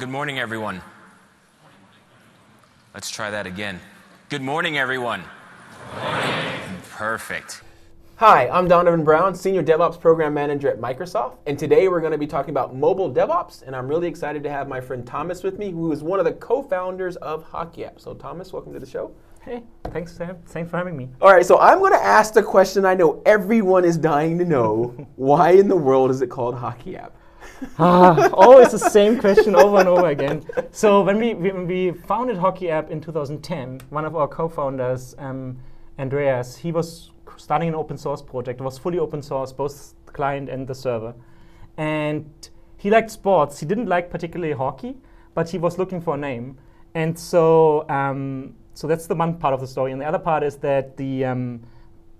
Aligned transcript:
good 0.00 0.08
morning, 0.08 0.38
everyone. 0.38 0.80
Let's 2.94 3.10
try 3.10 3.30
that 3.30 3.46
again. 3.46 3.78
Good 4.30 4.40
morning, 4.40 4.78
everyone. 4.78 5.22
Perfect. 6.92 7.60
Hi, 8.16 8.48
I'm 8.48 8.66
Donovan 8.66 9.04
Brown, 9.04 9.34
Senior 9.34 9.62
DevOps 9.62 10.00
Program 10.00 10.32
Manager 10.32 10.70
at 10.70 10.80
Microsoft, 10.80 11.36
and 11.44 11.58
today 11.58 11.88
we're 11.88 12.00
going 12.00 12.12
to 12.12 12.18
be 12.18 12.26
talking 12.26 12.48
about 12.48 12.74
mobile 12.74 13.12
DevOps, 13.12 13.60
and 13.66 13.76
I'm 13.76 13.86
really 13.86 14.08
excited 14.08 14.42
to 14.44 14.50
have 14.50 14.68
my 14.68 14.80
friend 14.80 15.06
Thomas 15.06 15.42
with 15.42 15.58
me, 15.58 15.70
who 15.70 15.92
is 15.92 16.02
one 16.02 16.18
of 16.18 16.24
the 16.24 16.32
co-founders 16.32 17.16
of 17.16 17.44
Hockey 17.44 17.84
App. 17.84 18.00
So 18.00 18.14
Thomas, 18.14 18.54
welcome 18.54 18.72
to 18.72 18.80
the 18.80 18.86
show. 18.86 19.12
Hey, 19.42 19.62
thanks, 19.92 20.16
Sam. 20.16 20.38
Thanks 20.46 20.70
for 20.70 20.78
having 20.78 20.96
me. 20.96 21.10
All 21.20 21.30
right, 21.30 21.44
so 21.44 21.58
I'm 21.58 21.78
going 21.78 21.92
to 21.92 22.02
ask 22.02 22.32
the 22.32 22.42
question 22.42 22.86
I 22.86 22.94
know 22.94 23.20
everyone 23.26 23.84
is 23.84 23.98
dying 23.98 24.38
to 24.38 24.46
know. 24.46 24.94
Why 25.16 25.50
in 25.50 25.68
the 25.68 25.76
world 25.76 26.10
is 26.10 26.22
it 26.22 26.30
called 26.30 26.54
Hockey 26.54 26.96
App? 26.96 27.14
ah, 27.78 28.30
always 28.32 28.70
the 28.70 28.78
same 28.78 29.18
question 29.18 29.54
over 29.54 29.78
and 29.78 29.88
over 29.88 30.06
again. 30.06 30.44
So 30.70 31.02
when 31.02 31.18
we, 31.18 31.34
when 31.34 31.66
we 31.66 31.92
founded 31.92 32.38
Hockey 32.38 32.70
App 32.70 32.90
in 32.90 33.00
2010, 33.00 33.82
one 33.90 34.04
of 34.04 34.16
our 34.16 34.28
co-founders, 34.28 35.14
um, 35.18 35.58
Andreas, 35.98 36.56
he 36.56 36.72
was 36.72 37.10
starting 37.36 37.68
an 37.68 37.74
open 37.74 37.98
source 37.98 38.22
project. 38.22 38.60
It 38.60 38.64
was 38.64 38.78
fully 38.78 38.98
open 38.98 39.22
source, 39.22 39.52
both 39.52 39.94
the 40.06 40.12
client 40.12 40.48
and 40.48 40.66
the 40.66 40.74
server. 40.74 41.14
And 41.76 42.30
he 42.76 42.90
liked 42.90 43.10
sports. 43.10 43.60
He 43.60 43.66
didn't 43.66 43.86
like 43.86 44.10
particularly 44.10 44.54
hockey, 44.54 44.96
but 45.34 45.48
he 45.50 45.58
was 45.58 45.78
looking 45.78 46.00
for 46.00 46.14
a 46.14 46.18
name. 46.18 46.58
And 46.94 47.18
so 47.18 47.88
um, 47.88 48.54
so 48.74 48.86
that's 48.86 49.06
the 49.06 49.14
one 49.14 49.34
part 49.34 49.52
of 49.52 49.60
the 49.60 49.66
story. 49.66 49.92
And 49.92 50.00
the 50.00 50.06
other 50.06 50.18
part 50.18 50.42
is 50.42 50.56
that 50.56 50.96
the 50.96 51.24
um, 51.26 51.60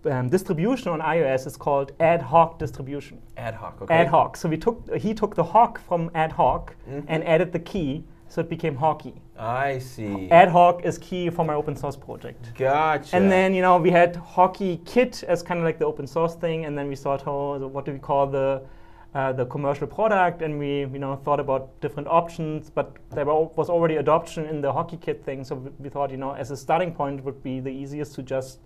um, 0.06 0.28
distribution 0.28 0.88
on 0.88 1.00
iOS 1.00 1.46
is 1.46 1.56
called 1.56 1.92
ad 2.00 2.22
hoc 2.22 2.58
distribution. 2.58 3.20
Ad 3.36 3.54
hoc, 3.54 3.82
okay. 3.82 3.94
Ad 3.94 4.08
hoc. 4.08 4.36
So 4.36 4.48
we 4.48 4.56
took 4.56 4.94
he 4.96 5.14
took 5.14 5.34
the 5.34 5.44
hoc 5.44 5.80
from 5.86 6.10
ad 6.14 6.32
hoc 6.32 6.74
mm-hmm. 6.88 7.06
and 7.08 7.26
added 7.26 7.52
the 7.52 7.58
key, 7.58 8.04
so 8.28 8.40
it 8.40 8.48
became 8.48 8.76
hockey. 8.76 9.14
I 9.38 9.78
see. 9.78 10.30
Ad 10.30 10.48
hoc 10.48 10.84
is 10.84 10.98
key 10.98 11.30
for 11.30 11.44
my 11.44 11.54
open 11.54 11.76
source 11.76 11.96
project. 11.96 12.54
Gotcha. 12.54 13.16
And 13.16 13.30
then 13.30 13.54
you 13.54 13.62
know 13.62 13.78
we 13.78 13.90
had 13.90 14.16
hockey 14.16 14.80
kit 14.84 15.22
as 15.24 15.42
kind 15.42 15.60
of 15.60 15.64
like 15.64 15.78
the 15.78 15.86
open 15.86 16.06
source 16.06 16.34
thing, 16.34 16.64
and 16.64 16.76
then 16.76 16.88
we 16.88 16.96
thought, 16.96 17.26
oh, 17.26 17.66
what 17.66 17.84
do 17.84 17.92
we 17.92 17.98
call 17.98 18.26
the 18.26 18.62
uh, 19.14 19.32
the 19.32 19.44
commercial 19.46 19.86
product, 19.86 20.40
and 20.40 20.58
we 20.58 20.80
you 20.80 20.98
know 20.98 21.16
thought 21.16 21.40
about 21.40 21.78
different 21.80 22.08
options, 22.08 22.70
but 22.70 22.96
there 23.10 23.26
was 23.26 23.68
already 23.68 23.96
adoption 23.96 24.46
in 24.46 24.60
the 24.60 24.72
hockey 24.72 24.96
kit 24.96 25.24
thing, 25.24 25.44
so 25.44 25.56
we, 25.56 25.70
we 25.78 25.88
thought 25.88 26.10
you 26.10 26.16
know 26.16 26.32
as 26.32 26.50
a 26.50 26.56
starting 26.56 26.94
point 26.94 27.22
would 27.24 27.42
be 27.42 27.60
the 27.60 27.70
easiest 27.70 28.14
to 28.14 28.22
just 28.22 28.60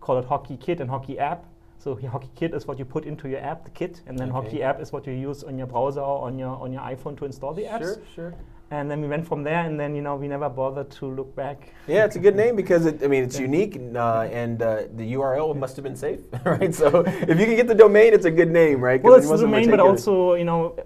call 0.00 0.18
it 0.18 0.24
hockey 0.24 0.56
kit 0.56 0.80
and 0.80 0.90
hockey 0.90 1.18
app. 1.18 1.44
So 1.78 1.98
hockey 2.10 2.30
kit 2.34 2.54
is 2.54 2.66
what 2.66 2.78
you 2.78 2.84
put 2.84 3.04
into 3.04 3.28
your 3.28 3.40
app, 3.40 3.64
the 3.64 3.70
kit, 3.70 4.02
and 4.06 4.18
then 4.18 4.30
okay. 4.30 4.36
hockey 4.36 4.62
app 4.62 4.80
is 4.80 4.92
what 4.92 5.06
you 5.06 5.12
use 5.12 5.44
on 5.44 5.58
your 5.58 5.66
browser 5.66 6.00
or 6.00 6.26
on 6.26 6.38
your 6.38 6.56
on 6.60 6.72
your 6.72 6.82
iPhone 6.82 7.16
to 7.18 7.24
install 7.24 7.54
the 7.54 7.64
apps. 7.64 7.80
Sure, 7.80 7.98
sure 8.14 8.34
and 8.72 8.88
then 8.88 9.00
we 9.00 9.08
went 9.08 9.26
from 9.26 9.42
there 9.42 9.64
and 9.64 9.78
then 9.78 9.96
you 9.96 10.02
know 10.02 10.14
we 10.14 10.28
never 10.28 10.48
bothered 10.48 10.90
to 10.90 11.06
look 11.06 11.34
back 11.34 11.72
yeah 11.88 12.04
it's 12.04 12.16
a 12.16 12.18
good 12.18 12.36
name 12.36 12.54
because 12.54 12.86
it, 12.86 13.02
i 13.02 13.08
mean 13.08 13.24
it's 13.24 13.36
yeah. 13.36 13.42
unique 13.42 13.76
uh, 13.96 14.28
and 14.30 14.62
uh, 14.62 14.82
the 14.94 15.14
url 15.14 15.56
must 15.56 15.74
have 15.76 15.82
been 15.82 15.96
safe 15.96 16.20
right 16.44 16.74
so 16.74 17.00
if 17.06 17.38
you 17.38 17.46
can 17.46 17.56
get 17.56 17.66
the 17.66 17.74
domain 17.74 18.14
it's 18.14 18.26
a 18.26 18.30
good 18.30 18.50
name 18.50 18.80
right 18.80 19.02
well 19.02 19.14
it's 19.14 19.28
the 19.28 19.36
domain 19.36 19.68
but 19.70 19.80
also 19.80 20.34
you 20.34 20.44
know 20.44 20.76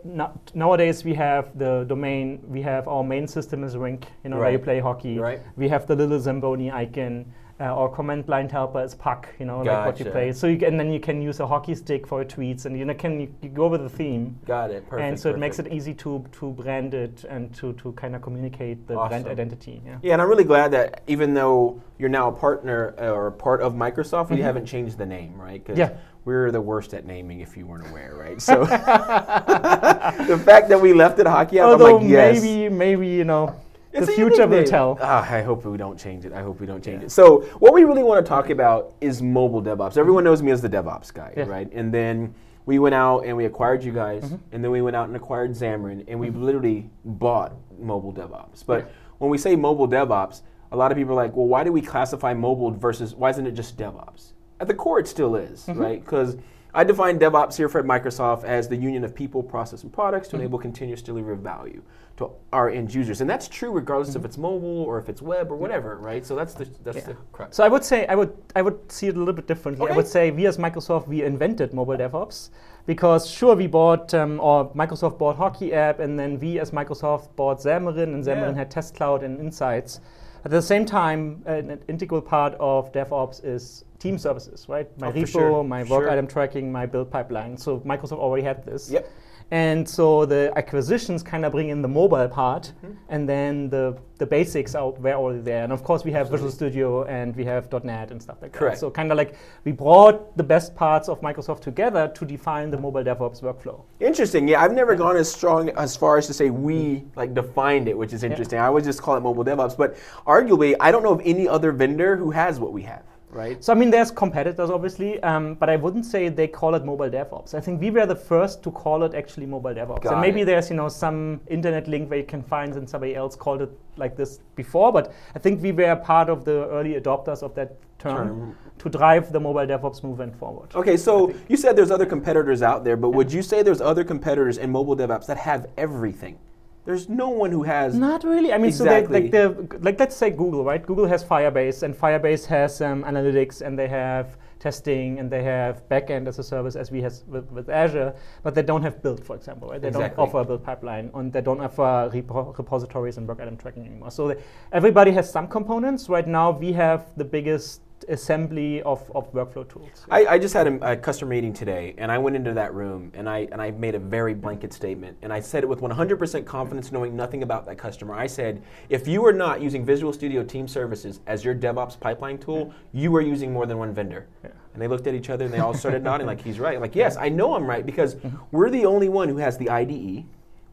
nowadays 0.55 1.05
we 1.05 1.13
have 1.13 1.57
the 1.59 1.85
domain 1.85 2.41
we 2.49 2.63
have 2.63 2.89
our 2.89 3.05
main 3.05 3.29
system 3.29 3.63
is 3.63 3.77
rink 3.77 4.07
you 4.25 4.31
know 4.31 4.37
right. 4.37 4.43
where 4.43 4.53
you 4.53 4.59
play 4.59 4.81
hockey 4.81 5.19
right. 5.19 5.41
we 5.57 5.69
have 5.69 5.87
the 5.87 5.95
little 5.95 6.19
zamboni 6.19 6.71
icon 6.71 7.25
uh, 7.65 7.75
or 7.75 7.89
command 7.89 8.29
line 8.29 8.49
helper 8.49 8.83
is 8.83 8.95
puck, 8.95 9.29
you 9.39 9.47
know, 9.47 9.65
gotcha. 9.65 9.71
like 9.71 9.87
what 9.87 9.99
you 10.01 10.11
play. 10.11 10.33
So 10.33 10.47
you 10.49 10.67
and 10.67 10.79
then 10.79 10.91
you 10.91 11.01
can 11.01 11.23
use 11.23 11.41
a 11.41 11.47
hockey 11.47 11.75
stick 11.75 12.07
for 12.07 12.25
tweets, 12.25 12.67
and 12.67 12.79
you 12.79 12.85
know, 12.85 12.95
can 12.95 13.21
you, 13.21 13.35
you 13.41 13.49
go 13.49 13.69
with 13.69 13.83
the 13.83 13.89
theme. 13.89 14.39
Got 14.45 14.71
it. 14.71 14.85
Perfect. 14.89 15.03
And 15.03 15.19
so 15.19 15.31
perfect. 15.31 15.37
it 15.37 15.41
makes 15.41 15.59
it 15.61 15.73
easy 15.73 15.95
to 15.95 16.25
to 16.33 16.51
brand 16.51 16.95
it 16.95 17.25
and 17.25 17.55
to 17.55 17.73
to 17.75 17.93
kind 17.93 18.15
of 18.15 18.23
communicate 18.23 18.87
the 18.87 18.97
awesome. 18.97 19.23
brand 19.23 19.27
identity. 19.27 19.81
Yeah. 19.85 19.99
Yeah, 20.03 20.13
and 20.15 20.23
I'm 20.23 20.29
really 20.29 20.45
glad 20.45 20.73
that 20.73 21.03
even 21.07 21.33
though 21.33 21.81
you're 21.99 22.11
now 22.11 22.29
a 22.29 22.33
partner 22.33 22.95
uh, 22.99 23.11
or 23.11 23.29
a 23.29 23.33
part 23.33 23.63
of 23.63 23.73
Microsoft, 23.73 24.25
mm-hmm. 24.25 24.35
we 24.35 24.41
haven't 24.43 24.67
changed 24.67 24.99
the 24.99 25.07
name, 25.07 25.41
right? 25.41 25.65
Yeah. 25.75 25.97
We're 26.25 26.51
the 26.51 26.61
worst 26.61 26.95
at 26.95 27.05
naming, 27.05 27.41
if 27.41 27.55
you 27.55 27.67
weren't 27.67 27.87
aware, 27.91 28.15
right? 28.15 28.41
So 28.41 28.65
the 28.65 30.43
fact 30.43 30.71
that 30.71 30.81
we 30.81 30.95
left 30.95 31.19
it 31.19 31.27
hockey, 31.27 31.61
Although 31.61 31.99
I'm 31.99 32.03
like, 32.03 32.11
yes. 32.11 32.41
maybe, 32.41 32.69
maybe 32.71 33.09
you 33.09 33.25
know, 33.25 33.49
it's 33.49 33.64
the 33.95 34.07
future 34.07 34.47
will 34.47 34.65
tell. 34.65 34.99
Ah, 35.01 35.29
I 35.31 35.43
hope 35.43 35.65
we 35.65 35.77
don't 35.77 35.99
change 35.99 36.25
it. 36.25 36.33
I 36.33 36.43
hope 36.43 36.61
we 36.61 36.67
don't 36.67 36.85
change 36.85 37.01
yeah. 37.01 37.07
it. 37.07 37.11
So, 37.11 37.43
what 37.59 37.73
we 37.73 37.85
really 37.85 38.03
want 38.03 38.25
to 38.25 38.29
talk 38.29 38.51
about 38.51 38.95
is 39.01 39.23
mobile 39.23 39.63
DevOps. 39.63 39.97
Everyone 39.97 40.25
knows 40.25 40.43
me 40.43 40.51
as 40.51 40.61
the 40.61 40.69
DevOps 40.69 41.13
guy, 41.13 41.33
yeah. 41.37 41.45
right? 41.45 41.71
And 41.73 41.93
then 41.93 42.35
we 42.67 42.79
went 42.79 42.95
out 42.95 43.21
and 43.21 43.37
we 43.37 43.45
acquired 43.45 43.85
you 43.85 43.93
guys, 43.93 44.25
mm-hmm. 44.25 44.37
and 44.53 44.65
then 44.65 44.71
we 44.71 44.83
went 44.83 44.97
out 44.97 45.09
and 45.09 45.17
acquired 45.17 45.53
Xamarin, 45.53 46.05
and 46.09 46.19
we 46.19 46.29
mm-hmm. 46.29 46.43
literally 46.43 46.91
bought 47.05 47.55
mobile 47.79 48.13
DevOps. 48.13 48.65
But 48.67 48.85
yeah. 48.85 48.93
when 49.19 49.31
we 49.31 49.39
say 49.39 49.55
mobile 49.57 49.89
DevOps, 49.89 50.43
a 50.73 50.77
lot 50.77 50.91
of 50.91 50.99
people 50.99 51.13
are 51.13 51.23
like, 51.23 51.37
well, 51.37 51.47
why 51.47 51.63
do 51.63 51.71
we 51.73 51.81
classify 51.81 52.35
mobile 52.35 52.71
versus 52.71 53.15
why 53.15 53.31
isn't 53.31 53.47
it 53.47 53.53
just 53.53 53.77
DevOps? 53.77 54.33
At 54.61 54.69
the 54.69 54.75
core, 54.75 54.99
it 54.99 55.07
still 55.07 55.37
is, 55.37 55.67
mm-hmm. 55.67 55.81
right? 55.81 56.05
Because 56.05 56.37
I 56.73 56.85
define 56.85 57.19
DevOps 57.19 57.57
here 57.57 57.69
for 57.69 57.83
Microsoft 57.85 58.45
as 58.45 58.67
the 58.69 58.77
union 58.77 59.05
of 59.05 59.15
people, 59.15 59.43
process, 59.43 59.83
and 59.83 59.93
products 59.93 60.29
to 60.29 60.37
mm-hmm. 60.37 60.43
enable 60.43 60.59
continuous 60.59 61.03
delivery 61.03 61.35
of 61.35 61.41
value 61.41 61.83
to 62.17 62.31
our 62.53 62.71
end 62.71 62.95
users, 62.95 63.21
and 63.21 63.29
that's 63.29 63.49
true 63.49 63.71
regardless 63.71 64.11
mm-hmm. 64.11 64.21
if 64.21 64.25
it's 64.25 64.39
mobile 64.39 64.83
or 64.83 64.99
if 64.99 65.09
it's 65.09 65.21
web 65.21 65.51
or 65.51 65.57
whatever, 65.57 65.97
right? 65.97 66.25
So 66.25 66.37
that's 66.37 66.55
the 66.55 66.69
that's 66.85 66.99
yeah. 66.99 67.07
the 67.07 67.17
crux. 67.33 67.57
So 67.57 67.65
I 67.65 67.69
would 67.69 67.85
say 67.85 68.07
I 68.07 68.15
would 68.15 68.33
I 68.55 68.63
would 68.63 68.91
see 68.91 69.09
it 69.09 69.17
a 69.17 69.19
little 69.19 69.35
bit 69.35 69.47
differently. 69.47 69.85
Okay. 69.85 69.93
I 69.93 69.97
would 69.97 70.07
say 70.07 70.31
we 70.31 70.47
as 70.47 70.57
Microsoft 70.57 71.09
we 71.09 71.23
invented 71.23 71.75
mobile 71.75 71.97
DevOps 71.97 72.51
because 72.87 73.29
sure 73.29 73.57
we 73.57 73.67
bought 73.67 74.15
um, 74.15 74.39
or 74.41 74.71
Microsoft 74.75 75.19
bought 75.19 75.37
Hockey 75.37 75.73
app, 75.73 75.99
and 75.99 76.19
then 76.19 76.39
we 76.39 76.61
as 76.61 76.71
Microsoft 76.71 77.35
bought 77.35 77.59
Xamarin, 77.59 78.15
and 78.15 78.25
Xamarin 78.25 78.53
yeah. 78.53 78.59
had 78.59 78.71
Test 78.71 78.95
Cloud 78.95 79.23
and 79.23 79.41
Insights. 79.41 80.01
At 80.45 80.51
the 80.51 80.61
same 80.61 80.85
time, 80.85 81.43
an 81.47 81.81
integral 81.89 82.21
part 82.21 82.55
of 82.61 82.93
DevOps 82.93 83.43
is 83.45 83.87
team 83.99 84.19
services, 84.19 84.67
right? 84.69 84.87
My 85.01 85.09
oh, 85.09 85.13
repo, 85.13 85.29
sure. 85.29 85.65
my 85.65 85.83
work 85.85 86.05
sure. 86.05 86.11
item 86.11 86.27
tracking, 86.27 86.71
my 86.71 86.85
build 86.85 87.11
pipeline. 87.11 87.57
So 87.57 87.81
Microsoft 87.81 88.19
already 88.19 88.45
had 88.45 88.63
this. 88.67 88.91
Yep. 88.91 89.11
And 89.51 89.89
so 89.89 90.25
the 90.27 90.53
acquisitions 90.57 91.23
kind 91.23 91.45
of 91.45 91.53
bring 91.53 91.69
in 91.69 91.83
the 91.83 91.89
mobile 91.89 92.29
part, 92.29 92.73
mm-hmm. 92.83 92.95
and 93.09 93.29
then 93.29 93.69
the, 93.69 93.97
the 94.19 94.27
basics 94.27 94.75
are 94.75 94.91
were 94.91 95.13
already 95.13 95.41
there. 95.41 95.65
And 95.65 95.73
of 95.73 95.85
course, 95.85 96.05
we 96.05 96.13
have 96.13 96.27
Absolutely. 96.27 96.49
Visual 96.49 96.71
Studio 96.71 97.05
and 97.05 97.37
we 97.37 97.45
have 97.45 97.71
.NET 97.85 98.11
and 98.11 98.23
stuff 98.23 98.39
like 98.41 98.53
Correct. 98.53 98.77
that. 98.77 98.81
So 98.81 98.91
kind 98.91 99.13
of 99.13 99.19
like 99.19 99.37
we 99.65 99.73
brought 99.73 100.37
the 100.37 100.43
best 100.43 100.75
parts 100.75 101.09
of 101.09 101.21
Microsoft 101.21 101.61
together 101.61 102.11
to 102.15 102.25
define 102.25 102.71
the 102.71 102.79
mobile 102.79 103.05
DevOps 103.05 103.43
workflow. 103.43 103.83
Interesting. 104.01 104.49
Yeah, 104.49 104.63
I've 104.63 104.73
never 104.73 104.95
gone 104.97 105.17
as 105.17 105.31
strong 105.31 105.69
as 105.71 105.97
far 105.97 106.17
as 106.17 106.27
to 106.27 106.35
say 106.35 106.51
we 106.51 107.05
like 107.15 107.35
defined 107.35 107.87
it, 107.89 107.97
which 107.97 108.13
is 108.13 108.25
interesting. 108.25 108.57
Yeah. 108.57 108.67
I 108.67 108.71
would 108.71 108.85
just 108.85 109.03
call 109.03 109.17
it 109.17 109.21
mobile 109.21 109.45
DevOps, 109.45 109.77
but 109.77 109.97
arguably, 110.27 110.75
I 110.81 110.91
don't 110.91 111.03
know 111.03 111.13
of 111.13 111.23
any 111.25 111.47
other 111.47 111.71
vendor 111.71 112.17
who 112.17 112.31
has 112.31 112.59
what 112.59 112.73
we 112.73 112.83
have 112.83 113.05
right? 113.35 113.63
So 113.63 113.73
I 113.73 113.77
mean, 113.77 113.91
there's 113.91 114.11
competitors 114.11 114.71
obviously, 114.71 115.23
um, 115.23 115.55
but 115.55 115.69
I 115.69 115.77
wouldn't 115.77 116.07
say 116.07 116.29
they 116.29 116.49
call 116.49 116.75
it 116.75 116.85
mobile 116.85 117.11
DevOps. 117.11 117.55
I 117.55 117.61
think 117.61 117.81
we 117.81 117.91
were 117.91 118.07
the 118.07 118.17
first 118.17 118.63
to 118.63 118.71
call 118.71 119.03
it 119.03 119.15
actually 119.15 119.47
mobile 119.47 119.75
DevOps. 119.75 120.03
Got 120.03 120.13
and 120.13 120.21
maybe 120.21 120.43
it. 120.43 120.45
there's 120.47 120.71
you 120.71 120.77
know 120.77 120.89
some 120.89 121.41
internet 121.49 121.89
link 121.89 122.11
where 122.11 122.19
you 122.19 122.27
can 122.27 122.43
find 122.43 122.75
and 122.75 122.89
somebody 122.89 123.15
else 123.15 123.37
called 123.37 123.63
it 123.63 123.71
like 123.97 124.17
this 124.17 124.39
before, 124.55 124.93
but 124.93 125.13
I 125.35 125.39
think 125.39 125.63
we 125.63 125.73
were 125.73 125.97
part 125.97 126.29
of 126.29 126.45
the 126.45 126.69
early 126.69 126.95
adopters 126.95 127.43
of 127.43 127.55
that 127.55 127.77
term, 127.99 128.29
term. 128.29 128.59
to 128.79 128.89
drive 128.89 129.33
the 129.33 129.41
mobile 129.41 129.67
DevOps 129.67 130.03
movement 130.03 130.37
forward. 130.37 130.75
Okay, 130.75 130.97
so 130.97 131.35
you 131.49 131.57
said 131.57 131.77
there's 131.77 131.91
other 131.91 132.07
competitors 132.07 132.63
out 132.63 132.85
there, 132.85 132.97
but 132.97 133.09
yeah. 133.09 133.17
would 133.17 133.33
you 133.33 133.43
say 133.43 133.63
there's 133.63 133.81
other 133.81 134.05
competitors 134.05 134.59
in 134.59 134.71
mobile 134.71 134.97
DevOps 134.97 135.27
that 135.27 135.37
have 135.37 135.67
everything? 135.77 136.39
There's 136.85 137.09
no 137.09 137.31
one 137.31 137.51
who 137.51 137.63
has. 137.63 137.95
Not 137.95 138.25
really. 138.25 138.53
I 138.53 138.59
mean, 138.59 138.69
exactly. 138.69 139.31
so 139.31 139.31
they, 139.31 139.45
like 139.47 139.71
the 139.71 139.79
like 139.79 139.99
let's 139.99 140.17
say 140.17 140.31
Google, 140.31 140.65
right? 140.65 140.85
Google 140.85 141.07
has 141.07 141.25
Firebase, 141.25 141.83
and 141.83 141.95
Firebase 141.95 142.45
has 142.47 142.81
um, 142.83 143.05
analytics, 143.05 143.63
and 143.63 143.79
they 143.79 143.89
have 143.89 144.37
testing, 144.59 145.19
and 145.19 145.31
they 145.31 145.43
have 145.43 145.87
backend 145.89 146.27
as 146.27 146.39
a 146.39 146.43
service, 146.43 146.77
as 146.77 146.91
we 146.91 147.01
have 147.03 147.15
with, 147.27 147.51
with 147.51 147.69
Azure, 147.69 148.15
but 148.43 148.55
they 148.55 148.63
don't 148.63 148.83
have 148.83 149.03
build, 149.03 149.25
for 149.25 149.37
example, 149.37 149.69
right? 149.69 149.81
They 149.81 149.89
exactly. 149.89 150.17
don't 150.17 150.29
offer 150.29 150.39
a 150.41 150.45
build 150.45 150.65
pipeline, 150.65 151.11
and 151.15 151.33
they 151.33 151.41
don't 151.41 151.61
offer 151.61 152.11
repo 152.13 152.57
repositories 152.57 153.17
and 153.19 153.27
work 153.27 153.41
item 153.41 153.57
tracking 153.57 153.87
anymore. 153.87 154.11
So 154.11 154.29
they, 154.29 154.43
everybody 154.73 155.11
has 155.13 155.31
some 155.31 155.49
components. 155.49 156.09
Right 156.09 156.27
now, 156.27 156.51
we 156.51 156.73
have 156.73 157.13
the 157.17 157.25
biggest 157.25 157.81
assembly 158.09 158.83
of, 158.83 159.11
of 159.15 159.33
workflow 159.33 159.69
tools. 159.69 160.07
I, 160.11 160.27
I 160.27 160.39
just 160.39 160.55
had 160.55 160.67
a, 160.67 160.93
a, 160.93 160.97
customer 160.97 161.31
meeting 161.31 161.53
today, 161.53 161.95
and 161.99 162.11
I 162.11 162.19
went 162.19 162.37
into 162.37 162.53
that 162.55 162.75
room, 162.75 163.11
and 163.15 163.29
I 163.29 163.49
and 163.53 163.61
I 163.61 163.71
made 163.71 163.95
a 163.95 163.99
very 163.99 164.35
blanket 164.35 164.73
statement, 164.73 165.17
and 165.23 165.33
I 165.33 165.41
said 165.41 165.63
it 165.63 165.67
with 165.69 165.81
100% 165.81 166.45
confidence, 166.47 166.93
knowing 166.93 167.17
nothing 167.17 167.43
about 167.43 167.67
that 167.67 167.79
customer. 167.79 168.15
I 168.15 168.27
said, 168.27 168.63
if 168.89 169.07
you 169.09 169.25
are 169.27 169.33
not 169.33 169.61
using 169.61 169.85
Visual 169.85 170.13
Studio 170.13 170.43
Team 170.43 170.69
Services 170.69 171.21
as 171.27 171.45
your 171.45 171.55
DevOps 171.55 171.99
pipeline 171.99 172.39
tool, 172.39 172.73
yeah. 172.93 173.03
you 173.03 173.17
are 173.17 173.23
using 173.23 173.53
more 173.53 173.67
than 173.67 173.79
one 173.79 173.93
vendor. 173.93 174.27
Yeah. 174.43 174.51
And 174.73 174.83
they 174.83 174.89
looked 174.89 175.07
at 175.07 175.15
each 175.15 175.31
other, 175.31 175.45
and 175.45 175.55
they 175.55 175.61
all 175.61 175.75
started 175.75 176.03
nodding 176.09 176.27
like 176.27 176.41
he's 176.41 176.59
right. 176.59 176.81
Like, 176.81 176.95
yes, 176.95 177.17
I 177.17 177.29
know 177.29 177.55
I'm 177.55 177.67
right 177.67 177.85
because 177.85 178.17
mm-hmm. 178.17 178.37
we're 178.51 178.71
the 178.71 178.87
only 178.87 179.09
one 179.09 179.29
who 179.29 179.37
has 179.39 179.59
the 179.59 179.71
IDE 179.71 180.25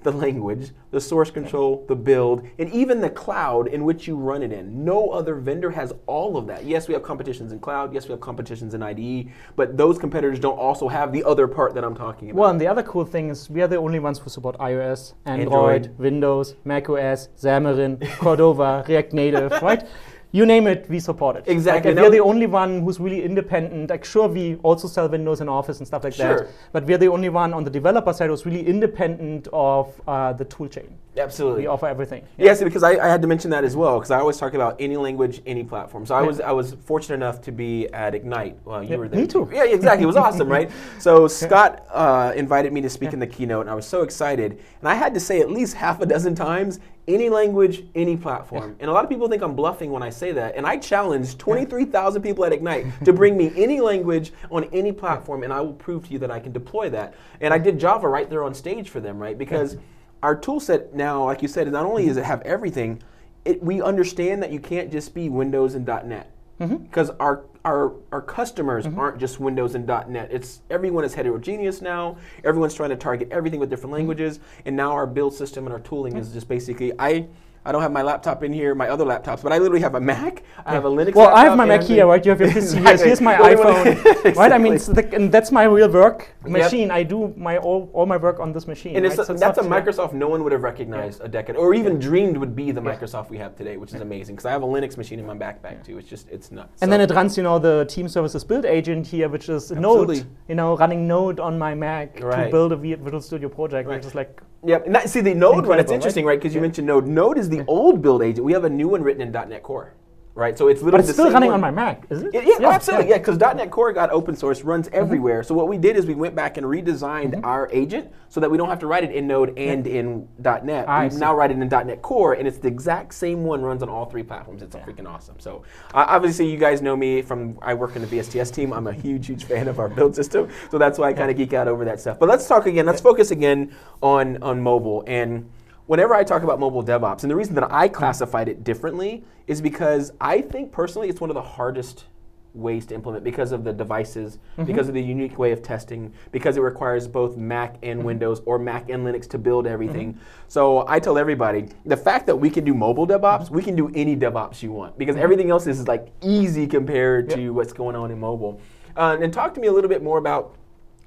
the 0.04 0.12
language, 0.12 0.72
the 0.92 1.02
source 1.02 1.32
control, 1.32 1.86
the 1.88 1.96
build, 1.96 2.48
and 2.58 2.72
even 2.74 3.02
the 3.02 3.10
cloud 3.10 3.68
in 3.68 3.84
which 3.84 4.08
you 4.08 4.16
run 4.16 4.44
it 4.44 4.52
in. 4.52 4.84
No 4.84 5.10
other 5.10 5.36
vendor 5.36 5.72
has 5.72 5.94
all 6.08 6.38
of 6.38 6.48
that. 6.48 6.66
Yes, 6.66 6.88
we 6.88 6.94
have 6.94 7.04
competitions 7.04 7.52
in 7.52 7.60
cloud. 7.60 7.94
Yes, 7.94 8.08
we 8.08 8.12
have 8.12 8.20
competitions 8.20 8.74
in 8.74 8.82
IDE, 8.82 9.32
but 9.56 9.78
those 9.78 9.98
competitors 9.98 10.40
don't 10.40 10.58
also 10.58 10.88
have 10.88 11.12
the 11.12 11.24
other 11.24 11.48
part 11.48 11.74
that 11.76 11.84
I'm 11.84 11.96
talking 11.96 12.30
about. 12.30 12.40
Well, 12.40 12.50
and 12.50 12.60
the 12.60 12.68
other 12.68 12.84
cool 12.84 13.06
thing 13.06 13.30
is 13.30 13.50
we 13.50 13.62
are 13.62 13.68
the 13.68 13.78
only 13.78 14.00
ones 14.00 14.20
who 14.20 14.30
support 14.30 14.58
iOS, 14.58 15.14
Android, 15.26 15.86
Android. 15.86 16.00
Windows, 16.00 16.56
macOS, 16.66 17.30
Xamarin, 17.38 18.02
Cordova, 18.18 18.84
React 18.88 19.14
Native, 19.14 19.52
right? 19.62 19.88
You 20.34 20.46
name 20.46 20.66
it, 20.68 20.86
we 20.90 21.00
support 21.00 21.36
it. 21.36 21.44
Exactly. 21.48 21.92
Like, 21.92 21.96
Now- 21.98 22.04
we're 22.04 22.10
the 22.12 22.22
only 22.22 22.48
one 22.48 22.82
who's 22.82 23.00
really 23.02 23.22
independent. 23.24 23.90
Like, 23.90 24.06
sure, 24.06 24.30
we 24.30 24.56
also 24.64 24.88
sell 24.88 25.10
Windows 25.10 25.42
and 25.42 25.50
Office 25.50 25.80
and 25.80 25.88
stuff 25.88 26.06
like 26.06 26.14
Sure. 26.14 26.38
that. 26.40 26.48
But 26.72 26.86
we're 26.86 26.98
the 26.98 27.10
only 27.10 27.28
one 27.28 27.54
on 27.54 27.66
the 27.66 27.70
developer 27.70 28.14
side 28.14 28.30
who's 28.30 28.46
really 28.46 28.66
independent 28.66 29.50
of 29.52 30.00
uh, 30.08 30.32
the 30.34 30.46
tool 30.46 30.68
chain. 30.70 30.88
Absolutely. 31.18 31.64
We 31.64 31.68
offer 31.68 31.88
everything. 31.88 32.24
Yes, 32.38 32.64
because 32.64 32.84
I, 32.84 32.92
I 32.92 33.10
had 33.10 33.22
to 33.22 33.28
mention 33.28 33.52
that 33.52 33.66
as 33.66 33.76
well 33.76 33.96
because 34.00 34.12
I 34.12 34.20
always 34.20 34.38
talk 34.38 34.54
about 34.54 34.78
any 34.80 34.96
language, 34.96 35.42
any 35.46 35.66
platform. 35.66 36.06
So 36.06 36.16
I 36.16 36.22
Yeah. 36.22 36.28
was 36.28 36.40
I 36.40 36.52
was 36.54 36.76
fortunate 36.86 37.16
enough 37.16 37.42
to 37.42 37.52
be 37.52 37.90
at 37.94 38.16
Ignite. 38.16 38.56
Well, 38.64 38.82
you 38.82 38.92
Yeah, 38.92 38.96
were 38.96 39.10
there. 39.10 39.20
me 39.20 39.28
too. 39.28 39.50
Yeah, 39.52 39.66
exactly. 39.66 40.04
It 40.04 40.08
was 40.08 40.16
awesome, 40.16 40.48
right? 40.48 40.72
So 41.00 41.28
Scott 41.28 41.86
uh, 41.92 42.32
invited 42.38 42.72
me 42.72 42.80
to 42.82 42.90
speak 42.90 43.12
in 43.12 43.20
the 43.20 43.28
keynote, 43.28 43.62
and 43.62 43.70
I 43.70 43.76
was 43.76 43.86
so 43.86 44.04
excited. 44.04 44.52
And 44.80 44.88
I 44.88 44.94
had 44.94 45.14
to 45.14 45.20
say 45.20 45.42
at 45.42 45.52
least 45.52 45.74
half 45.76 46.00
a 46.00 46.06
dozen 46.06 46.34
times, 46.34 46.80
any 47.08 47.30
language, 47.30 47.84
any 47.96 48.16
platform. 48.16 48.76
And 48.80 48.90
a 48.90 48.94
lot 48.94 49.04
of 49.04 49.10
people 49.10 49.28
think 49.28 49.42
I'm 49.42 49.56
bluffing 49.56 49.92
when 49.92 50.04
I 50.04 50.10
say 50.10 50.32
that. 50.34 50.56
And 50.56 50.66
I 50.66 50.78
challenged 50.78 51.40
23,000 51.40 52.22
people 52.22 52.46
at 52.46 52.54
Ignite 52.54 53.06
to 53.06 53.14
bring 53.14 53.38
me 53.38 53.52
any 53.56 53.82
language 53.82 54.32
on 54.50 54.66
any 54.66 54.92
platform, 54.92 55.44
and 55.44 55.52
I 55.52 55.62
will 55.62 55.74
prove 55.74 56.08
to 56.08 56.14
you 56.14 56.20
that 56.20 56.32
I 56.32 56.40
can 56.40 56.52
deploy 56.52 56.90
that. 56.92 57.16
And 57.40 57.54
I 57.54 57.58
did 57.58 57.80
Java 57.80 58.08
right 58.08 58.30
there 58.30 58.44
on 58.44 58.54
stage 58.54 58.90
for 58.90 59.00
them, 59.00 59.18
right? 59.18 59.38
Because 59.38 59.78
our 60.24 60.36
tool 60.36 60.60
set 60.60 60.94
now, 60.94 61.26
like 61.26 61.42
you 61.42 61.48
said, 61.48 61.72
not 61.72 61.86
only 61.86 62.06
does 62.06 62.18
it 62.18 62.26
have 62.26 62.42
everything, 62.42 63.02
it, 63.46 63.64
we 63.64 63.82
understand 63.82 64.44
that 64.44 64.52
you 64.52 64.60
can't 64.60 64.92
just 64.92 65.14
be 65.14 65.30
Windows 65.30 65.74
and 65.74 65.86
.NET 65.86 66.32
Mm-hmm. 66.62 66.76
because 66.76 67.10
our 67.20 67.44
our 67.66 67.94
our 68.12 68.22
customers 68.22 68.86
mm-hmm. 68.86 69.00
aren't 69.00 69.18
just 69.18 69.40
Windows 69.40 69.74
and 69.74 69.88
.NET. 69.88 70.30
It's 70.32 70.62
everyone 70.70 71.04
is 71.04 71.16
heterogeneous 71.16 71.82
now. 71.82 72.18
Everyone's 72.44 72.76
trying 72.76 72.92
to 72.92 72.96
target 72.96 73.30
everything 73.32 73.60
with 73.60 73.72
different 73.72 73.88
mm-hmm. 73.94 74.08
languages, 74.08 74.40
and 74.66 74.76
now 74.76 74.92
our 74.92 75.08
build 75.08 75.34
system 75.34 75.66
and 75.66 75.74
our 75.74 75.80
tooling 75.80 76.18
is 76.18 76.34
just 76.34 76.48
basically 76.48 76.94
I. 77.00 77.28
I 77.64 77.72
don't 77.72 77.84
have 77.84 77.92
my 77.92 78.02
laptop 78.02 78.42
in 78.44 78.52
here, 78.52 78.74
my 78.74 78.90
other 78.90 79.06
laptops, 79.06 79.44
but 79.44 79.52
I 79.54 79.60
literally 79.60 79.82
have 79.82 79.94
a 79.94 80.00
Mac. 80.02 80.42
I 80.66 80.74
have 80.74 80.86
a 80.86 80.90
Linux. 80.90 81.14
Well, 81.14 81.30
I 81.30 81.44
have 81.46 81.56
my 81.56 81.66
Mac 81.66 81.84
here, 81.84 82.08
right? 82.08 82.24
You 82.26 82.32
have 82.32 82.40
your 82.42 82.50
PC. 82.54 82.54
Here's, 82.54 82.74
Exactly. 82.74 83.06
here's 83.08 83.22
my 83.22 83.40
Well, 83.40 83.50
we 83.50 83.56
wanna- 83.56 83.92
iPhone, 83.96 84.36
right? 84.42 84.52
I 84.52 84.58
mean, 84.58 84.74
Exactly. 84.74 85.04
so 85.04 85.10
the, 85.10 85.16
and 85.16 85.32
that's 85.32 85.52
my 85.52 85.66
real 85.66 85.88
work 85.92 86.34
machine. 86.44 86.90
I 86.90 87.04
do 87.04 87.32
my 87.38 87.58
all, 87.60 87.90
all 87.94 88.08
my 88.08 88.18
work 88.18 88.40
on 88.40 88.52
this 88.52 88.66
machine. 88.66 88.96
And 88.96 89.06
it's 89.06 89.18
right? 89.18 89.24
a, 89.24 89.26
So 89.28 89.34
that's 89.36 89.60
a. 89.60 89.62
Microsoft 89.62 90.14
no 90.14 90.28
one 90.28 90.44
would 90.44 90.52
have 90.54 90.64
recognized 90.64 91.22
a 91.24 91.28
decade, 91.28 91.56
or 91.56 91.76
even 91.76 92.00
dreamed 92.00 92.36
would 92.38 92.56
be 92.56 92.72
the 92.72 92.82
Microsoft 92.82 93.30
we 93.30 93.38
have 93.38 93.56
today, 93.56 93.78
which 93.78 93.94
is 93.94 94.02
amazing. 94.02 94.36
Because 94.36 94.48
I 94.48 94.52
have 94.52 94.64
a 94.64 94.68
Linux 94.68 94.98
machine 94.98 95.20
in 95.20 95.28
my 95.28 95.36
backpack 95.38 95.86
too. 95.86 96.00
It's 96.00 96.10
just 96.10 96.28
it's 96.30 96.50
nuts. 96.52 96.82
And 96.82 96.90
So- 96.90 96.98
then 96.98 97.02
it 97.02 97.14
runs, 97.14 97.38
you 97.38 97.44
know, 97.44 97.60
the 97.60 97.86
team 97.86 98.08
services 98.08 98.44
build 98.44 98.66
agent 98.66 99.06
here, 99.06 99.30
which 99.30 99.50
is 99.50 99.72
Absolutely. 99.72 100.18
Node, 100.18 100.28
you 100.50 100.56
know, 100.56 100.76
running 100.78 101.08
Node 101.08 101.40
on 101.40 101.60
my 101.60 101.76
Mac 101.76 102.16
to 102.16 102.48
build 102.52 102.72
a 102.72 102.76
Visual 102.76 103.22
Studio 103.22 103.50
project, 103.50 103.88
Right. 103.88 103.98
which 103.98 104.06
is 104.08 104.16
like, 104.16 104.42
Yeah, 104.64 104.80
and 104.86 104.94
that, 104.94 105.10
see 105.10 105.22
the 105.22 105.34
Node 105.34 105.66
one. 105.66 105.80
It's 105.80 105.92
interesting, 105.92 106.26
right? 106.26 106.40
Because 106.40 106.54
you 106.54 106.60
Yeah. 106.60 106.68
mentioned 106.68 106.88
Node. 106.88 107.08
Node 107.08 107.38
is 107.38 107.50
the 107.50 107.64
old 107.68 108.02
build 108.02 108.22
agent. 108.22 108.46
We 108.46 108.54
have 108.54 108.64
a 108.64 108.70
new 108.70 108.88
one 108.88 109.02
written 109.02 109.22
in 109.22 109.32
.NET 109.32 109.64
Core, 109.64 109.94
right? 110.36 110.58
So 110.58 110.68
it's 110.68 110.82
literally 110.82 111.04
but 111.04 111.10
it's 111.10 111.18
still 111.18 111.32
running 111.32 111.50
one. 111.52 111.56
on 111.56 111.62
my 111.62 111.72
Mac, 111.72 112.06
isn't 112.10 112.28
it? 112.28 112.34
Yeah, 112.34 112.56
yeah, 112.60 112.68
oh, 112.68 112.72
absolutely. 112.72 113.10
Yeah, 113.10 113.18
because 113.18 113.38
.NET 113.38 113.70
Core 113.72 113.92
got 113.94 114.10
open 114.12 114.36
source, 114.36 114.62
runs 114.64 114.88
everywhere. 114.94 115.44
So 115.44 115.54
what 115.54 115.68
we 115.68 115.78
did 115.78 115.96
is 115.98 116.06
we 116.06 116.14
went 116.16 116.36
back 116.36 116.58
and 116.58 116.66
redesigned 116.66 117.32
Mm-hmm. 117.32 117.46
our 117.46 117.70
agent 117.72 118.12
so 118.30 118.40
that 118.40 118.50
we 118.50 118.58
don't 118.58 118.70
have 118.70 118.80
to 118.80 118.88
write 118.88 119.04
it 119.04 119.12
in 119.12 119.28
Node 119.28 119.58
and 119.58 119.86
in 119.86 120.28
.NET. 120.40 120.88
I 120.90 121.06
we 121.06 121.10
see. 121.12 121.18
now 121.18 121.36
write 121.36 121.52
it 121.52 121.58
in 121.58 121.68
.NET 121.68 122.02
Core, 122.02 122.34
and 122.34 122.48
it's 122.48 122.58
the 122.58 122.68
exact 122.68 123.14
same 123.14 123.44
one 123.44 123.62
runs 123.62 123.84
on 123.84 123.90
all 123.90 124.06
three 124.06 124.24
platforms. 124.24 124.62
It's 124.62 124.76
freaking 124.76 125.08
awesome. 125.08 125.40
So 125.40 125.64
uh, 125.94 126.06
obviously, 126.08 126.50
you 126.50 126.58
guys 126.58 126.82
know 126.82 126.96
me 126.96 127.22
from 127.22 127.58
I 127.62 127.74
work 127.74 127.96
in 127.96 128.02
the 128.02 128.08
VSTS 128.08 128.54
team. 128.54 128.74
I'm 128.74 128.88
a 128.88 128.94
huge, 128.94 129.28
huge 129.28 129.44
fan 129.46 129.68
of 129.68 129.80
our 129.80 129.90
build 129.90 130.16
system, 130.16 130.50
so 130.70 130.78
that's 130.78 130.98
why 130.98 131.10
I 131.10 131.14
kind 131.14 131.30
of 131.30 131.38
geek 131.38 131.54
out 131.54 131.68
over 131.68 131.84
that 131.86 132.00
stuff. 132.00 132.18
But 132.20 132.30
let's 132.30 132.48
talk 132.48 132.66
again. 132.66 132.86
Let's 132.86 133.02
focus 133.02 133.32
again 133.32 133.74
on 134.02 134.42
on 134.42 134.62
mobile 134.62 135.04
and 135.08 135.50
whenever 135.88 136.14
I 136.14 136.24
talk 136.24 136.44
about 136.44 136.60
mobile 136.60 136.84
DevOps, 136.84 137.24
and 137.24 137.32
the 137.32 137.36
reason 137.36 137.56
that 137.56 137.72
I 137.72 137.88
classified 137.88 138.48
it 138.48 138.64
differently 138.64 139.24
is 139.48 139.62
because 139.62 140.12
I 140.22 140.42
think 140.42 140.72
personally 140.72 141.10
it's 141.10 141.22
one 141.22 141.30
of 141.30 141.36
the 141.36 141.42
hardest 141.42 142.06
ways 142.54 142.86
to 142.86 142.96
implement 142.96 143.24
because 143.24 143.52
of 143.52 143.64
the 143.64 143.72
devices, 143.72 144.38
mm-hmm. 144.38 144.66
because 144.66 144.88
of 144.88 144.94
the 144.94 145.02
unique 145.02 145.38
way 145.38 145.52
of 145.52 145.62
testing, 145.62 146.14
because 146.32 146.58
it 146.58 146.62
requires 146.62 147.08
both 147.08 147.38
Mac 147.38 147.76
and 147.82 148.00
mm-hmm. 148.00 148.08
Windows 148.08 148.42
or 148.46 148.60
Mac 148.60 148.90
and 148.90 149.06
Linux 149.06 149.28
to 149.30 149.38
build 149.38 149.66
everything. 149.66 150.14
Mm-hmm. 150.14 150.24
So 150.48 150.86
I 150.88 151.00
tell 151.00 151.18
everybody 151.18 151.70
the 151.86 151.98
fact 151.98 152.28
that 152.28 152.36
we 152.36 152.50
can 152.50 152.64
do 152.64 152.74
mobile 152.74 153.08
DevOps, 153.08 153.50
we 153.50 153.64
can 153.64 153.76
do 153.76 153.90
any 153.96 154.18
DevOps 154.18 154.62
you 154.62 154.72
want 154.72 154.98
because 154.98 155.16
everything 155.16 155.50
else 155.50 155.68
is 155.68 155.88
like 155.88 156.12
easy 156.22 156.68
compared 156.68 157.30
to 157.32 157.52
what's 157.52 157.74
going 157.74 157.96
on 157.96 158.12
in 158.12 158.20
mobile. 158.20 158.60
Uh, 158.98 159.18
and 159.22 159.34
talk 159.34 159.54
to 159.54 159.62
me 159.62 159.68
a 159.68 159.72
little 159.72 159.90
bit 159.90 160.04
more 160.04 160.18
about 160.18 160.56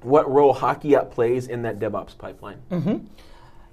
what 0.01 0.29
role 0.29 0.53
Hockey 0.53 0.95
App 0.95 1.11
plays 1.11 1.47
in 1.47 1.61
that 1.63 1.79
DevOps 1.79 2.17
pipeline. 2.17 2.59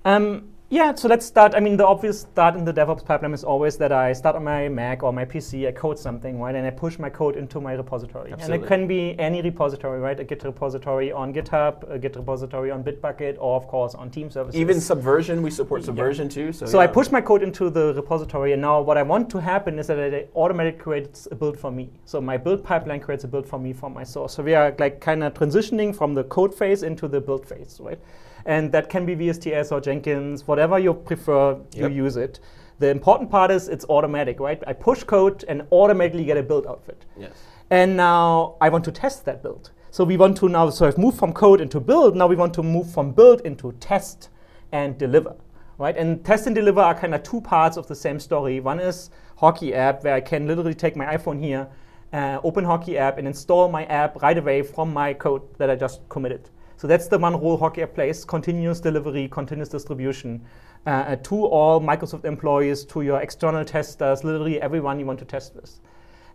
Um, 0.05 0.52
yeah, 0.73 0.95
so 0.95 1.07
let's 1.07 1.27
start. 1.27 1.55
I 1.55 1.61
mean, 1.61 1.77
the 1.77 1.87
obvious 1.87 2.23
start 2.23 2.57
in 2.57 2.65
the 2.65 2.73
DevOps 2.73 3.05
pipeline 3.05 3.35
is 3.35 3.45
always 3.45 3.77
that 3.77 3.93
I 3.93 4.15
start 4.15 4.37
on 4.37 4.45
my 4.45 4.71
Mac 4.71 5.03
or 5.03 5.13
my 5.13 5.27
PC, 5.27 5.69
I 5.69 5.73
code 5.73 5.99
something, 5.99 6.41
right? 6.41 6.55
And 6.55 6.67
I 6.67 6.71
push 6.71 6.99
my 6.99 7.11
code 7.11 7.37
into 7.37 7.61
my 7.61 7.75
repository. 7.75 8.33
Absolutely. 8.33 8.55
And 8.55 8.65
it 8.65 8.67
can 8.67 8.87
be 8.87 9.15
any 9.19 9.43
repository, 9.43 10.01
right? 10.01 10.19
A 10.19 10.25
Git 10.25 10.45
repository 10.45 11.13
on 11.13 11.35
GitHub, 11.35 11.91
a 11.91 11.99
Git 11.99 12.17
repository 12.17 12.71
on 12.71 12.83
Bitbucket, 12.83 13.37
or 13.39 13.55
of 13.55 13.67
course 13.69 13.95
on 13.95 14.09
Team 14.09 14.31
Services. 14.31 14.59
Even 14.59 14.81
Subversion, 14.81 15.43
we 15.43 15.51
support 15.51 15.85
Subversion 15.85 16.31
too. 16.31 16.55
So, 16.55 16.65
So 16.65 16.79
I 16.79 16.87
push 16.87 17.11
my 17.11 17.21
code 17.21 17.43
into 17.43 17.69
the 17.69 17.93
repository, 17.93 18.55
and 18.55 18.63
now 18.63 18.81
what 18.81 18.97
I 18.97 19.03
want 19.03 19.29
to 19.29 19.43
happen 19.43 19.79
is 19.79 19.89
that 19.89 19.99
it 19.99 20.31
automatically 20.35 20.81
creates 20.81 21.29
a 21.31 21.35
build 21.35 21.59
for 21.59 21.71
me. 21.71 21.91
So 22.07 22.19
my 22.19 22.39
build 22.39 22.65
pipeline 22.65 23.01
creates 23.01 23.25
a 23.25 23.29
build 23.29 23.47
for 23.47 23.59
me 23.59 23.75
from 23.75 23.93
my 23.93 24.05
source. 24.05 24.33
So 24.33 24.43
we 24.43 24.55
are 24.55 24.75
like 24.79 25.03
kind 25.03 25.23
of 25.23 25.35
transitioning 25.35 25.95
from 25.95 26.15
the 26.15 26.25
code 26.25 26.55
phase 26.55 26.83
into 26.83 27.09
the 27.09 27.21
build 27.21 27.47
phase, 27.47 27.79
right? 27.79 28.01
And 28.47 28.73
that 28.73 28.89
can 28.89 29.07
be 29.07 29.15
VSTS 29.15 29.73
or 29.73 29.81
Jenkins, 29.81 30.47
whatever 30.47 30.79
you 30.79 30.95
prefer, 30.95 31.53
you 31.75 31.83
Yep. 31.83 31.93
use 31.93 32.17
it. 32.17 32.41
The 32.79 32.89
important 32.91 33.31
part 33.31 33.51
is 33.51 33.69
it's 33.69 33.85
automatic, 33.89 34.41
right? 34.41 34.63
I 34.67 34.73
push 34.73 35.05
code 35.05 35.45
and 35.49 35.63
automatically 35.71 36.25
get 36.25 36.37
a 36.37 36.43
build 36.43 36.67
outfit. 36.67 37.05
Yes. 37.17 37.33
And 37.71 37.97
now 37.97 38.57
I 38.61 38.69
want 38.69 38.85
to 38.85 38.93
test 38.93 39.25
that 39.27 39.43
build. 39.43 39.71
So 39.91 40.05
we 40.05 40.17
want 40.17 40.37
to 40.39 40.49
now, 40.49 40.71
so 40.71 40.87
I've 40.87 40.99
moved 40.99 41.19
from 41.19 41.33
code 41.33 41.61
into 41.61 41.79
build. 41.79 42.17
Now 42.17 42.27
we 42.27 42.35
want 42.37 42.55
to 42.55 42.63
move 42.63 42.91
from 42.91 43.13
build 43.13 43.43
into 43.43 43.73
test 43.73 44.31
and 44.73 44.97
deliver, 44.99 45.35
right? 45.79 45.97
And 45.97 46.25
test 46.25 46.47
and 46.47 46.57
deliver 46.57 46.81
are 46.81 46.95
kind 46.95 47.15
of 47.15 47.23
two 47.23 47.41
parts 47.41 47.77
of 47.77 47.87
the 47.87 47.95
same 47.95 48.19
story. 48.19 48.59
One 48.59 48.81
is 48.81 49.11
Hockey 49.37 49.75
app, 49.75 50.03
where 50.03 50.15
I 50.15 50.21
can 50.21 50.47
literally 50.47 50.75
take 50.75 50.97
my 50.97 51.05
iPhone 51.17 51.39
here, 51.39 51.69
uh, 52.13 52.41
open 52.43 52.65
Hockey 52.65 52.97
app, 52.99 53.19
and 53.19 53.27
install 53.29 53.69
my 53.69 53.85
app 53.85 54.21
right 54.23 54.39
away 54.39 54.63
from 54.63 54.93
my 54.93 55.13
code 55.15 55.43
that 55.59 55.69
I 55.71 55.77
just 55.77 56.01
committed. 56.09 56.49
So 56.83 56.89
that's 56.89 57.07
the 57.07 57.17
one 57.17 57.41
role 57.41 57.57
Hockey 57.57 57.83
app 57.83 57.95
plays: 57.95 58.25
continuous 58.25 58.81
delivery, 58.81 59.29
continuous 59.29 59.69
distribution 59.69 60.45
uh, 60.85 60.91
uh, 60.91 61.17
to 61.23 61.45
all 61.45 61.81
Microsoft 61.81 62.25
employees, 62.25 62.85
to 62.87 63.03
your 63.03 63.21
external 63.21 63.65
testers, 63.65 64.25
literally 64.25 64.61
everyone 64.61 64.99
you 64.99 65.07
want 65.07 65.21
to 65.21 65.25
test 65.25 65.55
with. 65.55 65.79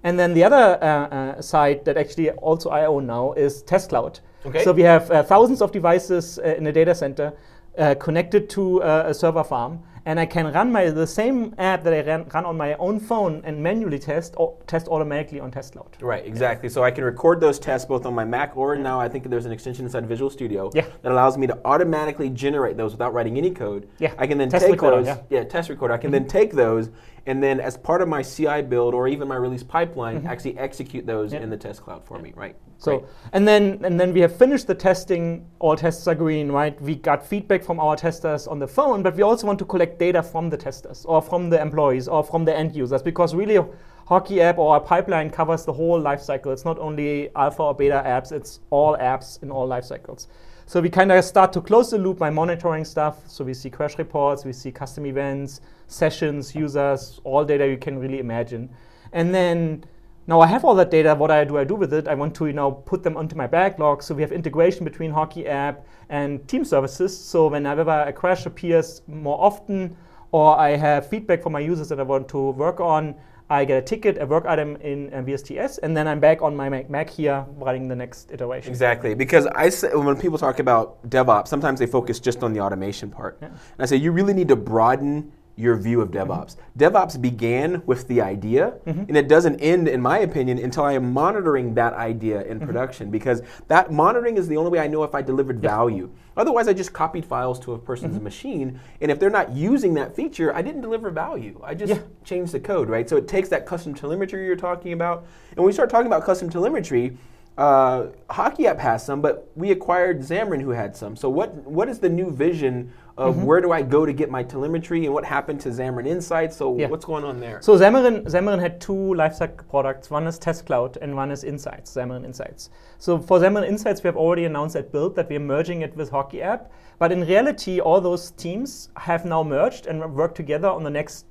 And 0.03 0.17
then 0.17 0.33
the 0.33 0.45
other 0.45 0.79
uh, 0.81 0.85
uh, 0.85 1.41
side 1.41 1.83
that 1.83 1.97
actually 1.97 2.31
also 2.31 2.69
I 2.69 2.85
own 2.85 3.05
now 3.07 3.33
is 3.33 3.61
Test 3.63 3.89
Cloud. 3.89 4.21
Okay. 4.45 4.63
So 4.63 4.71
we 4.71 4.83
have 4.83 5.11
uh, 5.11 5.21
thousands 5.21 5.61
of 5.61 5.73
devices 5.73 6.39
uh, 6.39 6.55
in 6.57 6.65
a 6.67 6.71
data 6.71 6.95
center 6.95 7.33
uh, 7.77 7.95
connected 7.95 8.49
to 8.51 8.81
uh, 8.83 9.03
a 9.07 9.13
server 9.13 9.43
farm, 9.43 9.83
and 10.07 10.21
I 10.21 10.25
can 10.25 10.53
run 10.53 10.71
my 10.71 10.89
the 10.89 11.05
same 11.05 11.53
app 11.57 11.83
that 11.83 11.93
I 11.93 11.99
ran, 12.01 12.23
run 12.33 12.45
on 12.45 12.55
my 12.55 12.75
own 12.75 12.97
phone 12.97 13.41
and 13.43 13.61
manually 13.61 13.99
test 13.99 14.35
or 14.37 14.57
test 14.65 14.87
automatically 14.87 15.41
on 15.41 15.51
Test 15.51 15.73
Cloud. 15.73 15.97
Right, 15.99 16.25
exactly. 16.25 16.69
So 16.69 16.81
I 16.81 16.91
can 16.91 17.03
record 17.03 17.41
those 17.41 17.59
tests 17.59 17.85
both 17.85 18.05
on 18.05 18.15
my 18.15 18.23
Mac 18.23 18.55
or 18.55 18.77
now 18.77 19.01
I 19.01 19.09
think 19.09 19.29
there's 19.29 19.45
an 19.45 19.51
extension 19.51 19.83
inside 19.83 20.07
Visual 20.07 20.29
Studio 20.29 20.71
Yeah. 20.73 20.85
that 21.01 21.11
allows 21.11 21.37
me 21.37 21.45
to 21.47 21.59
automatically 21.65 22.29
generate 22.29 22.77
those 22.77 22.93
without 22.93 23.13
writing 23.13 23.37
any 23.37 23.51
code. 23.51 23.89
Yeah. 23.99 24.13
I 24.17 24.27
can 24.27 24.37
then 24.37 24.47
Test 24.47 24.63
take 24.63 24.71
recorder, 24.71 25.03
those. 25.03 25.17
yeah. 25.29 25.43
test 25.43 25.69
recorder. 25.69 25.93
I 25.93 25.97
can 25.97 26.07
mm-hmm. 26.07 26.23
then 26.23 26.27
take 26.29 26.53
those 26.53 26.89
and 27.27 27.43
then 27.43 27.59
as 27.59 27.77
part 27.77 28.01
of 28.01 28.07
my 28.07 28.23
CI 28.23 28.61
build 28.61 28.93
or 28.93 29.07
even 29.07 29.27
my 29.27 29.35
release 29.35 29.63
pipeline, 29.63 30.19
mm-hmm. 30.19 30.27
actually 30.27 30.57
execute 30.57 31.05
those 31.05 31.33
Yeah. 31.33 31.41
in 31.41 31.49
the 31.49 31.57
test 31.57 31.83
cloud 31.83 32.03
for 32.05 32.17
me. 32.19 32.33
Right. 32.35 32.55
So 32.77 32.99
Great. 32.99 33.09
and 33.33 33.47
then 33.47 33.81
and 33.83 33.99
then 33.99 34.13
we 34.13 34.21
have 34.21 34.35
finished 34.35 34.67
the 34.67 34.75
testing. 34.75 35.45
All 35.59 35.75
tests 35.75 36.07
are 36.07 36.15
green, 36.15 36.51
right? 36.51 36.79
We 36.81 36.95
got 36.95 37.25
feedback 37.25 37.63
from 37.63 37.79
our 37.79 37.95
testers 37.95 38.47
on 38.47 38.59
the 38.59 38.67
phone, 38.67 39.03
but 39.03 39.15
we 39.15 39.23
also 39.23 39.45
want 39.47 39.59
to 39.59 39.65
collect 39.65 39.99
data 39.99 40.23
from 40.23 40.49
the 40.49 40.57
testers 40.57 41.05
or 41.05 41.21
from 41.21 41.49
the 41.49 41.61
employees 41.61 42.07
or 42.07 42.23
from 42.23 42.45
the 42.45 42.55
end 42.57 42.75
users 42.75 43.01
because 43.03 43.35
really. 43.35 43.57
A 43.57 43.67
hockey 44.07 44.39
app 44.39 44.57
or 44.57 44.77
a 44.77 44.79
pipeline 44.79 45.29
covers 45.29 45.65
the 45.65 45.73
whole 45.73 45.99
life 45.99 46.21
cycle. 46.21 46.53
It's 46.53 46.63
not 46.63 46.79
only 46.79 47.29
alpha 47.35 47.61
or 47.61 47.75
beta 47.75 48.01
apps, 48.05 48.31
it's 48.31 48.61
all 48.69 48.95
apps 48.95 49.43
in 49.43 49.51
all 49.51 49.67
life 49.67 49.83
cycles. 49.83 50.29
So 50.65 50.79
we 50.81 50.89
kind 50.89 51.11
of 51.11 51.23
start 51.25 51.51
to 51.53 51.61
close 51.61 51.91
the 51.91 51.97
loop 51.97 52.17
by 52.17 52.29
monitoring 52.29 52.85
stuff. 52.85 53.29
So 53.29 53.43
we 53.43 53.53
see 53.53 53.69
crash 53.69 53.97
reports, 53.97 54.45
we 54.45 54.53
see 54.53 54.71
custom 54.71 55.05
events, 55.05 55.59
sessions, 55.87 56.53
users, 56.53 57.19
all 57.23 57.43
data 57.43 57.67
you 57.67 57.77
can 57.77 57.97
really 57.97 58.19
imagine. 58.19 58.69
And 59.13 59.33
then 59.33 59.85
now 60.27 60.41
I 60.41 60.47
have 60.47 60.65
all 60.65 60.75
that 60.75 60.91
data. 60.91 61.15
What 61.15 61.31
I 61.31 61.45
do 61.45 61.57
I 61.57 61.63
do 61.63 61.75
with 61.75 61.93
it? 61.93 62.07
I 62.07 62.13
want 62.13 62.35
to 62.35 62.47
you 62.47 62.53
know 62.53 62.71
put 62.71 63.03
them 63.03 63.15
onto 63.17 63.35
my 63.35 63.47
backlog. 63.47 64.03
So 64.03 64.13
we 64.13 64.21
have 64.21 64.31
integration 64.31 64.83
between 64.83 65.11
Hockey 65.11 65.47
app 65.47 65.85
and 66.09 66.45
team 66.47 66.65
services. 66.65 67.17
So 67.17 67.47
whenever 67.47 67.89
a 67.89 68.13
crash 68.13 68.45
appears 68.45 69.01
more 69.07 69.39
often, 69.41 69.95
or 70.31 70.59
I 70.59 70.75
have 70.75 71.09
feedback 71.09 71.41
from 71.41 71.53
my 71.53 71.61
users 71.61 71.89
that 71.89 71.99
I 71.99 72.03
want 72.03 72.27
to 72.29 72.51
work 72.51 72.81
on, 72.81 73.15
I 73.49 73.63
get 73.63 73.77
a 73.77 73.81
ticket, 73.81 74.21
a 74.21 74.25
work 74.25 74.45
item 74.45 74.75
in 74.77 75.13
uh, 75.13 75.21
VSTS, 75.21 75.79
and 75.81 75.95
then 75.95 76.05
I'm 76.05 76.19
back 76.19 76.41
on 76.41 76.53
my 76.53 76.67
Mac, 76.67 76.89
Mac 76.89 77.09
here 77.09 77.45
running 77.55 77.87
the 77.87 77.95
next 77.95 78.29
iteration. 78.33 78.69
Exactly, 78.69 79.13
because 79.13 79.47
I 79.47 79.69
say, 79.69 79.95
when 79.95 80.17
people 80.17 80.37
talk 80.37 80.59
about 80.59 81.09
DevOps, 81.09 81.47
sometimes 81.47 81.79
they 81.79 81.87
focus 81.87 82.19
just 82.19 82.43
on 82.43 82.51
the 82.51 82.59
automation 82.59 83.09
part. 83.09 83.37
Yeah. 83.41 83.47
And 83.47 83.57
I 83.79 83.85
say 83.85 83.95
you 83.95 84.11
really 84.11 84.33
need 84.33 84.49
to 84.49 84.57
broaden 84.57 85.31
your 85.57 85.75
view 85.75 85.99
of 86.01 86.11
DevOps. 86.11 86.55
Mm-hmm. 86.55 86.83
DevOps 86.83 87.21
began 87.21 87.81
with 87.85 88.07
the 88.07 88.21
idea, 88.21 88.75
mm-hmm. 88.85 89.01
and 89.01 89.17
it 89.17 89.27
doesn't 89.27 89.59
end, 89.59 89.87
in 89.87 90.01
my 90.01 90.19
opinion, 90.19 90.59
until 90.59 90.83
I 90.83 90.93
am 90.93 91.11
monitoring 91.11 91.73
that 91.73 91.93
idea 91.93 92.43
in 92.43 92.57
mm-hmm. 92.57 92.67
production, 92.67 93.09
because 93.09 93.41
that 93.67 93.91
monitoring 93.91 94.37
is 94.37 94.47
the 94.47 94.55
only 94.55 94.71
way 94.71 94.79
I 94.79 94.87
know 94.87 95.03
if 95.03 95.15
I 95.15 95.21
delivered 95.21 95.61
yeah. 95.61 95.69
value. 95.69 96.11
Otherwise, 96.37 96.67
I 96.67 96.73
just 96.73 96.93
copied 96.93 97.25
files 97.25 97.59
to 97.61 97.73
a 97.73 97.79
person's 97.79 98.15
mm-hmm. 98.15 98.23
machine, 98.23 98.79
and 99.01 99.09
if 99.09 99.19
they're 99.19 99.31
not 99.31 99.51
using 99.51 99.95
that 99.95 100.15
feature, 100.15 100.55
I 100.55 100.61
didn't 100.61 100.81
deliver 100.81 101.09
value. 101.09 101.59
I 101.63 101.73
just 101.73 101.93
yeah. 101.93 102.01
changed 102.23 102.51
the 102.51 102.59
code, 102.59 102.87
right? 102.87 103.09
So 103.09 103.17
it 103.17 103.27
takes 103.27 103.49
that 103.49 103.65
custom 103.65 103.95
telemetry 103.95 104.45
you're 104.45 104.55
talking 104.55 104.93
about, 104.93 105.25
and 105.49 105.57
when 105.57 105.65
we 105.65 105.73
start 105.73 105.89
talking 105.89 106.07
about 106.07 106.23
custom 106.23 106.49
telemetry, 106.49 107.17
uh, 107.57 108.07
Hockey 108.29 108.67
App 108.67 108.77
has 108.77 109.03
some, 109.03 109.19
but 109.19 109.49
we 109.55 109.71
acquired 109.71 110.19
Xamarin 110.19 110.61
who 110.61 110.69
had 110.69 110.95
some. 110.95 111.15
So 111.15 111.27
what 111.27 111.55
what 111.63 111.89
is 111.89 111.99
the 111.99 112.09
new 112.09 112.29
vision 112.29 112.93
of 113.17 113.35
mm-hmm. 113.35 113.45
where 113.45 113.61
do 113.61 113.71
I 113.71 113.81
go 113.81 114.05
to 114.05 114.13
get 114.13 114.29
my 114.29 114.43
telemetry 114.43 115.05
and 115.05 115.13
what 115.13 115.25
happened 115.25 115.59
to 115.61 115.69
Xamarin 115.69 116.05
Insights? 116.05 116.55
So 116.55 116.77
yeah. 116.77 116.87
what's 116.87 117.05
going 117.05 117.23
on 117.23 117.39
there? 117.39 117.59
So 117.63 117.75
Xamarin 117.75 118.25
Xamarin 118.25 118.59
had 118.59 118.79
two 118.79 118.93
lifecycle 118.93 119.67
products. 119.69 120.11
One 120.11 120.27
is 120.27 120.37
Test 120.37 120.67
Cloud 120.67 120.97
and 121.01 121.15
one 121.15 121.31
is 121.31 121.43
Insights, 121.43 121.95
Xamarin 121.95 122.25
Insights. 122.25 122.69
So 122.99 123.17
for 123.17 123.39
Xamarin 123.39 123.67
Insights, 123.67 124.03
we 124.03 124.07
have 124.07 124.17
already 124.17 124.45
announced 124.45 124.75
at 124.75 124.91
Build 124.91 125.15
that 125.15 125.27
we 125.27 125.37
are 125.37 125.47
merging 125.55 125.81
it 125.81 125.95
with 125.95 126.11
Hockey 126.11 126.43
App. 126.43 126.71
But 126.99 127.11
in 127.11 127.21
reality, 127.21 127.79
all 127.79 128.01
those 128.01 128.31
teams 128.31 128.89
have 128.97 129.25
now 129.25 129.41
merged 129.41 129.87
and 129.87 130.13
work 130.13 130.35
together 130.35 130.69
on 130.69 130.83
the 130.83 130.91
next 130.91 131.25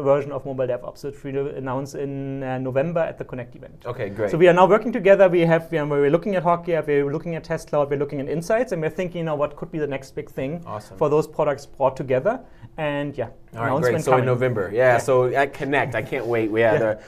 version 0.00 0.32
of 0.32 0.46
mobile 0.46 0.66
DevOps, 0.66 1.04
which 1.04 1.22
we 1.24 1.32
will 1.32 1.48
announce 1.48 1.94
in 1.94 2.42
uh, 2.42 2.58
November 2.58 3.00
at 3.00 3.18
the 3.18 3.24
Connect 3.24 3.54
event. 3.54 3.82
Okay, 3.84 4.08
great. 4.08 4.30
So 4.30 4.38
we 4.38 4.48
are 4.48 4.52
now 4.52 4.66
working 4.66 4.92
together. 4.92 5.28
We 5.28 5.40
have 5.40 5.70
we 5.70 5.78
are, 5.78 5.86
we're 5.86 6.10
looking 6.10 6.34
at 6.36 6.42
Hockey, 6.42 6.72
we're 6.72 7.12
looking 7.12 7.34
at 7.34 7.44
Test 7.44 7.68
Cloud, 7.68 7.90
we're 7.90 7.98
looking 7.98 8.20
at 8.20 8.28
Insights, 8.28 8.72
and 8.72 8.80
we're 8.80 8.90
thinking, 8.90 9.18
you 9.18 9.24
know, 9.24 9.34
what 9.34 9.56
could 9.56 9.70
be 9.70 9.78
the 9.78 9.86
next 9.86 10.12
big 10.14 10.30
thing 10.30 10.62
awesome. 10.66 10.96
for 10.96 11.10
those 11.10 11.26
products 11.26 11.66
brought 11.66 11.96
together. 11.96 12.40
And 12.78 13.16
yeah, 13.18 13.28
all 13.56 13.66
right, 13.66 13.82
great. 13.82 14.00
So 14.02 14.12
coming. 14.12 14.20
in 14.20 14.26
November, 14.26 14.70
yeah, 14.72 14.94
yeah, 14.94 14.98
So 14.98 15.26
at 15.26 15.52
Connect, 15.52 15.94
I 15.94 16.02
can't 16.02 16.26
wait. 16.26 16.50
We 16.50 16.60
yeah. 16.60 16.78
The, 16.78 17.02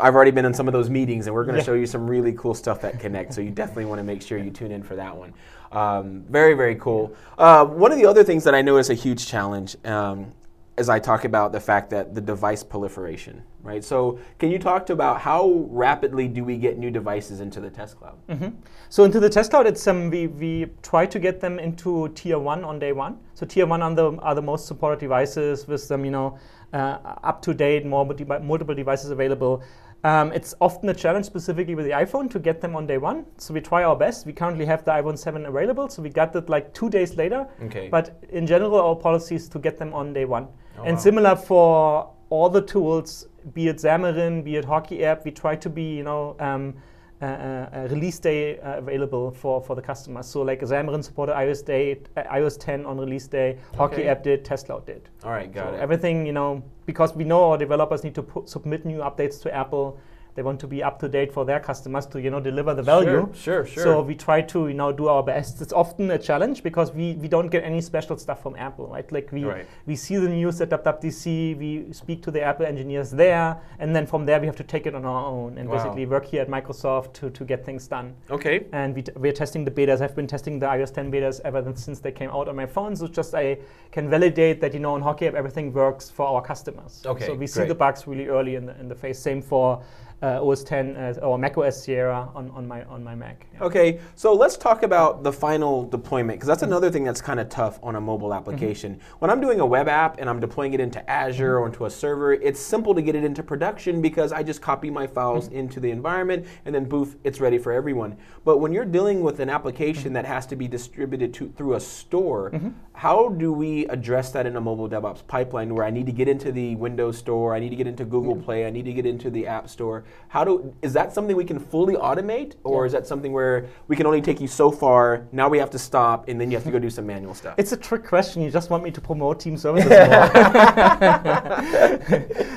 I've 0.00 0.14
already 0.14 0.30
been 0.30 0.44
in 0.44 0.54
some 0.54 0.66
of 0.66 0.72
those 0.72 0.90
meetings, 0.90 1.26
and 1.26 1.34
we're 1.34 1.44
going 1.44 1.54
to 1.54 1.60
yeah. 1.60 1.66
show 1.66 1.74
you 1.74 1.86
some 1.86 2.08
really 2.08 2.32
cool 2.32 2.54
stuff 2.54 2.82
at 2.84 2.98
Connect. 2.98 3.32
so 3.32 3.40
you 3.40 3.50
definitely 3.50 3.84
want 3.84 3.98
to 3.98 4.04
make 4.04 4.22
sure 4.22 4.38
you 4.38 4.50
tune 4.50 4.72
in 4.72 4.82
for 4.82 4.96
that 4.96 5.16
one. 5.16 5.32
Um, 5.72 6.24
very, 6.28 6.54
very 6.54 6.76
cool. 6.76 7.14
Uh, 7.36 7.64
one 7.64 7.92
of 7.92 7.98
the 7.98 8.06
other 8.06 8.24
things 8.24 8.44
that 8.44 8.54
I 8.54 8.62
know 8.62 8.78
is 8.78 8.90
a 8.90 8.94
huge 8.94 9.26
challenge 9.26 9.76
um, 9.84 10.32
as 10.78 10.88
I 10.90 10.98
talk 10.98 11.24
about 11.24 11.52
the 11.52 11.60
fact 11.60 11.88
that 11.90 12.14
the 12.14 12.20
device 12.20 12.62
proliferation, 12.62 13.42
right? 13.62 13.82
So, 13.82 14.18
can 14.38 14.50
you 14.50 14.58
talk 14.58 14.84
to 14.86 14.92
about 14.92 15.20
how 15.20 15.66
rapidly 15.70 16.28
do 16.28 16.44
we 16.44 16.58
get 16.58 16.76
new 16.76 16.90
devices 16.90 17.40
into 17.40 17.60
the 17.60 17.70
test 17.70 17.98
cloud? 17.98 18.18
Mm-hmm. 18.28 18.48
So, 18.90 19.04
into 19.04 19.18
the 19.18 19.30
test 19.30 19.50
cloud, 19.50 19.66
it's 19.66 19.86
um, 19.86 20.10
we 20.10 20.26
we 20.26 20.66
try 20.82 21.06
to 21.06 21.18
get 21.18 21.40
them 21.40 21.58
into 21.58 22.08
tier 22.10 22.38
one 22.38 22.62
on 22.62 22.78
day 22.78 22.92
one. 22.92 23.18
So, 23.34 23.46
tier 23.46 23.66
one 23.66 23.82
are 23.82 23.94
the 23.94 24.12
are 24.18 24.34
the 24.34 24.42
most 24.42 24.66
supported 24.66 25.00
devices 25.00 25.66
with 25.66 25.88
them, 25.88 26.04
you 26.04 26.10
know, 26.10 26.38
uh, 26.74 26.98
up 27.24 27.40
to 27.42 27.54
date, 27.54 27.86
more 27.86 28.04
multiple 28.04 28.74
devices 28.74 29.10
available. 29.10 29.62
Um, 30.04 30.30
it's 30.32 30.54
often 30.60 30.88
a 30.90 30.94
challenge, 30.94 31.24
specifically 31.24 31.74
with 31.74 31.86
the 31.86 31.92
iPhone, 31.92 32.30
to 32.30 32.38
get 32.38 32.60
them 32.60 32.76
on 32.76 32.86
day 32.86 32.98
one. 32.98 33.24
So 33.38 33.54
we 33.54 33.60
try 33.60 33.82
our 33.82 33.96
best. 33.96 34.26
We 34.26 34.32
currently 34.32 34.66
have 34.66 34.84
the 34.84 34.92
iPhone 34.92 35.18
7 35.18 35.46
available, 35.46 35.88
so 35.88 36.02
we 36.02 36.10
got 36.10 36.36
it 36.36 36.48
like 36.48 36.72
two 36.74 36.90
days 36.90 37.16
later. 37.16 37.48
Okay. 37.62 37.88
But 37.88 38.22
in 38.28 38.46
general, 38.46 38.78
our 38.78 38.94
policy 38.94 39.34
is 39.34 39.48
to 39.48 39.58
get 39.58 39.78
them 39.78 39.94
on 39.94 40.12
day 40.12 40.24
one. 40.24 40.48
Oh, 40.78 40.84
and 40.84 40.96
wow. 40.96 41.02
similar 41.02 41.36
for 41.36 42.12
all 42.30 42.48
the 42.48 42.62
tools, 42.62 43.28
be 43.54 43.68
it 43.68 43.76
Xamarin, 43.76 44.44
be 44.44 44.56
it 44.56 44.64
Hockey 44.64 45.04
App, 45.04 45.24
we 45.24 45.30
try 45.30 45.56
to 45.56 45.70
be, 45.70 45.96
you 45.96 46.02
know, 46.02 46.36
um, 46.40 46.74
uh, 47.22 47.24
uh, 47.24 47.88
release 47.90 48.18
day 48.18 48.58
uh, 48.58 48.76
available 48.76 49.30
for, 49.30 49.62
for 49.62 49.74
the 49.74 49.80
customers. 49.80 50.26
So 50.26 50.42
like 50.42 50.60
Xamarin 50.60 51.02
supported 51.02 51.34
iOS 51.34 51.64
day, 51.64 52.00
uh, 52.16 52.24
iOS 52.24 52.58
10 52.58 52.84
on 52.84 52.98
release 52.98 53.26
day, 53.26 53.52
okay. 53.52 53.76
Hockey 53.76 54.08
App 54.08 54.22
did, 54.22 54.44
Test 54.44 54.66
Cloud 54.66 54.86
did. 54.86 55.08
All 55.24 55.30
right, 55.30 55.52
got 55.52 55.70
so 55.70 55.76
it. 55.76 55.80
Everything, 55.80 56.26
you 56.26 56.32
know, 56.32 56.62
because 56.84 57.14
we 57.14 57.24
know 57.24 57.52
our 57.52 57.58
developers 57.58 58.04
need 58.04 58.14
to 58.16 58.22
put, 58.22 58.48
submit 58.48 58.84
new 58.84 58.98
updates 58.98 59.40
to 59.42 59.54
Apple 59.54 59.98
they 60.36 60.42
want 60.42 60.60
to 60.60 60.66
be 60.66 60.82
up 60.82 60.98
to 61.00 61.08
date 61.08 61.32
for 61.32 61.44
their 61.44 61.58
customers 61.58 62.06
to 62.06 62.20
you 62.20 62.30
know 62.30 62.40
deliver 62.40 62.74
the 62.74 62.82
value. 62.82 63.28
Sure, 63.32 63.64
sure, 63.64 63.66
sure. 63.66 63.82
So 63.82 64.02
we 64.02 64.14
try 64.14 64.42
to 64.42 64.68
you 64.68 64.74
know 64.74 64.92
do 64.92 65.08
our 65.08 65.22
best. 65.22 65.62
It's 65.62 65.72
often 65.72 66.10
a 66.10 66.18
challenge 66.18 66.62
because 66.62 66.92
we, 66.92 67.14
we 67.14 67.26
don't 67.26 67.48
get 67.48 67.64
any 67.64 67.80
special 67.80 68.16
stuff 68.18 68.42
from 68.42 68.54
Apple, 68.56 68.86
right? 68.88 69.10
Like 69.10 69.32
we 69.32 69.44
right. 69.44 69.66
we 69.86 69.96
see 69.96 70.16
the 70.16 70.28
news 70.28 70.60
at 70.60 70.68
WWDC, 70.70 71.58
we 71.58 71.92
speak 71.92 72.22
to 72.22 72.30
the 72.30 72.42
Apple 72.42 72.66
engineers 72.66 73.10
there, 73.10 73.58
and 73.78 73.96
then 73.96 74.06
from 74.06 74.26
there 74.26 74.38
we 74.38 74.46
have 74.46 74.56
to 74.56 74.64
take 74.64 74.86
it 74.86 74.94
on 74.94 75.04
our 75.06 75.24
own 75.26 75.56
and 75.56 75.68
wow. 75.68 75.76
basically 75.76 76.04
work 76.04 76.26
here 76.26 76.42
at 76.42 76.48
Microsoft 76.48 77.14
to, 77.14 77.30
to 77.30 77.44
get 77.44 77.64
things 77.64 77.88
done. 77.88 78.14
Okay. 78.30 78.66
And 78.72 78.94
we 78.94 79.02
t- 79.02 79.12
we're 79.16 79.32
testing 79.32 79.64
the 79.64 79.70
betas. 79.70 80.02
I've 80.02 80.14
been 80.14 80.26
testing 80.26 80.58
the 80.58 80.66
iOS 80.66 80.92
10 80.92 81.10
betas 81.10 81.40
ever 81.44 81.64
since 81.74 82.00
they 82.00 82.12
came 82.12 82.30
out 82.30 82.48
on 82.48 82.56
my 82.56 82.66
phone. 82.66 82.94
So 82.94 83.08
just 83.08 83.34
I 83.34 83.58
can 83.90 84.10
validate 84.10 84.60
that 84.60 84.74
you 84.74 84.80
know 84.80 84.94
on 84.94 85.00
Hockey 85.00 85.26
App 85.28 85.34
everything 85.34 85.72
works 85.72 86.10
for 86.10 86.26
our 86.26 86.42
customers. 86.42 87.02
Okay. 87.06 87.24
So 87.24 87.32
we 87.32 87.38
great. 87.38 87.50
see 87.50 87.64
the 87.64 87.74
bugs 87.74 88.06
really 88.06 88.26
early 88.26 88.56
in 88.56 88.66
the 88.66 88.78
in 88.80 88.88
the 88.88 88.94
phase. 88.94 89.18
Same 89.18 89.40
for 89.40 89.82
uh, 90.22 90.42
OS 90.42 90.64
10 90.64 90.96
as, 90.96 91.18
or 91.18 91.38
Mac 91.38 91.58
OS 91.58 91.82
Sierra 91.82 92.28
on, 92.34 92.50
on 92.50 92.66
my 92.66 92.84
on 92.84 93.04
my 93.04 93.14
Mac. 93.14 93.46
Yeah. 93.52 93.64
Okay, 93.64 94.00
so 94.14 94.32
let's 94.32 94.56
talk 94.56 94.82
about 94.82 95.22
the 95.22 95.32
final 95.32 95.86
deployment 95.86 96.38
because 96.38 96.46
that's 96.46 96.62
mm-hmm. 96.62 96.72
another 96.72 96.90
thing 96.90 97.04
that's 97.04 97.20
kind 97.20 97.38
of 97.38 97.48
tough 97.48 97.78
on 97.82 97.96
a 97.96 98.00
mobile 98.00 98.32
application. 98.32 98.94
Mm-hmm. 98.94 99.18
When 99.18 99.30
I'm 99.30 99.40
doing 99.40 99.60
a 99.60 99.66
web 99.66 99.88
app 99.88 100.18
and 100.18 100.30
I'm 100.30 100.40
deploying 100.40 100.72
it 100.72 100.80
into 100.80 101.08
Azure 101.10 101.56
mm-hmm. 101.56 101.62
or 101.62 101.66
into 101.66 101.84
a 101.84 101.90
server, 101.90 102.32
it's 102.32 102.58
simple 102.58 102.94
to 102.94 103.02
get 103.02 103.14
it 103.14 103.24
into 103.24 103.42
production 103.42 104.00
because 104.00 104.32
I 104.32 104.42
just 104.42 104.62
copy 104.62 104.90
my 104.90 105.06
files 105.06 105.48
mm-hmm. 105.48 105.58
into 105.58 105.80
the 105.80 105.90
environment 105.90 106.46
and 106.64 106.74
then 106.74 106.86
boof, 106.86 107.16
it's 107.22 107.40
ready 107.40 107.58
for 107.58 107.72
everyone. 107.72 108.16
But 108.44 108.58
when 108.58 108.72
you're 108.72 108.86
dealing 108.86 109.20
with 109.20 109.40
an 109.40 109.50
application 109.50 110.04
mm-hmm. 110.04 110.12
that 110.14 110.24
has 110.24 110.46
to 110.46 110.56
be 110.56 110.66
distributed 110.66 111.34
to, 111.34 111.52
through 111.56 111.74
a 111.74 111.80
store, 111.80 112.52
mm-hmm. 112.52 112.70
how 112.94 113.28
do 113.28 113.52
we 113.52 113.86
address 113.88 114.32
that 114.32 114.46
in 114.46 114.56
a 114.56 114.60
mobile 114.60 114.88
DevOps 114.88 115.26
pipeline 115.26 115.74
where 115.74 115.84
I 115.84 115.90
need 115.90 116.06
to 116.06 116.12
get 116.12 116.26
into 116.26 116.52
the 116.52 116.74
Windows 116.76 117.18
Store, 117.18 117.54
I 117.54 117.58
need 117.58 117.70
to 117.70 117.76
get 117.76 117.86
into 117.86 118.04
Google 118.04 118.36
Play, 118.36 118.66
I 118.66 118.70
need 118.70 118.86
to 118.86 118.92
get 118.94 119.04
into 119.04 119.28
the 119.30 119.46
App 119.46 119.68
Store? 119.68 120.04
How 120.28 120.44
do 120.44 120.74
is 120.82 120.92
that 120.92 121.12
something 121.12 121.34
we 121.36 121.44
can 121.44 121.58
fully 121.58 121.94
automate, 121.94 122.56
or 122.64 122.82
yeah. 122.82 122.86
is 122.86 122.92
that 122.92 123.06
something 123.06 123.32
where 123.32 123.66
we 123.88 123.96
can 123.96 124.06
only 124.06 124.20
take 124.20 124.40
you 124.40 124.48
so 124.48 124.70
far? 124.70 125.26
Now 125.32 125.48
we 125.48 125.58
have 125.58 125.70
to 125.70 125.78
stop, 125.78 126.28
and 126.28 126.40
then 126.40 126.50
you 126.50 126.56
have 126.56 126.64
to 126.64 126.70
go 126.70 126.78
do 126.78 126.90
some 126.90 127.06
manual 127.06 127.32
stuff. 127.34 127.54
It's 127.58 127.72
a 127.72 127.76
trick 127.76 128.04
question. 128.04 128.42
You 128.42 128.50
just 128.50 128.68
want 128.68 128.84
me 128.84 128.90
to 128.90 129.00
promote 129.00 129.40
team 129.40 129.56
services 129.56 129.88
more. 129.88 129.98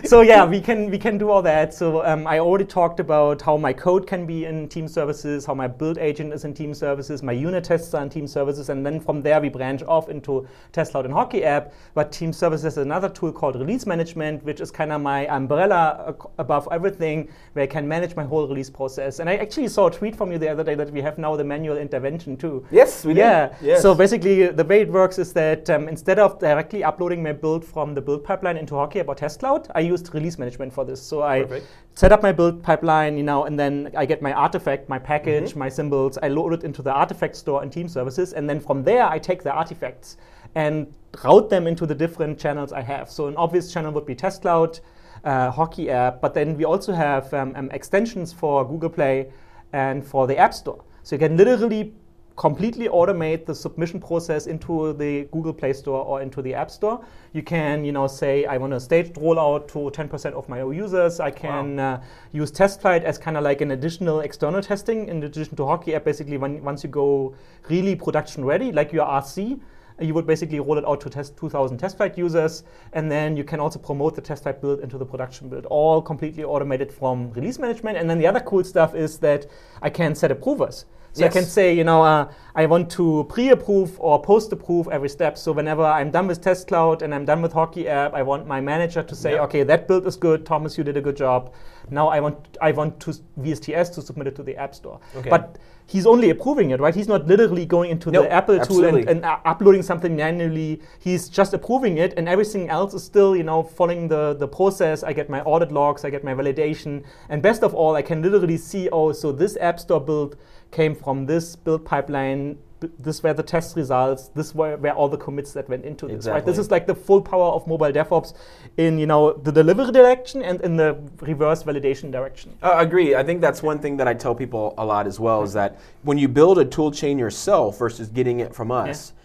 so 0.03 0.21
yeah, 0.21 0.45
we 0.45 0.59
can 0.59 0.89
we 0.89 0.97
can 0.97 1.17
do 1.17 1.29
all 1.29 1.41
that. 1.43 1.73
So 1.73 2.05
um, 2.05 2.27
I 2.27 2.39
already 2.39 2.65
talked 2.65 2.99
about 2.99 3.41
how 3.41 3.55
my 3.55 3.71
code 3.71 4.07
can 4.07 4.25
be 4.25 4.45
in 4.45 4.67
team 4.67 4.87
services, 4.87 5.45
how 5.45 5.53
my 5.53 5.67
build 5.67 5.97
agent 5.99 6.33
is 6.33 6.43
in 6.45 6.53
team 6.53 6.73
services, 6.73 7.23
my 7.23 7.31
unit 7.31 7.63
tests 7.63 7.93
are 7.93 8.01
in 8.03 8.09
team 8.09 8.27
services, 8.27 8.69
and 8.69 8.85
then 8.85 8.99
from 8.99 9.21
there 9.21 9.39
we 9.39 9.49
branch 9.49 9.83
off 9.83 10.09
into 10.09 10.47
Test 10.71 10.91
Cloud 10.91 11.05
and 11.05 11.13
Hockey 11.13 11.43
app. 11.43 11.71
But 11.93 12.11
team 12.11 12.33
services 12.33 12.73
is 12.73 12.77
another 12.77 13.09
tool 13.09 13.31
called 13.31 13.55
release 13.55 13.85
management, 13.85 14.43
which 14.43 14.59
is 14.59 14.71
kind 14.71 14.91
of 14.91 15.01
my 15.01 15.27
umbrella 15.27 16.15
above 16.37 16.67
everything 16.71 17.29
where 17.53 17.63
I 17.63 17.67
can 17.67 17.87
manage 17.87 18.15
my 18.15 18.23
whole 18.23 18.47
release 18.47 18.69
process. 18.69 19.19
And 19.19 19.29
I 19.29 19.35
actually 19.35 19.67
saw 19.67 19.87
a 19.87 19.91
tweet 19.91 20.15
from 20.15 20.31
you 20.31 20.37
the 20.37 20.49
other 20.49 20.63
day 20.63 20.75
that 20.75 20.91
we 20.91 21.01
have 21.01 21.17
now 21.17 21.35
the 21.35 21.43
manual 21.43 21.77
intervention 21.77 22.37
too. 22.37 22.65
Yes, 22.71 23.05
we 23.05 23.15
yeah. 23.15 23.47
do. 23.47 23.65
Yes. 23.67 23.81
So 23.81 23.95
basically, 23.95 24.47
the 24.47 24.63
way 24.63 24.81
it 24.81 24.89
works 24.89 25.19
is 25.19 25.33
that 25.33 25.69
um, 25.69 25.87
instead 25.87 26.19
of 26.19 26.39
directly 26.39 26.83
uploading 26.83 27.23
my 27.23 27.33
build 27.33 27.65
from 27.65 27.93
the 27.93 28.01
build 28.01 28.23
pipeline 28.23 28.57
into 28.57 28.75
Hockey 28.75 29.01
or 29.01 29.15
Test 29.15 29.39
Cloud, 29.39 29.67
I 29.75 29.81
used 29.81 30.13
release 30.13 30.37
management 30.37 30.73
for 30.73 30.85
this. 30.85 31.01
So 31.01 31.23
I 31.23 31.41
Perfect. 31.41 31.67
set 31.95 32.11
up 32.11 32.21
my 32.21 32.31
build 32.31 32.61
pipeline, 32.63 33.17
you 33.17 33.23
know, 33.23 33.45
and 33.45 33.59
then 33.59 33.91
I 33.95 34.05
get 34.05 34.21
my 34.21 34.33
artifact, 34.33 34.89
my 34.89 34.99
package, 34.99 35.51
mm-hmm. 35.51 35.59
my 35.59 35.69
symbols. 35.69 36.17
I 36.21 36.27
load 36.27 36.53
it 36.53 36.63
into 36.63 36.81
the 36.81 36.91
artifact 36.91 37.35
store 37.35 37.63
in 37.63 37.69
Team 37.69 37.87
Services, 37.87 38.33
and 38.33 38.49
then 38.49 38.59
from 38.59 38.83
there 38.83 39.05
I 39.05 39.19
take 39.19 39.43
the 39.43 39.51
artifacts 39.51 40.17
and 40.55 40.91
route 41.23 41.49
them 41.49 41.67
into 41.67 41.85
the 41.85 41.95
different 41.95 42.39
channels 42.39 42.71
I 42.73 42.81
have. 42.81 43.09
So 43.09 43.27
an 43.27 43.35
obvious 43.35 43.71
channel 43.71 43.91
would 43.93 44.05
be 44.05 44.15
Test 44.15 44.41
Cloud 44.41 44.79
uh, 45.23 45.51
Hockey 45.51 45.89
app. 45.89 46.21
But 46.21 46.33
then 46.33 46.57
we 46.57 46.65
also 46.65 46.93
have 46.93 47.33
um, 47.33 47.53
um, 47.55 47.69
extensions 47.71 48.33
for 48.33 48.67
Google 48.67 48.89
Play 48.89 49.31
and 49.73 50.05
for 50.05 50.27
the 50.27 50.37
App 50.37 50.53
Store. 50.53 50.83
So 51.03 51.15
you 51.15 51.19
can 51.19 51.37
literally 51.37 51.93
completely 52.39 52.87
automate 52.87 53.45
the 53.45 53.53
submission 53.53 53.99
process 53.99 54.47
into 54.47 54.93
the 54.93 55.25
Google 55.33 55.53
Play 55.53 55.73
Store 55.73 56.05
or 56.05 56.21
into 56.21 56.41
the 56.41 56.53
App 56.53 56.71
Store. 56.71 57.03
You 57.33 57.43
can, 57.43 57.83
you 57.83 57.91
know, 57.91 58.07
say 58.07 58.45
I 58.45 58.55
want 58.57 58.71
a 58.71 58.79
staged 58.79 59.15
rollout 59.15 59.67
to 59.73 59.79
10% 59.91 60.33
of 60.33 60.47
my 60.47 60.59
users. 60.59 61.19
I 61.19 61.31
can 61.31 61.75
wow. 61.75 61.95
uh, 61.95 62.01
use 62.31 62.49
TestFlight 62.49 63.03
as 63.03 63.17
kind 63.17 63.35
of 63.35 63.43
like 63.43 63.59
an 63.59 63.71
additional 63.71 64.21
external 64.21 64.61
testing 64.61 65.09
in 65.09 65.21
addition 65.23 65.57
to 65.57 65.65
Hockey 65.65 65.95
app. 65.95 66.05
Basically, 66.05 66.37
when 66.37 66.63
once 66.63 66.81
you 66.81 66.89
go 66.89 67.35
really 67.69 67.93
production 67.93 68.45
ready, 68.45 68.71
like 68.71 68.93
your 68.93 69.05
RC, 69.05 69.59
You 70.01 70.13
would 70.13 70.25
basically 70.25 70.59
roll 70.59 70.77
it 70.77 70.85
out 70.85 71.01
to 71.01 71.09
test 71.09 71.37
2,000 71.37 71.77
test 71.77 71.97
flight 71.97 72.17
users, 72.17 72.63
and 72.93 73.11
then 73.11 73.35
you 73.35 73.43
can 73.43 73.59
also 73.59 73.79
promote 73.79 74.15
the 74.15 74.21
test 74.21 74.43
flight 74.43 74.61
build 74.61 74.79
into 74.79 74.97
the 74.97 75.05
production 75.05 75.49
build, 75.49 75.65
all 75.65 76.01
completely 76.01 76.43
automated 76.43 76.91
from 76.91 77.31
release 77.31 77.59
management. 77.59 77.97
And 77.97 78.09
then 78.09 78.17
the 78.17 78.27
other 78.27 78.39
cool 78.39 78.63
stuff 78.63 78.95
is 78.95 79.19
that 79.19 79.47
I 79.81 79.89
can 79.89 80.15
set 80.15 80.31
approvers. 80.31 80.85
So 81.13 81.23
yes. 81.23 81.31
I 81.31 81.39
can 81.39 81.45
say, 81.45 81.73
you 81.73 81.83
know, 81.83 82.03
uh, 82.03 82.31
I 82.55 82.65
want 82.65 82.89
to 82.91 83.25
pre-approve 83.29 83.99
or 83.99 84.21
post-approve 84.21 84.87
every 84.89 85.09
step. 85.09 85.37
So 85.37 85.51
whenever 85.51 85.83
I'm 85.83 86.11
done 86.11 86.27
with 86.27 86.41
Test 86.41 86.67
Cloud 86.67 87.01
and 87.01 87.13
I'm 87.15 87.25
done 87.25 87.41
with 87.41 87.53
Hockey 87.53 87.87
App, 87.87 88.13
I 88.13 88.21
want 88.21 88.47
my 88.47 88.61
manager 88.61 89.01
to 89.01 89.15
say, 89.15 89.39
okay, 89.39 89.63
that 89.63 89.87
build 89.87 90.05
is 90.05 90.15
good. 90.15 90.45
Thomas, 90.45 90.77
you 90.77 90.83
did 90.83 90.97
a 90.97 91.01
good 91.01 91.17
job. 91.17 91.53
Now 91.89 92.09
I 92.09 92.19
want 92.19 92.57
I 92.61 92.71
want 92.71 92.99
to 93.01 93.13
VSTS 93.39 93.93
to 93.95 94.01
submit 94.01 94.27
it 94.27 94.35
to 94.35 94.43
the 94.43 94.55
App 94.57 94.75
Store. 94.75 94.99
Okay. 95.15 95.29
But 95.29 95.57
he's 95.89 96.05
only 96.05 96.29
approving 96.29 96.69
it, 96.69 96.79
right? 96.79 96.93
He's 96.93 97.07
not 97.07 97.25
literally 97.25 97.65
going 97.65 97.89
into 97.89 98.11
nope, 98.11 98.25
the 98.25 98.31
Apple 98.31 98.59
tool 98.59 98.85
and, 98.85 99.09
and 99.09 99.25
uh, 99.25 99.39
uploading 99.45 99.81
something 99.81 100.15
manually. 100.15 100.81
He's 100.99 101.27
just 101.29 101.53
approving 101.53 101.97
it, 101.97 102.13
and 102.15 102.29
everything 102.29 102.69
else 102.69 102.93
is 102.93 103.03
still, 103.03 103.35
you 103.35 103.43
know, 103.43 103.63
following 103.63 104.07
the, 104.07 104.35
the 104.35 104.47
process. 104.47 105.03
I 105.03 105.13
get 105.13 105.29
my 105.29 105.41
audit 105.41 105.71
logs, 105.71 106.05
I 106.05 106.11
get 106.11 106.23
my 106.23 106.33
validation, 106.33 107.03
and 107.29 107.41
best 107.41 107.63
of 107.63 107.73
all, 107.73 107.95
I 107.95 108.03
can 108.03 108.21
literally 108.21 108.57
see, 108.57 108.87
oh, 108.89 109.11
so 109.11 109.31
this 109.31 109.57
App 109.57 109.79
Store 109.79 109.99
build 109.99 110.37
came 110.71 110.95
from 110.95 111.25
this 111.25 111.55
build 111.55 111.85
pipeline 111.85 112.57
this 112.97 113.21
were 113.23 113.33
the 113.33 113.43
test 113.43 113.75
results. 113.75 114.29
This 114.29 114.55
were, 114.55 114.77
were 114.77 114.91
all 114.91 115.09
the 115.09 115.17
commits 115.17 115.53
that 115.53 115.67
went 115.69 115.85
into 115.85 116.07
this. 116.07 116.27
Right. 116.27 116.45
This 116.45 116.57
is 116.57 116.71
like 116.71 116.87
the 116.87 116.95
full 116.95 117.21
power 117.21 117.51
of 117.51 117.67
mobile 117.67 117.91
DevOps 117.91 118.33
in 118.77 118.97
you 118.97 119.05
know 119.05 119.33
the 119.33 119.51
delivery 119.51 119.91
direction 119.91 120.41
and 120.41 120.61
in 120.61 120.77
the 120.77 120.97
reverse 121.19 121.63
validation 121.63 122.11
direction. 122.11 122.57
Uh, 122.61 122.75
agree. 122.77 123.15
I 123.15 123.23
think 123.23 123.41
that's 123.41 123.61
one 123.61 123.79
thing 123.79 123.97
that 123.97 124.07
I 124.07 124.13
tell 124.13 124.35
people 124.35 124.73
a 124.77 124.85
lot 124.85 125.07
as 125.07 125.19
well 125.19 125.43
is 125.43 125.53
that 125.53 125.79
when 126.03 126.17
you 126.17 126.27
build 126.27 126.59
a 126.59 126.65
tool 126.65 126.91
chain 126.91 127.19
yourself 127.19 127.77
versus 127.77 128.07
getting 128.07 128.39
it 128.39 128.53
from 128.53 128.71
us. 128.71 129.11
Yeah. 129.13 129.15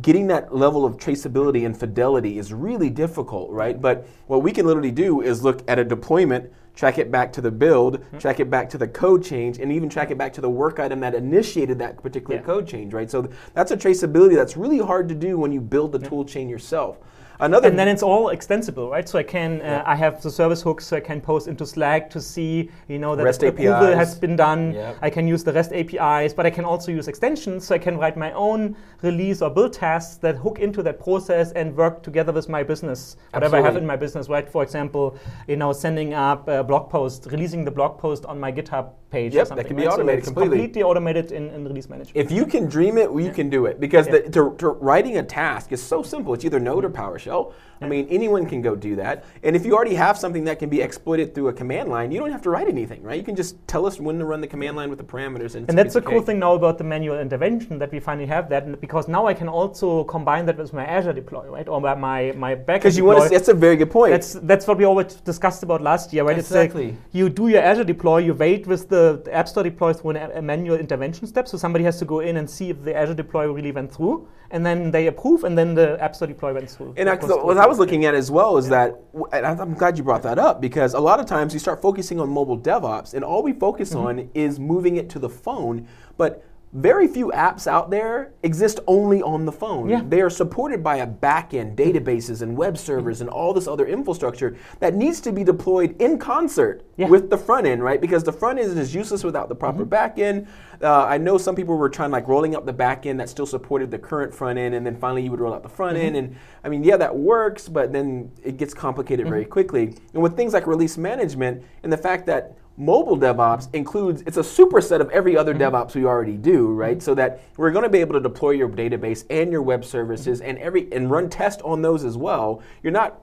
Getting 0.00 0.26
that 0.26 0.54
level 0.54 0.84
of 0.84 0.96
traceability 0.96 1.64
and 1.64 1.78
fidelity 1.78 2.38
is 2.38 2.52
really 2.52 2.90
difficult, 2.90 3.50
right? 3.50 3.80
But 3.80 4.06
what 4.26 4.42
we 4.42 4.50
can 4.52 4.66
literally 4.66 4.90
do 4.90 5.20
is 5.20 5.44
look 5.44 5.62
at 5.68 5.78
a 5.78 5.84
deployment 5.84 6.50
track 6.74 6.98
it 6.98 7.10
back 7.10 7.32
to 7.32 7.40
the 7.40 7.50
build, 7.50 8.00
mm-hmm. 8.00 8.18
track 8.18 8.40
it 8.40 8.50
back 8.50 8.68
to 8.70 8.78
the 8.78 8.88
code 8.88 9.24
change, 9.24 9.58
and 9.58 9.70
even 9.70 9.88
track 9.88 10.10
it 10.10 10.18
back 10.18 10.32
to 10.32 10.40
the 10.40 10.50
work 10.50 10.78
item 10.78 11.00
that 11.00 11.14
initiated 11.14 11.78
that 11.78 12.02
particular 12.02 12.36
yeah. 12.36 12.42
code 12.42 12.66
change, 12.66 12.92
right? 12.92 13.10
So 13.10 13.22
th- 13.22 13.34
that's 13.54 13.70
a 13.70 13.76
traceability 13.76 14.34
that's 14.34 14.56
really 14.56 14.78
hard 14.78 15.08
to 15.08 15.14
do 15.14 15.38
when 15.38 15.52
you 15.52 15.60
build 15.60 15.92
the 15.92 16.00
yeah. 16.00 16.08
tool 16.08 16.24
chain 16.24 16.48
yourself. 16.48 16.98
Another 17.40 17.68
and 17.68 17.78
then 17.78 17.88
it's 17.88 18.02
all 18.02 18.28
extensible, 18.28 18.88
right? 18.90 19.08
So 19.08 19.18
I 19.18 19.22
can 19.22 19.60
uh, 19.60 19.64
yeah. 19.64 19.82
I 19.86 19.96
have 19.96 20.22
the 20.22 20.30
service 20.30 20.62
hooks, 20.62 20.86
so 20.86 20.96
I 20.96 21.00
can 21.00 21.20
post 21.20 21.48
into 21.48 21.66
Slack 21.66 22.08
to 22.10 22.20
see, 22.20 22.70
you 22.88 22.98
know, 22.98 23.16
that 23.16 23.24
REST 23.24 23.42
approval 23.42 23.88
APIs. 23.88 23.96
has 23.96 24.18
been 24.18 24.36
done. 24.36 24.72
Yep. 24.74 24.98
I 25.02 25.10
can 25.10 25.26
use 25.26 25.42
the 25.42 25.52
REST 25.52 25.72
APIs, 25.72 26.32
but 26.32 26.46
I 26.46 26.50
can 26.50 26.64
also 26.64 26.92
use 26.92 27.08
extensions, 27.08 27.66
so 27.66 27.74
I 27.74 27.78
can 27.78 27.98
write 27.98 28.16
my 28.16 28.32
own 28.32 28.76
release 29.02 29.42
or 29.42 29.50
build 29.50 29.72
tasks 29.72 30.16
that 30.18 30.36
hook 30.36 30.58
into 30.60 30.82
that 30.84 31.00
process 31.00 31.52
and 31.52 31.76
work 31.76 32.02
together 32.02 32.32
with 32.32 32.48
my 32.48 32.62
business, 32.62 33.16
whatever 33.30 33.56
Absolutely. 33.56 33.58
I 33.58 33.72
have 33.72 33.76
in 33.82 33.86
my 33.86 33.96
business, 33.96 34.28
right? 34.28 34.48
For 34.48 34.62
example, 34.62 35.18
you 35.48 35.56
know, 35.56 35.72
sending 35.72 36.14
up 36.14 36.48
a 36.48 36.62
blog 36.62 36.88
post, 36.88 37.26
releasing 37.30 37.64
the 37.64 37.70
blog 37.70 37.98
post 37.98 38.24
on 38.26 38.38
my 38.38 38.52
GitHub 38.52 38.92
page. 39.14 39.34
Yep, 39.34 39.48
that 39.48 39.66
can 39.66 39.76
be 39.76 39.84
right? 39.84 39.92
automated 39.92 40.24
so 40.24 40.30
completely. 40.30 40.58
Completely 40.58 40.82
automated 40.82 41.26
in, 41.32 41.44
in, 41.54 41.64
release 41.64 41.88
management. 41.88 42.16
If 42.24 42.30
you 42.36 42.44
can 42.46 42.66
dream 42.76 42.98
it, 42.98 43.08
we 43.18 43.24
yeah. 43.26 43.38
can 43.38 43.48
do 43.56 43.66
it 43.66 43.80
because 43.80 44.06
yeah. 44.06 44.12
the, 44.12 44.20
to, 44.36 44.42
to 44.62 44.68
writing 44.88 45.18
a 45.18 45.22
task 45.22 45.72
is 45.76 45.82
so 45.92 46.02
simple. 46.02 46.34
It's 46.34 46.44
either 46.44 46.60
Node 46.60 46.84
or 46.84 46.90
mm-hmm. 46.90 47.02
PowerShell. 47.02 47.42
I 47.84 47.88
mean, 47.88 48.06
anyone 48.08 48.46
can 48.46 48.62
go 48.62 48.74
do 48.74 48.96
that. 48.96 49.24
And 49.42 49.54
if 49.54 49.66
you 49.66 49.74
already 49.74 49.96
have 50.06 50.16
something 50.16 50.44
that 50.44 50.58
can 50.58 50.70
be 50.70 50.80
exploited 50.80 51.34
through 51.34 51.48
a 51.48 51.52
command 51.52 51.90
line, 51.90 52.08
you 52.12 52.18
don't 52.20 52.32
have 52.36 52.40
to 52.42 52.50
write 52.50 52.68
anything, 52.76 53.02
right? 53.02 53.18
You 53.18 53.26
can 53.30 53.36
just 53.36 53.52
tell 53.72 53.84
us 53.84 54.00
when 54.00 54.18
to 54.20 54.24
run 54.24 54.40
the 54.40 54.46
command 54.46 54.74
line 54.76 54.88
with 54.88 55.00
the 55.02 55.04
parameters. 55.04 55.54
And, 55.54 55.68
and 55.68 55.76
that's 55.78 55.94
the 55.94 56.00
cool 56.10 56.22
thing 56.28 56.38
now 56.38 56.54
about 56.54 56.78
the 56.78 56.84
manual 56.94 57.18
intervention 57.26 57.78
that 57.80 57.90
we 57.92 58.00
finally 58.00 58.28
have 58.36 58.48
that, 58.52 58.80
because 58.80 59.06
now 59.16 59.26
I 59.26 59.34
can 59.40 59.48
also 59.48 60.04
combine 60.04 60.46
that 60.46 60.56
with 60.56 60.72
my 60.72 60.86
Azure 60.96 61.12
deploy, 61.12 61.46
right, 61.56 61.68
or 61.68 61.78
my 61.80 62.32
my 62.44 62.52
backend. 62.54 62.80
Because 62.84 62.96
you 62.96 63.04
want 63.04 63.22
to. 63.24 63.28
That's 63.28 63.52
a 63.56 63.58
very 63.66 63.76
good 63.76 63.90
point. 63.90 64.12
That's 64.12 64.32
that's 64.50 64.66
what 64.68 64.76
we 64.78 64.84
always 64.84 65.14
discussed 65.32 65.62
about 65.66 65.80
last 65.90 66.06
year, 66.12 66.24
right? 66.24 66.38
Exactly. 66.38 66.86
It's 66.86 66.94
like 66.94 67.14
you 67.18 67.28
do 67.28 67.48
your 67.48 67.62
Azure 67.70 67.84
deploy, 67.84 68.18
you 68.18 68.34
wait 68.34 68.66
with 68.66 68.88
the, 68.88 69.03
the 69.12 69.34
App 69.34 69.48
Store 69.48 69.62
deploy 69.62 69.92
through 69.92 70.12
an, 70.12 70.30
a 70.32 70.42
manual 70.42 70.76
intervention 70.76 71.26
step, 71.26 71.46
so 71.46 71.56
somebody 71.58 71.84
has 71.84 71.98
to 71.98 72.04
go 72.04 72.20
in 72.20 72.36
and 72.36 72.48
see 72.48 72.70
if 72.70 72.82
the 72.82 72.94
Azure 72.94 73.14
deploy 73.14 73.50
really 73.50 73.72
went 73.72 73.92
through, 73.92 74.26
and 74.50 74.64
then 74.64 74.90
they 74.90 75.06
approve, 75.06 75.44
and 75.44 75.56
then 75.56 75.74
the 75.74 76.02
App 76.02 76.14
Store 76.14 76.28
deploy 76.28 76.52
went 76.52 76.70
through. 76.70 76.94
And 76.96 77.08
I, 77.08 77.16
what 77.16 77.58
I 77.58 77.66
was 77.66 77.78
looking 77.78 78.04
at 78.04 78.14
as 78.14 78.30
well 78.30 78.56
is 78.56 78.68
that, 78.68 79.00
and 79.32 79.46
I'm 79.46 79.74
glad 79.74 79.98
you 79.98 80.04
brought 80.04 80.22
that 80.22 80.38
up 80.38 80.60
because 80.60 80.94
a 80.94 81.00
lot 81.00 81.20
of 81.20 81.26
times 81.26 81.52
you 81.52 81.60
start 81.60 81.82
focusing 81.82 82.20
on 82.20 82.28
mobile 82.28 82.58
DevOps, 82.58 83.14
and 83.14 83.24
all 83.24 83.42
we 83.42 83.52
focus 83.52 83.90
mm-hmm. 83.90 84.06
on 84.06 84.30
is 84.34 84.58
moving 84.58 84.96
it 84.96 85.08
to 85.10 85.18
the 85.18 85.28
phone, 85.28 85.86
but 86.16 86.44
very 86.74 87.06
few 87.06 87.30
apps 87.30 87.68
out 87.68 87.88
there 87.88 88.32
exist 88.42 88.80
only 88.88 89.22
on 89.22 89.44
the 89.44 89.52
phone. 89.52 89.88
Yeah. 89.88 90.02
They 90.06 90.20
are 90.20 90.28
supported 90.28 90.82
by 90.82 90.96
a 90.96 91.06
backend, 91.06 91.76
databases, 91.76 92.42
and 92.42 92.56
web 92.56 92.76
servers, 92.76 93.20
and 93.20 93.30
all 93.30 93.54
this 93.54 93.68
other 93.68 93.86
infrastructure 93.86 94.56
that 94.80 94.94
needs 94.94 95.20
to 95.20 95.32
be 95.32 95.44
deployed 95.44 95.94
in 96.02 96.18
concert 96.18 96.84
yeah. 96.96 97.06
with 97.06 97.30
the 97.30 97.38
front 97.38 97.66
end, 97.66 97.82
right? 97.84 98.00
Because 98.00 98.24
the 98.24 98.32
front 98.32 98.58
end 98.58 98.76
is 98.76 98.92
useless 98.92 99.22
without 99.22 99.48
the 99.48 99.54
proper 99.54 99.84
mm-hmm. 99.86 100.20
backend. 100.20 100.48
Uh, 100.82 101.04
I 101.04 101.16
know 101.16 101.38
some 101.38 101.54
people 101.54 101.76
were 101.76 101.88
trying 101.88 102.10
like 102.10 102.26
rolling 102.26 102.56
up 102.56 102.66
the 102.66 102.74
backend 102.74 103.18
that 103.18 103.28
still 103.28 103.46
supported 103.46 103.92
the 103.92 103.98
current 103.98 104.34
front 104.34 104.58
end, 104.58 104.74
and 104.74 104.84
then 104.84 104.96
finally 104.96 105.22
you 105.22 105.30
would 105.30 105.40
roll 105.40 105.54
out 105.54 105.62
the 105.62 105.68
front 105.68 105.96
mm-hmm. 105.96 106.06
end. 106.06 106.16
And 106.16 106.36
I 106.64 106.68
mean, 106.68 106.82
yeah, 106.82 106.96
that 106.96 107.14
works, 107.14 107.68
but 107.68 107.92
then 107.92 108.30
it 108.42 108.56
gets 108.56 108.72
complicated 108.72 109.26
mm-hmm. 109.26 109.32
very 109.32 109.44
quickly. 109.44 109.96
And 110.14 110.22
with 110.22 110.36
things 110.36 110.54
like 110.54 110.66
release 110.66 110.96
management 110.96 111.62
and 111.82 111.92
the 111.92 111.98
fact 111.98 112.26
that 112.26 112.56
mobile 112.76 113.16
DevOps 113.16 113.72
includes 113.74 114.22
it's 114.26 114.38
a 114.38 114.40
superset 114.40 115.00
of 115.00 115.10
every 115.10 115.36
other 115.36 115.54
mm-hmm. 115.54 115.74
DevOps 115.74 115.94
we 115.94 116.04
already 116.04 116.36
do, 116.36 116.68
right? 116.68 117.02
So 117.02 117.14
that 117.14 117.42
we're 117.56 117.70
going 117.70 117.84
to 117.84 117.90
be 117.90 117.98
able 117.98 118.14
to 118.14 118.20
deploy 118.20 118.50
your 118.52 118.68
database 118.68 119.24
and 119.30 119.52
your 119.52 119.62
web 119.62 119.84
services 119.84 120.40
and 120.40 120.58
every 120.58 120.90
and 120.92 121.10
run 121.10 121.28
tests 121.28 121.62
on 121.62 121.82
those 121.82 122.02
as 122.02 122.16
well. 122.16 122.62
You're 122.82 122.92
not 122.92 123.20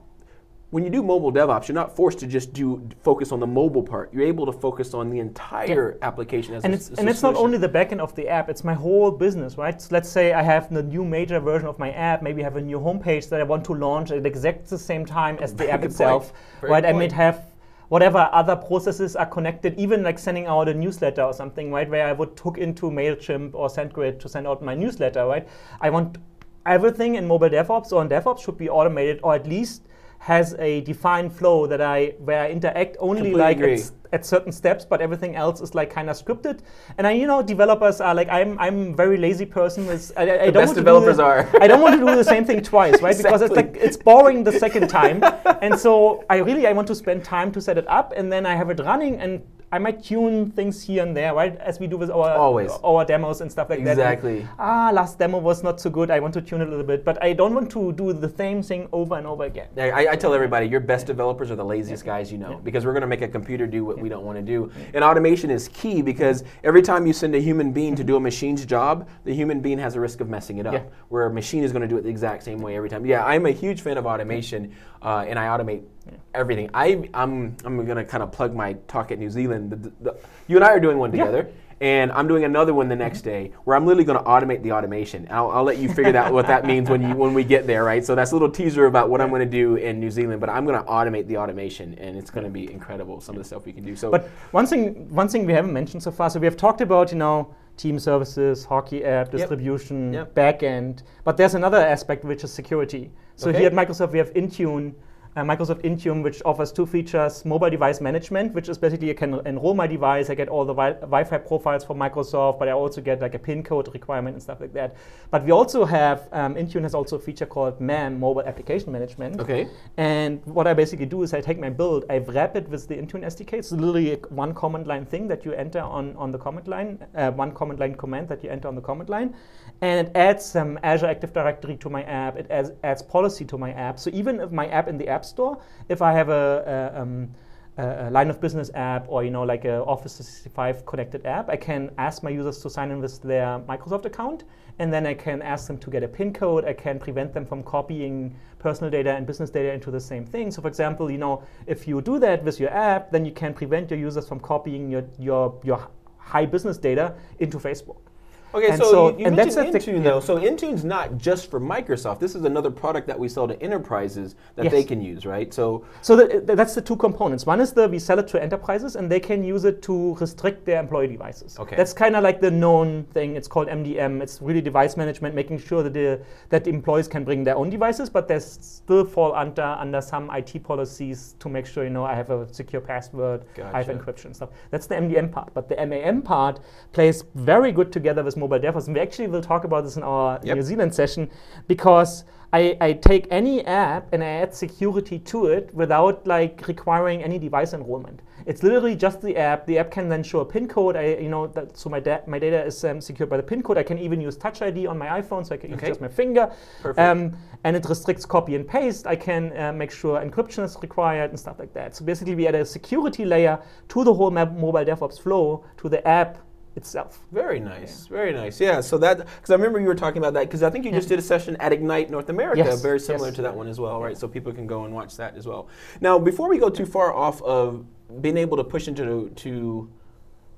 when 0.72 0.82
you 0.82 0.88
do 0.88 1.02
mobile 1.02 1.30
DevOps, 1.30 1.68
you're 1.68 1.74
not 1.74 1.94
forced 1.94 2.18
to 2.20 2.26
just 2.26 2.54
do 2.54 2.80
focus 3.02 3.30
on 3.30 3.40
the 3.40 3.46
mobile 3.46 3.82
part. 3.82 4.10
You're 4.10 4.26
able 4.26 4.46
to 4.46 4.52
focus 4.52 4.94
on 4.94 5.10
the 5.10 5.18
entire 5.18 5.98
yeah. 6.00 6.08
application 6.08 6.54
as 6.54 6.64
and 6.64 6.72
a, 6.72 6.76
it's, 6.76 6.88
and 6.88 7.10
it's 7.10 7.22
not 7.22 7.34
only 7.34 7.58
the 7.58 7.68
backend 7.68 8.00
of 8.00 8.14
the 8.14 8.26
app; 8.26 8.48
it's 8.48 8.64
my 8.64 8.72
whole 8.72 9.10
business, 9.10 9.58
right? 9.58 9.78
So 9.78 9.88
let's 9.90 10.08
say 10.08 10.32
I 10.32 10.40
have 10.40 10.72
the 10.72 10.82
new 10.82 11.04
major 11.04 11.40
version 11.40 11.68
of 11.68 11.78
my 11.78 11.92
app. 11.92 12.22
Maybe 12.22 12.40
I 12.40 12.44
have 12.44 12.56
a 12.56 12.62
new 12.62 12.80
homepage 12.80 13.28
that 13.28 13.38
I 13.38 13.42
want 13.42 13.66
to 13.66 13.74
launch 13.74 14.12
at 14.12 14.24
exact 14.24 14.70
the 14.70 14.78
same 14.78 15.04
time 15.04 15.36
as 15.42 15.54
the 15.54 15.70
app 15.70 15.84
itself, 15.84 16.32
right? 16.62 16.86
I 16.86 16.92
might 16.92 17.12
have 17.12 17.52
whatever 17.88 18.30
other 18.32 18.56
processes 18.56 19.14
are 19.14 19.26
connected, 19.26 19.78
even 19.78 20.02
like 20.02 20.18
sending 20.18 20.46
out 20.46 20.70
a 20.70 20.72
newsletter 20.72 21.22
or 21.22 21.34
something, 21.34 21.70
right? 21.70 21.90
Where 21.90 22.06
I 22.06 22.12
would 22.12 22.40
hook 22.42 22.56
into 22.56 22.90
MailChimp 22.90 23.52
or 23.52 23.68
SendGrid 23.68 24.18
to 24.20 24.26
send 24.26 24.46
out 24.46 24.62
my 24.62 24.74
newsletter, 24.74 25.26
right? 25.26 25.46
I 25.82 25.90
want 25.90 26.16
everything 26.64 27.16
in 27.16 27.28
mobile 27.28 27.50
DevOps 27.50 27.92
or 27.92 28.00
in 28.00 28.08
DevOps 28.08 28.42
should 28.42 28.56
be 28.56 28.70
automated 28.70 29.20
or 29.22 29.34
at 29.34 29.46
least 29.46 29.82
has 30.22 30.54
a 30.60 30.82
defined 30.82 31.32
flow 31.32 31.66
that 31.66 31.80
I 31.80 32.14
where 32.20 32.44
I 32.44 32.50
interact 32.50 32.96
only 33.00 33.32
Completely 33.32 33.40
like 33.40 33.58
at, 33.58 33.90
at, 34.12 34.24
certain 34.24 34.52
steps, 34.52 34.84
but 34.84 35.00
everything 35.00 35.34
else 35.34 35.60
is 35.60 35.74
like 35.74 35.90
kind 35.90 36.08
of 36.08 36.16
scripted. 36.16 36.60
And 36.96 37.08
I, 37.08 37.10
you 37.10 37.26
know, 37.26 37.42
developers 37.42 38.00
are 38.00 38.14
like 38.14 38.28
I'm 38.28 38.56
I'm 38.60 38.94
very 38.94 39.16
lazy 39.16 39.44
person. 39.44 39.88
It's, 39.88 40.12
I, 40.16 40.22
I 40.22 40.46
the 40.46 40.52
best 40.52 40.76
developers 40.76 41.16
the, 41.16 41.24
are. 41.24 41.50
I 41.60 41.66
don't 41.66 41.80
want 41.80 41.98
to 41.98 42.06
do 42.06 42.14
the 42.14 42.22
same 42.22 42.44
thing 42.44 42.62
twice, 42.62 43.02
right? 43.02 43.16
Exactly. 43.16 43.32
Because 43.32 43.42
it's 43.42 43.56
like 43.56 43.76
it's 43.80 43.96
boring 43.96 44.44
the 44.44 44.52
second 44.52 44.86
time. 44.88 45.24
and 45.60 45.76
so 45.76 46.24
I 46.30 46.36
really 46.36 46.68
I 46.68 46.72
want 46.72 46.86
to 46.86 46.94
spend 46.94 47.24
time 47.24 47.50
to 47.50 47.60
set 47.60 47.76
it 47.76 47.88
up, 47.88 48.12
and 48.16 48.30
then 48.32 48.46
I 48.46 48.54
have 48.54 48.70
it 48.70 48.78
running, 48.78 49.20
and 49.20 49.42
I 49.72 49.78
might 49.78 50.02
tune 50.02 50.50
things 50.50 50.82
here 50.82 51.02
and 51.02 51.16
there, 51.16 51.34
right? 51.34 51.56
As 51.56 51.80
we 51.80 51.86
do 51.86 51.96
with 51.96 52.10
our 52.10 52.30
Always. 52.36 52.70
our 52.84 53.06
demos 53.06 53.40
and 53.40 53.50
stuff 53.50 53.70
like 53.70 53.78
exactly. 53.78 54.02
that. 54.02 54.12
Exactly. 54.12 54.48
Ah, 54.58 54.90
last 54.92 55.18
demo 55.18 55.38
was 55.38 55.62
not 55.62 55.80
so 55.80 55.88
good. 55.88 56.10
I 56.10 56.20
want 56.20 56.34
to 56.34 56.42
tune 56.42 56.60
it 56.60 56.68
a 56.68 56.70
little 56.70 56.84
bit, 56.84 57.06
but 57.06 57.22
I 57.24 57.32
don't 57.32 57.54
want 57.54 57.70
to 57.70 57.92
do 57.92 58.12
the 58.12 58.28
same 58.28 58.62
thing 58.62 58.86
over 58.92 59.16
and 59.16 59.26
over 59.26 59.44
again. 59.44 59.68
Yeah, 59.74 59.96
I, 59.96 60.12
I 60.12 60.16
tell 60.16 60.34
everybody, 60.34 60.66
your 60.66 60.80
best 60.80 61.06
developers 61.06 61.50
are 61.50 61.56
the 61.56 61.64
laziest 61.64 62.04
yeah. 62.04 62.12
guys 62.12 62.30
you 62.30 62.36
know, 62.36 62.50
yeah. 62.50 62.58
because 62.62 62.84
we're 62.84 62.92
going 62.92 63.00
to 63.00 63.06
make 63.06 63.22
a 63.22 63.28
computer 63.28 63.66
do 63.66 63.82
what 63.82 63.98
we 63.98 64.10
don't 64.10 64.24
want 64.24 64.36
to 64.36 64.42
do. 64.42 64.70
And 64.92 65.02
automation 65.02 65.50
is 65.50 65.68
key 65.68 66.02
because 66.02 66.44
every 66.64 66.82
time 66.82 67.06
you 67.06 67.14
send 67.14 67.34
a 67.34 67.40
human 67.40 67.72
being 67.72 67.96
to 67.96 68.04
do 68.04 68.16
a 68.16 68.20
machine's 68.20 68.66
job, 68.66 69.08
the 69.24 69.34
human 69.34 69.60
being 69.60 69.78
has 69.78 69.94
a 69.96 70.00
risk 70.00 70.20
of 70.20 70.28
messing 70.28 70.58
it 70.58 70.66
up. 70.66 70.92
Where 71.08 71.24
a 71.24 71.32
machine 71.32 71.64
is 71.64 71.72
going 71.72 71.82
to 71.82 71.88
do 71.88 71.96
it 71.96 72.02
the 72.02 72.10
exact 72.10 72.42
same 72.42 72.58
way 72.58 72.76
every 72.76 72.90
time. 72.90 73.06
Yeah, 73.06 73.24
I'm 73.24 73.46
a 73.46 73.52
huge 73.52 73.80
fan 73.80 73.96
of 73.96 74.04
automation, 74.04 74.74
uh, 75.00 75.24
and 75.26 75.38
I 75.38 75.46
automate 75.46 75.84
everything. 76.34 76.70
I, 76.74 77.08
I'm, 77.14 77.56
I'm 77.64 77.84
going 77.84 77.96
to 77.96 78.04
kind 78.04 78.22
of 78.22 78.32
plug 78.32 78.54
my 78.54 78.74
talk 78.88 79.10
at 79.10 79.18
New 79.18 79.30
Zealand. 79.30 79.70
The, 79.70 79.76
the, 79.76 79.92
the, 80.00 80.18
you 80.48 80.56
and 80.56 80.64
I 80.64 80.70
are 80.70 80.80
doing 80.80 80.98
one 80.98 81.10
together. 81.10 81.46
Yeah. 81.48 81.54
And 81.82 82.12
I'm 82.12 82.28
doing 82.28 82.44
another 82.44 82.72
one 82.72 82.88
the 82.88 82.94
next 82.94 83.20
mm-hmm. 83.20 83.28
day 83.30 83.52
where 83.64 83.76
I'm 83.76 83.84
literally 83.84 84.04
going 84.04 84.18
to 84.18 84.24
automate 84.24 84.62
the 84.62 84.70
automation. 84.70 85.26
I'll, 85.32 85.50
I'll, 85.50 85.64
let 85.64 85.78
you 85.78 85.88
figure 85.88 86.16
out 86.16 86.32
what 86.32 86.46
that 86.46 86.64
means 86.64 86.88
when 86.88 87.02
you 87.02 87.16
when 87.16 87.34
we 87.34 87.42
get 87.42 87.66
there, 87.66 87.82
right? 87.82 88.04
So 88.04 88.14
that's 88.14 88.30
a 88.30 88.36
little 88.36 88.50
teaser 88.50 88.86
about 88.86 89.10
what 89.10 89.20
I'm 89.20 89.30
going 89.30 89.40
to 89.40 89.50
do 89.50 89.74
in 89.74 89.98
New 89.98 90.10
Zealand. 90.10 90.40
But 90.40 90.48
I'm 90.48 90.64
going 90.64 90.80
to 90.80 90.88
automate 90.88 91.26
the 91.26 91.38
automation, 91.38 91.94
and 91.94 92.16
it's 92.16 92.30
going 92.30 92.44
to 92.44 92.50
be 92.50 92.70
incredible. 92.70 93.20
Some 93.20 93.34
of 93.34 93.40
the 93.40 93.44
stuff 93.44 93.66
we 93.66 93.72
can 93.72 93.84
do. 93.84 93.96
So, 93.96 94.12
but 94.12 94.28
one 94.52 94.64
thing 94.64 95.12
one 95.12 95.26
thing 95.26 95.44
we 95.44 95.52
haven't 95.52 95.72
mentioned 95.72 96.04
so 96.04 96.12
far. 96.12 96.30
So 96.30 96.38
we 96.38 96.46
have 96.46 96.56
talked 96.56 96.82
about 96.82 97.10
you 97.10 97.18
know 97.18 97.52
team 97.76 97.98
services, 97.98 98.64
hockey 98.64 99.04
app, 99.04 99.32
distribution, 99.32 100.12
yep. 100.12 100.32
Yep. 100.36 100.60
backend. 100.60 101.02
But 101.24 101.36
there's 101.36 101.56
another 101.56 101.78
aspect 101.78 102.24
which 102.24 102.44
is 102.44 102.52
security. 102.52 103.10
So 103.34 103.50
okay. 103.50 103.58
here 103.58 103.66
at 103.66 103.72
Microsoft 103.72 104.12
we 104.12 104.18
have 104.18 104.32
Intune 104.34 104.94
uh, 105.34 105.42
Microsoft 105.42 105.82
Intune, 105.82 106.22
which 106.22 106.42
offers 106.44 106.72
two 106.72 106.86
features: 106.86 107.44
mobile 107.44 107.70
device 107.70 108.00
management, 108.00 108.52
which 108.54 108.68
is 108.68 108.76
basically 108.78 109.10
I 109.10 109.14
can 109.14 109.46
enroll 109.46 109.74
my 109.74 109.86
device, 109.86 110.28
I 110.30 110.34
get 110.34 110.48
all 110.48 110.64
the 110.64 110.74
wi- 110.74 111.00
Wi-Fi 111.00 111.38
profiles 111.38 111.84
from 111.84 111.98
Microsoft, 111.98 112.58
but 112.58 112.68
I 112.68 112.72
also 112.72 113.00
get 113.00 113.20
like 113.20 113.34
a 113.34 113.38
PIN 113.38 113.62
code 113.62 113.88
requirement 113.94 114.34
and 114.34 114.42
stuff 114.42 114.60
like 114.60 114.72
that. 114.74 114.96
But 115.30 115.44
we 115.44 115.52
also 115.52 115.84
have 115.84 116.28
um, 116.32 116.54
Intune 116.54 116.82
has 116.82 116.94
also 116.94 117.16
a 117.16 117.18
feature 117.18 117.46
called 117.46 117.80
MAM, 117.80 118.20
Mobile 118.20 118.42
Application 118.42 118.92
Management. 118.92 119.40
Okay. 119.40 119.68
And 119.96 120.44
what 120.46 120.66
I 120.66 120.74
basically 120.74 121.06
do 121.06 121.22
is 121.22 121.32
I 121.32 121.40
take 121.40 121.58
my 121.58 121.70
build, 121.70 122.04
I 122.10 122.18
wrap 122.18 122.56
it 122.56 122.68
with 122.68 122.88
the 122.88 122.94
Intune 122.94 123.24
SDK. 123.24 123.54
It's 123.54 123.72
literally 123.72 124.12
a 124.12 124.16
one 124.28 124.54
command 124.54 124.86
line 124.86 125.06
thing 125.06 125.28
that 125.28 125.44
you 125.44 125.52
enter 125.52 125.80
on, 125.80 126.14
on 126.16 126.30
the 126.30 126.38
command 126.38 126.68
line, 126.68 127.04
uh, 127.14 127.30
one 127.30 127.52
command 127.52 127.80
line 127.80 127.94
command 127.94 128.28
that 128.28 128.44
you 128.44 128.50
enter 128.50 128.68
on 128.68 128.74
the 128.74 128.82
command 128.82 129.08
line. 129.08 129.34
And 129.80 130.08
it 130.08 130.16
adds 130.16 130.44
some 130.44 130.78
Azure 130.82 131.06
Active 131.06 131.32
Directory 131.32 131.76
to 131.78 131.90
my 131.90 132.02
app. 132.04 132.36
It 132.36 132.50
adds, 132.50 132.70
adds 132.84 133.02
policy 133.02 133.44
to 133.46 133.58
my 133.58 133.72
app. 133.72 133.98
So 133.98 134.10
even 134.12 134.40
if 134.40 134.52
my 134.52 134.66
app 134.68 134.88
in 134.88 134.98
the 134.98 135.08
App 135.08 135.21
Store, 135.24 135.60
if 135.88 136.02
I 136.02 136.12
have 136.12 136.28
a, 136.28 136.92
a, 136.94 137.00
um, 137.00 137.30
a, 137.78 138.10
line 138.10 138.30
of 138.30 138.40
business 138.40 138.70
app 138.74 139.06
or 139.08 139.24
you 139.24 139.30
know 139.30 139.42
like 139.42 139.64
a 139.64 139.82
Office 139.84 140.16
365 140.16 140.86
connected 140.86 141.26
app, 141.26 141.48
I 141.48 141.56
can 141.56 141.90
ask 141.98 142.22
my 142.22 142.30
users 142.30 142.58
to 142.58 142.70
sign 142.70 142.90
in 142.90 143.00
with 143.00 143.22
their 143.22 143.58
Microsoft 143.60 144.04
account, 144.04 144.44
and 144.78 144.92
then 144.92 145.06
I 145.06 145.14
can 145.14 145.42
ask 145.42 145.66
them 145.66 145.78
to 145.78 145.90
get 145.90 146.02
a 146.02 146.08
PIN 146.08 146.32
code. 146.32 146.64
I 146.64 146.72
can 146.72 146.98
prevent 146.98 147.32
them 147.32 147.46
from 147.46 147.62
copying 147.62 148.36
personal 148.58 148.90
data 148.90 149.14
and 149.14 149.26
business 149.26 149.50
data 149.50 149.72
into 149.72 149.90
the 149.90 150.00
same 150.00 150.24
thing. 150.24 150.50
So, 150.50 150.62
for 150.62 150.68
example, 150.68 151.10
you 151.10 151.18
know 151.18 151.42
if 151.66 151.88
you 151.88 152.00
do 152.00 152.18
that 152.18 152.44
with 152.44 152.60
your 152.60 152.70
app, 152.70 153.10
then 153.10 153.24
you 153.24 153.32
can 153.32 153.54
prevent 153.54 153.90
your 153.90 153.98
users 153.98 154.28
from 154.28 154.40
copying 154.40 154.90
your 154.90 155.04
your 155.18 155.58
your 155.64 155.88
high 156.18 156.46
business 156.46 156.78
data 156.78 157.14
into 157.38 157.58
Facebook. 157.58 158.11
Okay, 158.54 158.68
And 158.68 158.78
so, 158.78 158.90
so- 158.90 159.08
you, 159.12 159.18
you 159.20 159.26
and 159.26 159.38
that's 159.38 159.56
mentioned 159.56 159.82
thing- 159.82 159.94
Intune 159.96 160.04
though. 160.04 160.20
So 160.20 160.36
Intune's 160.38 160.84
not 160.84 161.16
just 161.18 161.50
for 161.50 161.60
Microsoft. 161.60 162.18
This 162.20 162.34
is 162.34 162.44
another 162.44 162.70
product 162.70 163.06
that 163.06 163.18
we 163.18 163.28
sell 163.28 163.48
to 163.48 163.60
enterprises 163.62 164.34
that 164.56 164.64
Yes. 164.64 164.72
they 164.72 164.84
can 164.84 165.00
use, 165.00 165.24
right? 165.26 165.52
So 165.52 165.84
So 166.02 166.16
the, 166.16 166.54
that's 166.54 166.74
the 166.74 166.80
two 166.82 166.96
components. 166.96 167.46
One 167.46 167.60
is 167.60 167.72
the 167.72 167.88
we 167.88 167.98
sell 167.98 168.18
it 168.18 168.28
to 168.28 168.42
enterprises, 168.42 168.96
and 168.96 169.10
they 169.10 169.20
can 169.20 169.42
use 169.42 169.64
it 169.64 169.82
to 169.82 170.14
restrict 170.16 170.64
their 170.66 170.80
employee 170.80 171.08
devices. 171.08 171.58
Okay. 171.58 171.76
That's 171.76 171.92
kind 171.92 172.14
of 172.16 172.22
like 172.22 172.40
the 172.40 172.50
known 172.50 173.04
thing. 173.14 173.36
It's 173.36 173.48
called 173.48 173.68
MDM. 173.68 174.20
It's 174.22 174.40
really 174.42 174.60
device 174.60 174.96
management, 174.96 175.34
making 175.34 175.58
sure 175.58 175.82
that 175.82 175.92
the 175.94 176.20
that 176.50 176.64
the 176.64 176.70
employees 176.70 177.08
can 177.08 177.24
bring 177.24 177.44
their 177.44 177.56
own 177.56 177.70
devices, 177.70 178.10
but 178.10 178.28
they 178.28 178.38
still 178.38 179.04
fall 179.04 179.34
under 179.34 179.62
under 179.62 180.00
some 180.00 180.30
IT 180.30 180.62
policies 180.62 181.34
to 181.38 181.48
make 181.48 181.66
sure 181.66 181.84
you 181.84 181.90
know 181.90 182.04
I 182.04 182.14
have 182.14 182.30
a 182.30 182.52
secure 182.52 182.80
password, 182.80 183.44
I 183.72 183.78
have 183.82 183.88
encryption 183.88 184.26
and 184.26 184.36
stuff. 184.36 184.50
That's 184.70 184.86
the 184.86 184.96
MDM 184.96 185.30
part. 185.32 185.52
But 185.54 185.68
the 185.68 185.76
MAM 185.86 186.22
part 186.22 186.60
plays 186.92 187.24
very 187.34 187.72
good 187.72 187.92
together 187.92 188.22
with 188.22 188.36
mobile 188.42 188.58
DevOps, 188.58 188.86
and 188.86 188.94
we 188.96 189.00
actually 189.00 189.28
will 189.28 189.42
talk 189.52 189.64
about 189.64 189.84
this 189.84 189.96
in 189.96 190.02
our 190.02 190.40
Yep. 190.42 190.56
New 190.56 190.62
Zealand 190.62 190.94
session 190.94 191.30
because 191.68 192.24
I, 192.54 192.76
I 192.82 192.92
take 192.92 193.26
any 193.30 193.64
app 193.64 194.12
and 194.12 194.22
I 194.22 194.26
add 194.42 194.54
security 194.54 195.18
to 195.20 195.46
it 195.46 195.72
without 195.72 196.26
like 196.26 196.68
requiring 196.68 197.22
any 197.22 197.38
device 197.38 197.72
enrollment. 197.72 198.20
It's 198.44 198.62
literally 198.62 198.94
just 198.94 199.22
the 199.22 199.36
app. 199.36 199.66
The 199.66 199.78
app 199.78 199.90
can 199.90 200.08
then 200.08 200.22
show 200.22 200.40
a 200.40 200.44
PIN 200.44 200.68
code. 200.68 200.96
I, 200.96 201.14
you 201.14 201.30
know, 201.30 201.46
that, 201.46 201.78
so 201.78 201.88
my, 201.88 202.00
da- 202.00 202.20
my 202.26 202.38
data 202.38 202.62
is 202.62 202.84
um, 202.84 203.00
secured 203.00 203.30
by 203.30 203.38
the 203.38 203.42
PIN 203.42 203.62
code. 203.62 203.78
I 203.78 203.84
can 203.84 203.98
even 203.98 204.20
use 204.20 204.36
Touch 204.36 204.60
ID 204.60 204.86
on 204.86 204.98
my 204.98 205.06
iPhone, 205.20 205.46
so 205.46 205.54
I 205.54 205.58
can 205.58 205.70
use 205.70 205.80
just 205.80 206.00
my 206.00 206.08
finger. 206.08 206.52
Um, 206.98 207.36
and 207.64 207.76
it 207.76 207.86
restricts 207.88 208.26
copy 208.26 208.54
and 208.56 208.66
paste. 208.66 209.06
I 209.06 209.16
can 209.16 209.56
uh, 209.56 209.72
make 209.72 209.92
sure 209.92 210.20
encryption 210.20 210.64
is 210.64 210.76
required 210.82 211.30
and 211.30 211.38
stuff 211.38 211.58
like 211.58 211.72
that. 211.72 211.96
So 211.96 212.04
basically, 212.04 212.34
we 212.34 212.46
add 212.48 212.56
a 212.56 212.66
security 212.66 213.24
layer 213.24 213.58
to 213.88 214.04
the 214.04 214.12
whole 214.12 214.30
mobile 214.30 214.84
DevOps 214.84 215.18
flow 215.20 215.64
to 215.78 215.88
the 215.88 216.06
app 216.06 216.38
itself. 216.76 217.20
very 217.32 217.60
nice, 217.60 218.06
very 218.06 218.32
nice. 218.32 218.60
Yeah. 218.60 218.80
So 218.80 218.98
that 218.98 219.18
because 219.18 219.50
I 219.50 219.54
remember 219.54 219.78
you 219.80 219.86
were 219.86 219.94
talking 219.94 220.18
about 220.18 220.34
that 220.34 220.46
because 220.46 220.62
I 220.62 220.70
think 220.70 220.84
you 220.84 220.90
just 220.92 221.08
did 221.08 221.18
a 221.18 221.22
session 221.22 221.56
at 221.60 221.72
Ignite 221.72 222.10
North 222.10 222.28
America, 222.28 222.58
Yes, 222.58 222.80
very 222.80 222.98
similar 223.00 223.28
yes. 223.28 223.36
to 223.36 223.42
that 223.42 223.54
one 223.54 223.68
as 223.68 223.78
well, 223.78 224.00
right? 224.00 224.16
So 224.16 224.26
people 224.28 224.52
can 224.52 224.66
go 224.66 224.84
and 224.84 224.94
watch 224.94 225.16
that 225.16 225.36
as 225.36 225.46
well. 225.46 225.68
Now, 226.00 226.18
before 226.18 226.48
we 226.48 226.58
go 226.58 226.70
too 226.70 226.86
far 226.86 227.12
off 227.12 227.42
of 227.42 227.84
being 228.20 228.36
able 228.36 228.56
to 228.56 228.64
push 228.64 228.88
into 228.88 229.30
to 229.30 229.90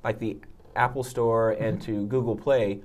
like 0.05 0.19
the 0.19 0.39
Apple 0.77 1.03
Store 1.05 1.53
and 1.53 1.79
Mm-hmm. 1.81 1.93
to 2.03 2.07
Google 2.07 2.37
Play. 2.37 2.81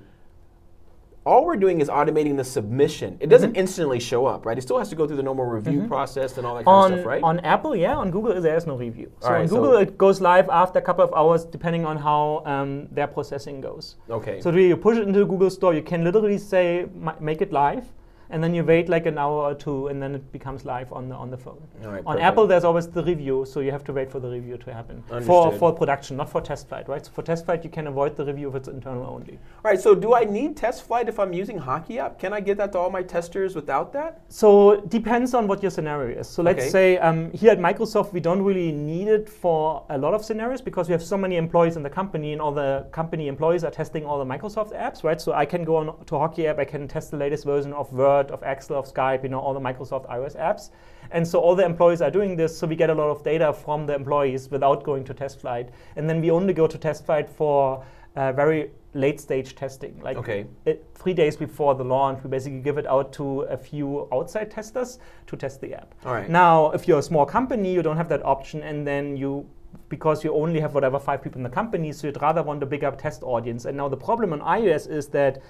All 1.30 1.46
we're 1.46 1.54
doing 1.56 1.80
is 1.80 1.88
automating 1.88 2.36
the 2.36 2.42
submission. 2.42 3.16
It 3.20 3.28
doesn't 3.28 3.54
instantly 3.54 4.00
show 4.00 4.26
up, 4.26 4.44
right? 4.44 4.58
It 4.58 4.62
still 4.62 4.80
has 4.80 4.88
to 4.88 4.96
go 4.96 5.06
through 5.06 5.18
the 5.18 5.22
normal 5.22 5.44
review 5.44 5.86
process 5.86 6.36
and 6.38 6.44
all 6.44 6.56
that 6.56 6.64
kind 6.64 6.76
on, 6.76 6.92
of 6.92 6.98
stuff, 6.98 7.06
right? 7.06 7.22
on 7.22 7.38
Apple, 7.54 7.76
yeah. 7.76 7.94
On 7.94 8.10
Google, 8.10 8.40
there 8.40 8.56
is 8.56 8.66
no 8.66 8.74
review. 8.74 9.12
So 9.20 9.28
right, 9.28 9.42
on 9.42 9.48
so- 9.48 9.54
Google, 9.54 9.76
it 9.76 9.96
goes 9.96 10.20
live 10.20 10.48
after 10.48 10.80
a 10.80 10.82
couple 10.82 11.04
of 11.04 11.14
hours, 11.14 11.44
depending 11.44 11.86
on 11.86 11.96
how 11.96 12.42
um, 12.46 12.88
their 12.90 13.06
processing 13.06 13.60
goes. 13.60 13.94
okay. 14.10 14.40
So 14.40 14.50
you 14.50 14.76
push 14.76 14.98
it 14.98 15.06
into 15.06 15.20
the 15.20 15.24
Google 15.24 15.50
Store, 15.50 15.72
you 15.72 15.82
can 15.82 16.02
literally 16.02 16.36
say 16.36 16.88
make 17.20 17.40
it 17.40 17.52
live, 17.52 17.84
and 18.30 18.42
then 18.42 18.54
you 18.54 18.64
wait 18.64 18.88
like 18.88 19.06
an 19.06 19.18
hour 19.18 19.38
or 19.50 19.54
two, 19.54 19.88
and 19.88 20.02
then 20.02 20.14
it 20.14 20.32
becomes 20.32 20.64
live 20.64 20.92
on 20.92 21.08
the 21.08 21.14
on 21.14 21.30
the 21.30 21.36
phone. 21.36 21.60
all 21.84 21.90
right, 21.90 21.98
On 22.06 22.14
perfect. 22.16 22.22
Apple, 22.22 22.46
there's 22.46 22.64
always 22.64 22.88
the 22.88 23.02
review, 23.04 23.44
so 23.44 23.60
you 23.60 23.70
have 23.70 23.84
to 23.84 23.92
wait 23.92 24.10
for 24.10 24.20
the 24.20 24.28
review 24.30 24.56
to 24.58 24.72
happen 24.72 25.02
for 25.08 25.16
Understood. 25.16 25.58
for 25.58 25.72
production, 25.72 26.16
not 26.16 26.30
for 26.30 26.40
test 26.40 26.68
flight, 26.68 26.88
right? 26.88 27.04
So 27.04 27.12
for 27.12 27.22
test 27.22 27.44
flight, 27.44 27.64
you 27.64 27.70
can 27.70 27.86
avoid 27.86 28.16
the 28.16 28.24
review 28.24 28.48
if 28.50 28.54
it's 28.54 28.68
internal 28.68 29.06
only. 29.06 29.38
All 29.64 29.70
right. 29.70 29.80
So 29.80 29.94
do 29.94 30.14
I 30.14 30.24
need 30.24 30.56
test 30.56 30.84
flight 30.86 31.08
if 31.08 31.18
I'm 31.18 31.32
using 31.32 31.58
Hockey 31.58 31.98
app? 31.98 32.18
Can 32.18 32.32
I 32.32 32.40
get 32.40 32.56
that 32.58 32.72
to 32.72 32.78
all 32.78 32.90
my 32.90 33.02
testers 33.02 33.54
without 33.54 33.92
that? 33.94 34.20
So 34.28 34.70
it 34.72 34.88
depends 34.88 35.34
on 35.34 35.46
what 35.48 35.62
your 35.62 35.70
scenario 35.70 36.18
is. 36.20 36.28
So 36.28 36.42
let's 36.42 36.60
Okay. 36.62 36.70
say 36.70 36.98
um, 36.98 37.30
here 37.32 37.50
at 37.50 37.58
Microsoft, 37.58 38.12
we 38.12 38.20
don't 38.20 38.42
really 38.42 38.72
need 38.72 39.08
it 39.08 39.28
for 39.28 39.84
a 39.90 39.98
lot 39.98 40.14
of 40.14 40.24
scenarios 40.24 40.60
because 40.60 40.88
we 40.88 40.92
have 40.92 41.02
so 41.02 41.16
many 41.16 41.36
employees 41.36 41.76
in 41.76 41.82
the 41.82 41.90
company, 42.00 42.32
and 42.32 42.40
all 42.40 42.52
the 42.52 42.86
company 42.92 43.28
employees 43.28 43.64
are 43.64 43.70
testing 43.70 44.04
all 44.04 44.18
the 44.24 44.30
Microsoft 44.34 44.72
apps, 44.86 45.02
right? 45.04 45.20
So 45.20 45.32
I 45.32 45.44
can 45.46 45.64
go 45.64 45.76
on 45.76 45.86
to 46.06 46.18
Hockey 46.18 46.46
app, 46.46 46.58
I 46.58 46.64
can 46.64 46.86
test 46.88 47.10
the 47.10 47.16
latest 47.16 47.44
version 47.44 47.72
of 47.72 47.92
Word, 47.92 48.19
of 48.30 48.42
Excel, 48.42 48.76
of 48.78 48.92
Skype, 48.92 49.22
you 49.22 49.28
know, 49.28 49.38
all 49.38 49.54
the 49.54 49.60
Microsoft 49.60 50.08
iOS 50.10 50.36
apps. 50.36 50.70
And 51.12 51.26
so 51.26 51.40
all 51.40 51.54
the 51.56 51.64
employees 51.64 52.02
are 52.02 52.10
doing 52.10 52.36
this, 52.36 52.56
so 52.56 52.66
we 52.66 52.76
get 52.76 52.90
a 52.90 52.94
lot 52.94 53.08
of 53.10 53.22
data 53.22 53.52
from 53.52 53.86
the 53.86 53.94
employees 53.94 54.50
without 54.50 54.84
going 54.84 55.04
to 55.04 55.14
test 55.14 55.40
flight. 55.40 55.70
And 55.96 56.08
then 56.08 56.20
we 56.20 56.30
only 56.30 56.52
go 56.52 56.66
to 56.66 56.78
test 56.78 57.06
flight 57.06 57.28
for 57.28 57.84
uh, 58.16 58.32
very 58.32 58.70
late 58.94 59.20
stage 59.20 59.54
testing, 59.54 59.98
like 60.02 60.16
Okay. 60.16 60.46
it, 60.64 60.84
three 60.94 61.14
days 61.14 61.36
before 61.36 61.76
the 61.76 61.84
launch, 61.84 62.22
we 62.24 62.28
basically 62.30 62.60
give 62.60 62.76
it 62.76 62.86
out 62.86 63.12
to 63.12 63.42
a 63.42 63.56
few 63.56 64.08
outside 64.12 64.50
testers 64.50 64.98
to 65.28 65.36
test 65.36 65.60
the 65.60 65.74
app. 65.74 65.94
All 66.04 66.12
right. 66.12 66.28
Now, 66.28 66.72
if 66.72 66.88
you're 66.88 66.98
a 66.98 67.02
small 67.02 67.24
company, 67.24 67.72
you 67.72 67.82
don't 67.82 67.96
have 67.96 68.08
that 68.08 68.24
option, 68.24 68.62
and 68.62 68.84
then 68.84 69.16
you, 69.16 69.48
because 69.88 70.24
you 70.24 70.34
only 70.34 70.58
have 70.58 70.74
whatever 70.74 70.98
five 70.98 71.22
people 71.22 71.38
in 71.38 71.44
the 71.44 71.50
company, 71.50 71.92
so 71.92 72.08
you'd 72.08 72.20
rather 72.20 72.42
want 72.42 72.60
a 72.64 72.66
bigger 72.66 72.90
test 72.90 73.22
audience. 73.22 73.64
And 73.64 73.76
now 73.76 73.88
the 73.88 73.96
problem 73.96 74.32
on 74.32 74.40
iOS 74.40 74.90
is 74.90 75.06
that 75.08 75.40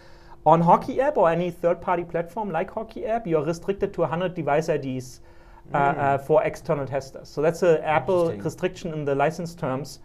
on 0.46 0.60
Hockey 0.60 1.00
app 1.00 1.16
or 1.16 1.30
any 1.30 1.50
third-party 1.50 2.04
platform 2.04 2.50
like 2.50 2.70
Hockey 2.70 3.06
app, 3.06 3.26
you're 3.26 3.44
restricted 3.44 3.92
to 3.94 4.00
100 4.02 4.34
device 4.34 4.68
IDs. 4.68 5.20
Uh, 5.72 5.76
uh, 5.76 6.18
for 6.18 6.42
external 6.42 6.84
testers. 6.84 7.28
So 7.28 7.40
that's 7.42 7.62
an 7.62 7.80
Apple 7.82 8.32
restriction 8.32 8.92
in 8.92 9.04
the 9.04 9.14
license 9.14 9.54
terms 9.54 10.00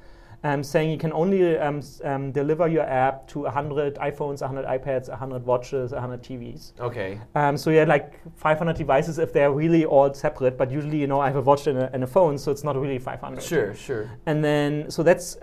um, 0.45 0.63
saying 0.63 0.91
you 0.91 0.97
can 0.97 1.11
only 1.11 1.57
um, 1.57 1.81
um, 2.03 2.31
deliver 2.31 2.67
your 2.67 2.83
app 2.83 3.27
to 3.29 3.39
100 3.39 3.95
iPhones, 3.95 4.41
100 4.41 4.65
iPads, 4.65 5.09
100 5.09 5.43
watches, 5.43 5.91
100 5.91 6.21
TVs. 6.21 6.79
Okay. 6.79 7.19
Um, 7.33 7.57
so 7.57 7.71
you 7.71 7.79
have 7.79 7.87
like 7.87 8.19
500 8.35 8.75
devices 8.75 9.17
if 9.17 9.33
they're 9.33 9.51
really 9.51 9.85
all 9.85 10.13
separate, 10.13 10.55
but 10.55 10.69
usually, 10.69 10.99
you 10.99 11.07
know, 11.07 11.19
I 11.19 11.27
have 11.27 11.37
a 11.37 11.41
watch 11.41 11.65
and 11.65 11.79
a, 11.79 11.91
and 11.93 12.03
a 12.03 12.07
phone, 12.07 12.37
so 12.37 12.51
it's 12.51 12.63
not 12.63 12.79
really 12.79 12.99
500. 12.99 13.41
Sure. 13.41 13.73
Sure. 13.73 14.11
And 14.27 14.43
then, 14.43 14.91
so 14.91 15.01
that's, 15.01 15.37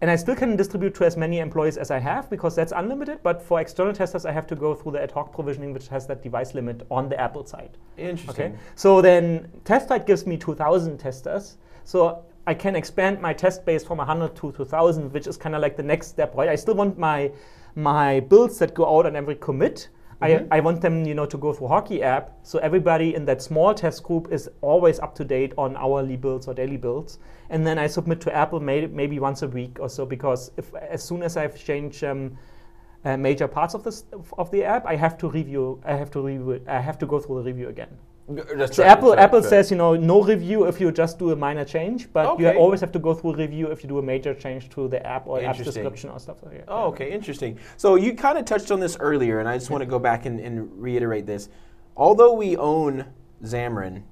and 0.00 0.10
I 0.10 0.16
still 0.16 0.36
can 0.36 0.54
distribute 0.54 0.94
to 0.96 1.04
as 1.04 1.16
many 1.16 1.38
employees 1.38 1.76
as 1.76 1.90
I 1.90 1.98
have 1.98 2.30
because 2.30 2.54
that's 2.54 2.72
unlimited, 2.72 3.20
but 3.22 3.42
for 3.42 3.60
external 3.60 3.92
testers, 3.92 4.24
I 4.24 4.32
have 4.32 4.46
to 4.48 4.54
go 4.54 4.74
through 4.74 4.92
the 4.92 5.02
ad 5.02 5.10
hoc 5.10 5.32
provisioning, 5.32 5.72
which 5.72 5.88
has 5.88 6.06
that 6.06 6.22
device 6.22 6.54
limit 6.54 6.86
on 6.90 7.08
the 7.08 7.20
Apple 7.20 7.44
side. 7.44 7.76
Interesting. 7.96 8.52
Okay. 8.52 8.54
So 8.76 9.02
then 9.02 9.50
test 9.64 9.88
flight 9.88 10.06
gives 10.06 10.26
me 10.26 10.36
2,000 10.36 10.98
testers. 10.98 11.58
So 11.84 12.24
I 12.46 12.54
can 12.54 12.76
expand 12.76 13.20
my 13.20 13.32
test 13.32 13.64
base 13.66 13.84
from 13.84 13.98
100 13.98 14.36
to 14.36 14.52
2,000, 14.52 15.12
which 15.12 15.26
is 15.26 15.36
kind 15.36 15.54
of 15.54 15.62
like 15.62 15.76
the 15.76 15.82
next 15.82 16.06
step, 16.08 16.34
right? 16.34 16.48
I 16.48 16.54
still 16.54 16.74
want 16.74 16.98
my 16.98 17.32
my 17.74 18.20
builds 18.20 18.58
that 18.58 18.74
go 18.74 18.98
out 18.98 19.06
on 19.06 19.14
every 19.14 19.36
commit. 19.36 19.88
I, 20.20 20.44
I 20.50 20.60
want 20.60 20.80
them, 20.80 21.04
you 21.04 21.14
know, 21.14 21.26
to 21.26 21.36
go 21.36 21.52
through 21.52 21.68
Hockey 21.68 22.02
app, 22.02 22.38
so 22.42 22.58
everybody 22.58 23.14
in 23.14 23.24
that 23.26 23.40
small 23.40 23.72
test 23.72 24.02
group 24.02 24.32
is 24.32 24.50
always 24.62 24.98
up 24.98 25.14
to 25.16 25.24
date 25.24 25.52
on 25.56 25.76
hourly 25.76 26.16
builds 26.16 26.48
or 26.48 26.54
daily 26.54 26.76
builds, 26.76 27.18
and 27.50 27.64
then 27.64 27.78
I 27.78 27.86
submit 27.86 28.20
to 28.22 28.34
Apple 28.34 28.58
may, 28.58 28.86
maybe 28.86 29.20
once 29.20 29.42
a 29.42 29.48
week 29.48 29.78
or 29.80 29.88
so 29.88 30.04
because 30.04 30.50
if 30.56 30.74
as 30.74 31.04
soon 31.04 31.22
as 31.22 31.36
I've 31.36 31.56
changed 31.56 32.02
um, 32.02 32.36
uh, 33.04 33.16
major 33.16 33.46
parts 33.46 33.74
of 33.74 33.84
this 33.84 34.04
of 34.36 34.50
the 34.50 34.64
app, 34.64 34.86
I 34.86 34.96
have 34.96 35.16
to 35.18 35.28
review. 35.28 35.80
I 35.84 35.94
have 35.94 36.10
to 36.12 36.20
review. 36.20 36.60
I 36.66 36.80
have 36.80 36.98
to 36.98 37.06
go 37.06 37.20
through 37.20 37.42
the 37.44 37.52
review 37.52 37.68
again. 37.68 37.96
That's 38.28 38.76
So 38.76 38.82
right, 38.82 38.90
Apple 38.90 39.10
right, 39.10 39.18
Apple 39.18 39.40
that's 39.40 39.48
says 39.48 39.70
you 39.70 39.76
know 39.76 39.96
no 39.96 40.22
review 40.22 40.64
if 40.64 40.80
you 40.80 40.92
just 40.92 41.18
do 41.18 41.32
a 41.32 41.36
minor 41.36 41.64
change, 41.64 42.12
but 42.12 42.38
you 42.38 42.50
always 42.50 42.80
have 42.80 42.92
to 42.92 42.98
go 42.98 43.14
through 43.14 43.36
review 43.36 43.68
if 43.68 43.82
you 43.82 43.88
do 43.88 43.98
a 43.98 44.02
major 44.02 44.34
change 44.34 44.68
to 44.70 44.86
the 44.88 45.04
app 45.06 45.26
or 45.26 45.42
app's 45.42 45.62
description 45.62 46.10
or 46.10 46.18
stuff 46.18 46.42
like 46.42 46.58
that. 46.58 46.64
Oh, 46.68 46.88
okay, 46.88 47.10
interesting. 47.10 47.58
So 47.78 47.94
you 47.94 48.14
kind 48.14 48.36
of 48.36 48.44
touched 48.44 48.70
on 48.70 48.80
this 48.80 48.96
earlier, 49.00 49.40
and 49.40 49.48
I 49.48 49.56
just 49.56 49.70
want 49.70 49.80
to 49.80 49.86
go 49.86 49.98
back 49.98 50.26
and, 50.26 50.38
and 50.40 50.70
reiterate 50.80 51.26
this. 51.26 51.48
Although 51.96 52.34
we 52.34 52.56
own 52.56 53.06
Xamarin, 53.42 54.02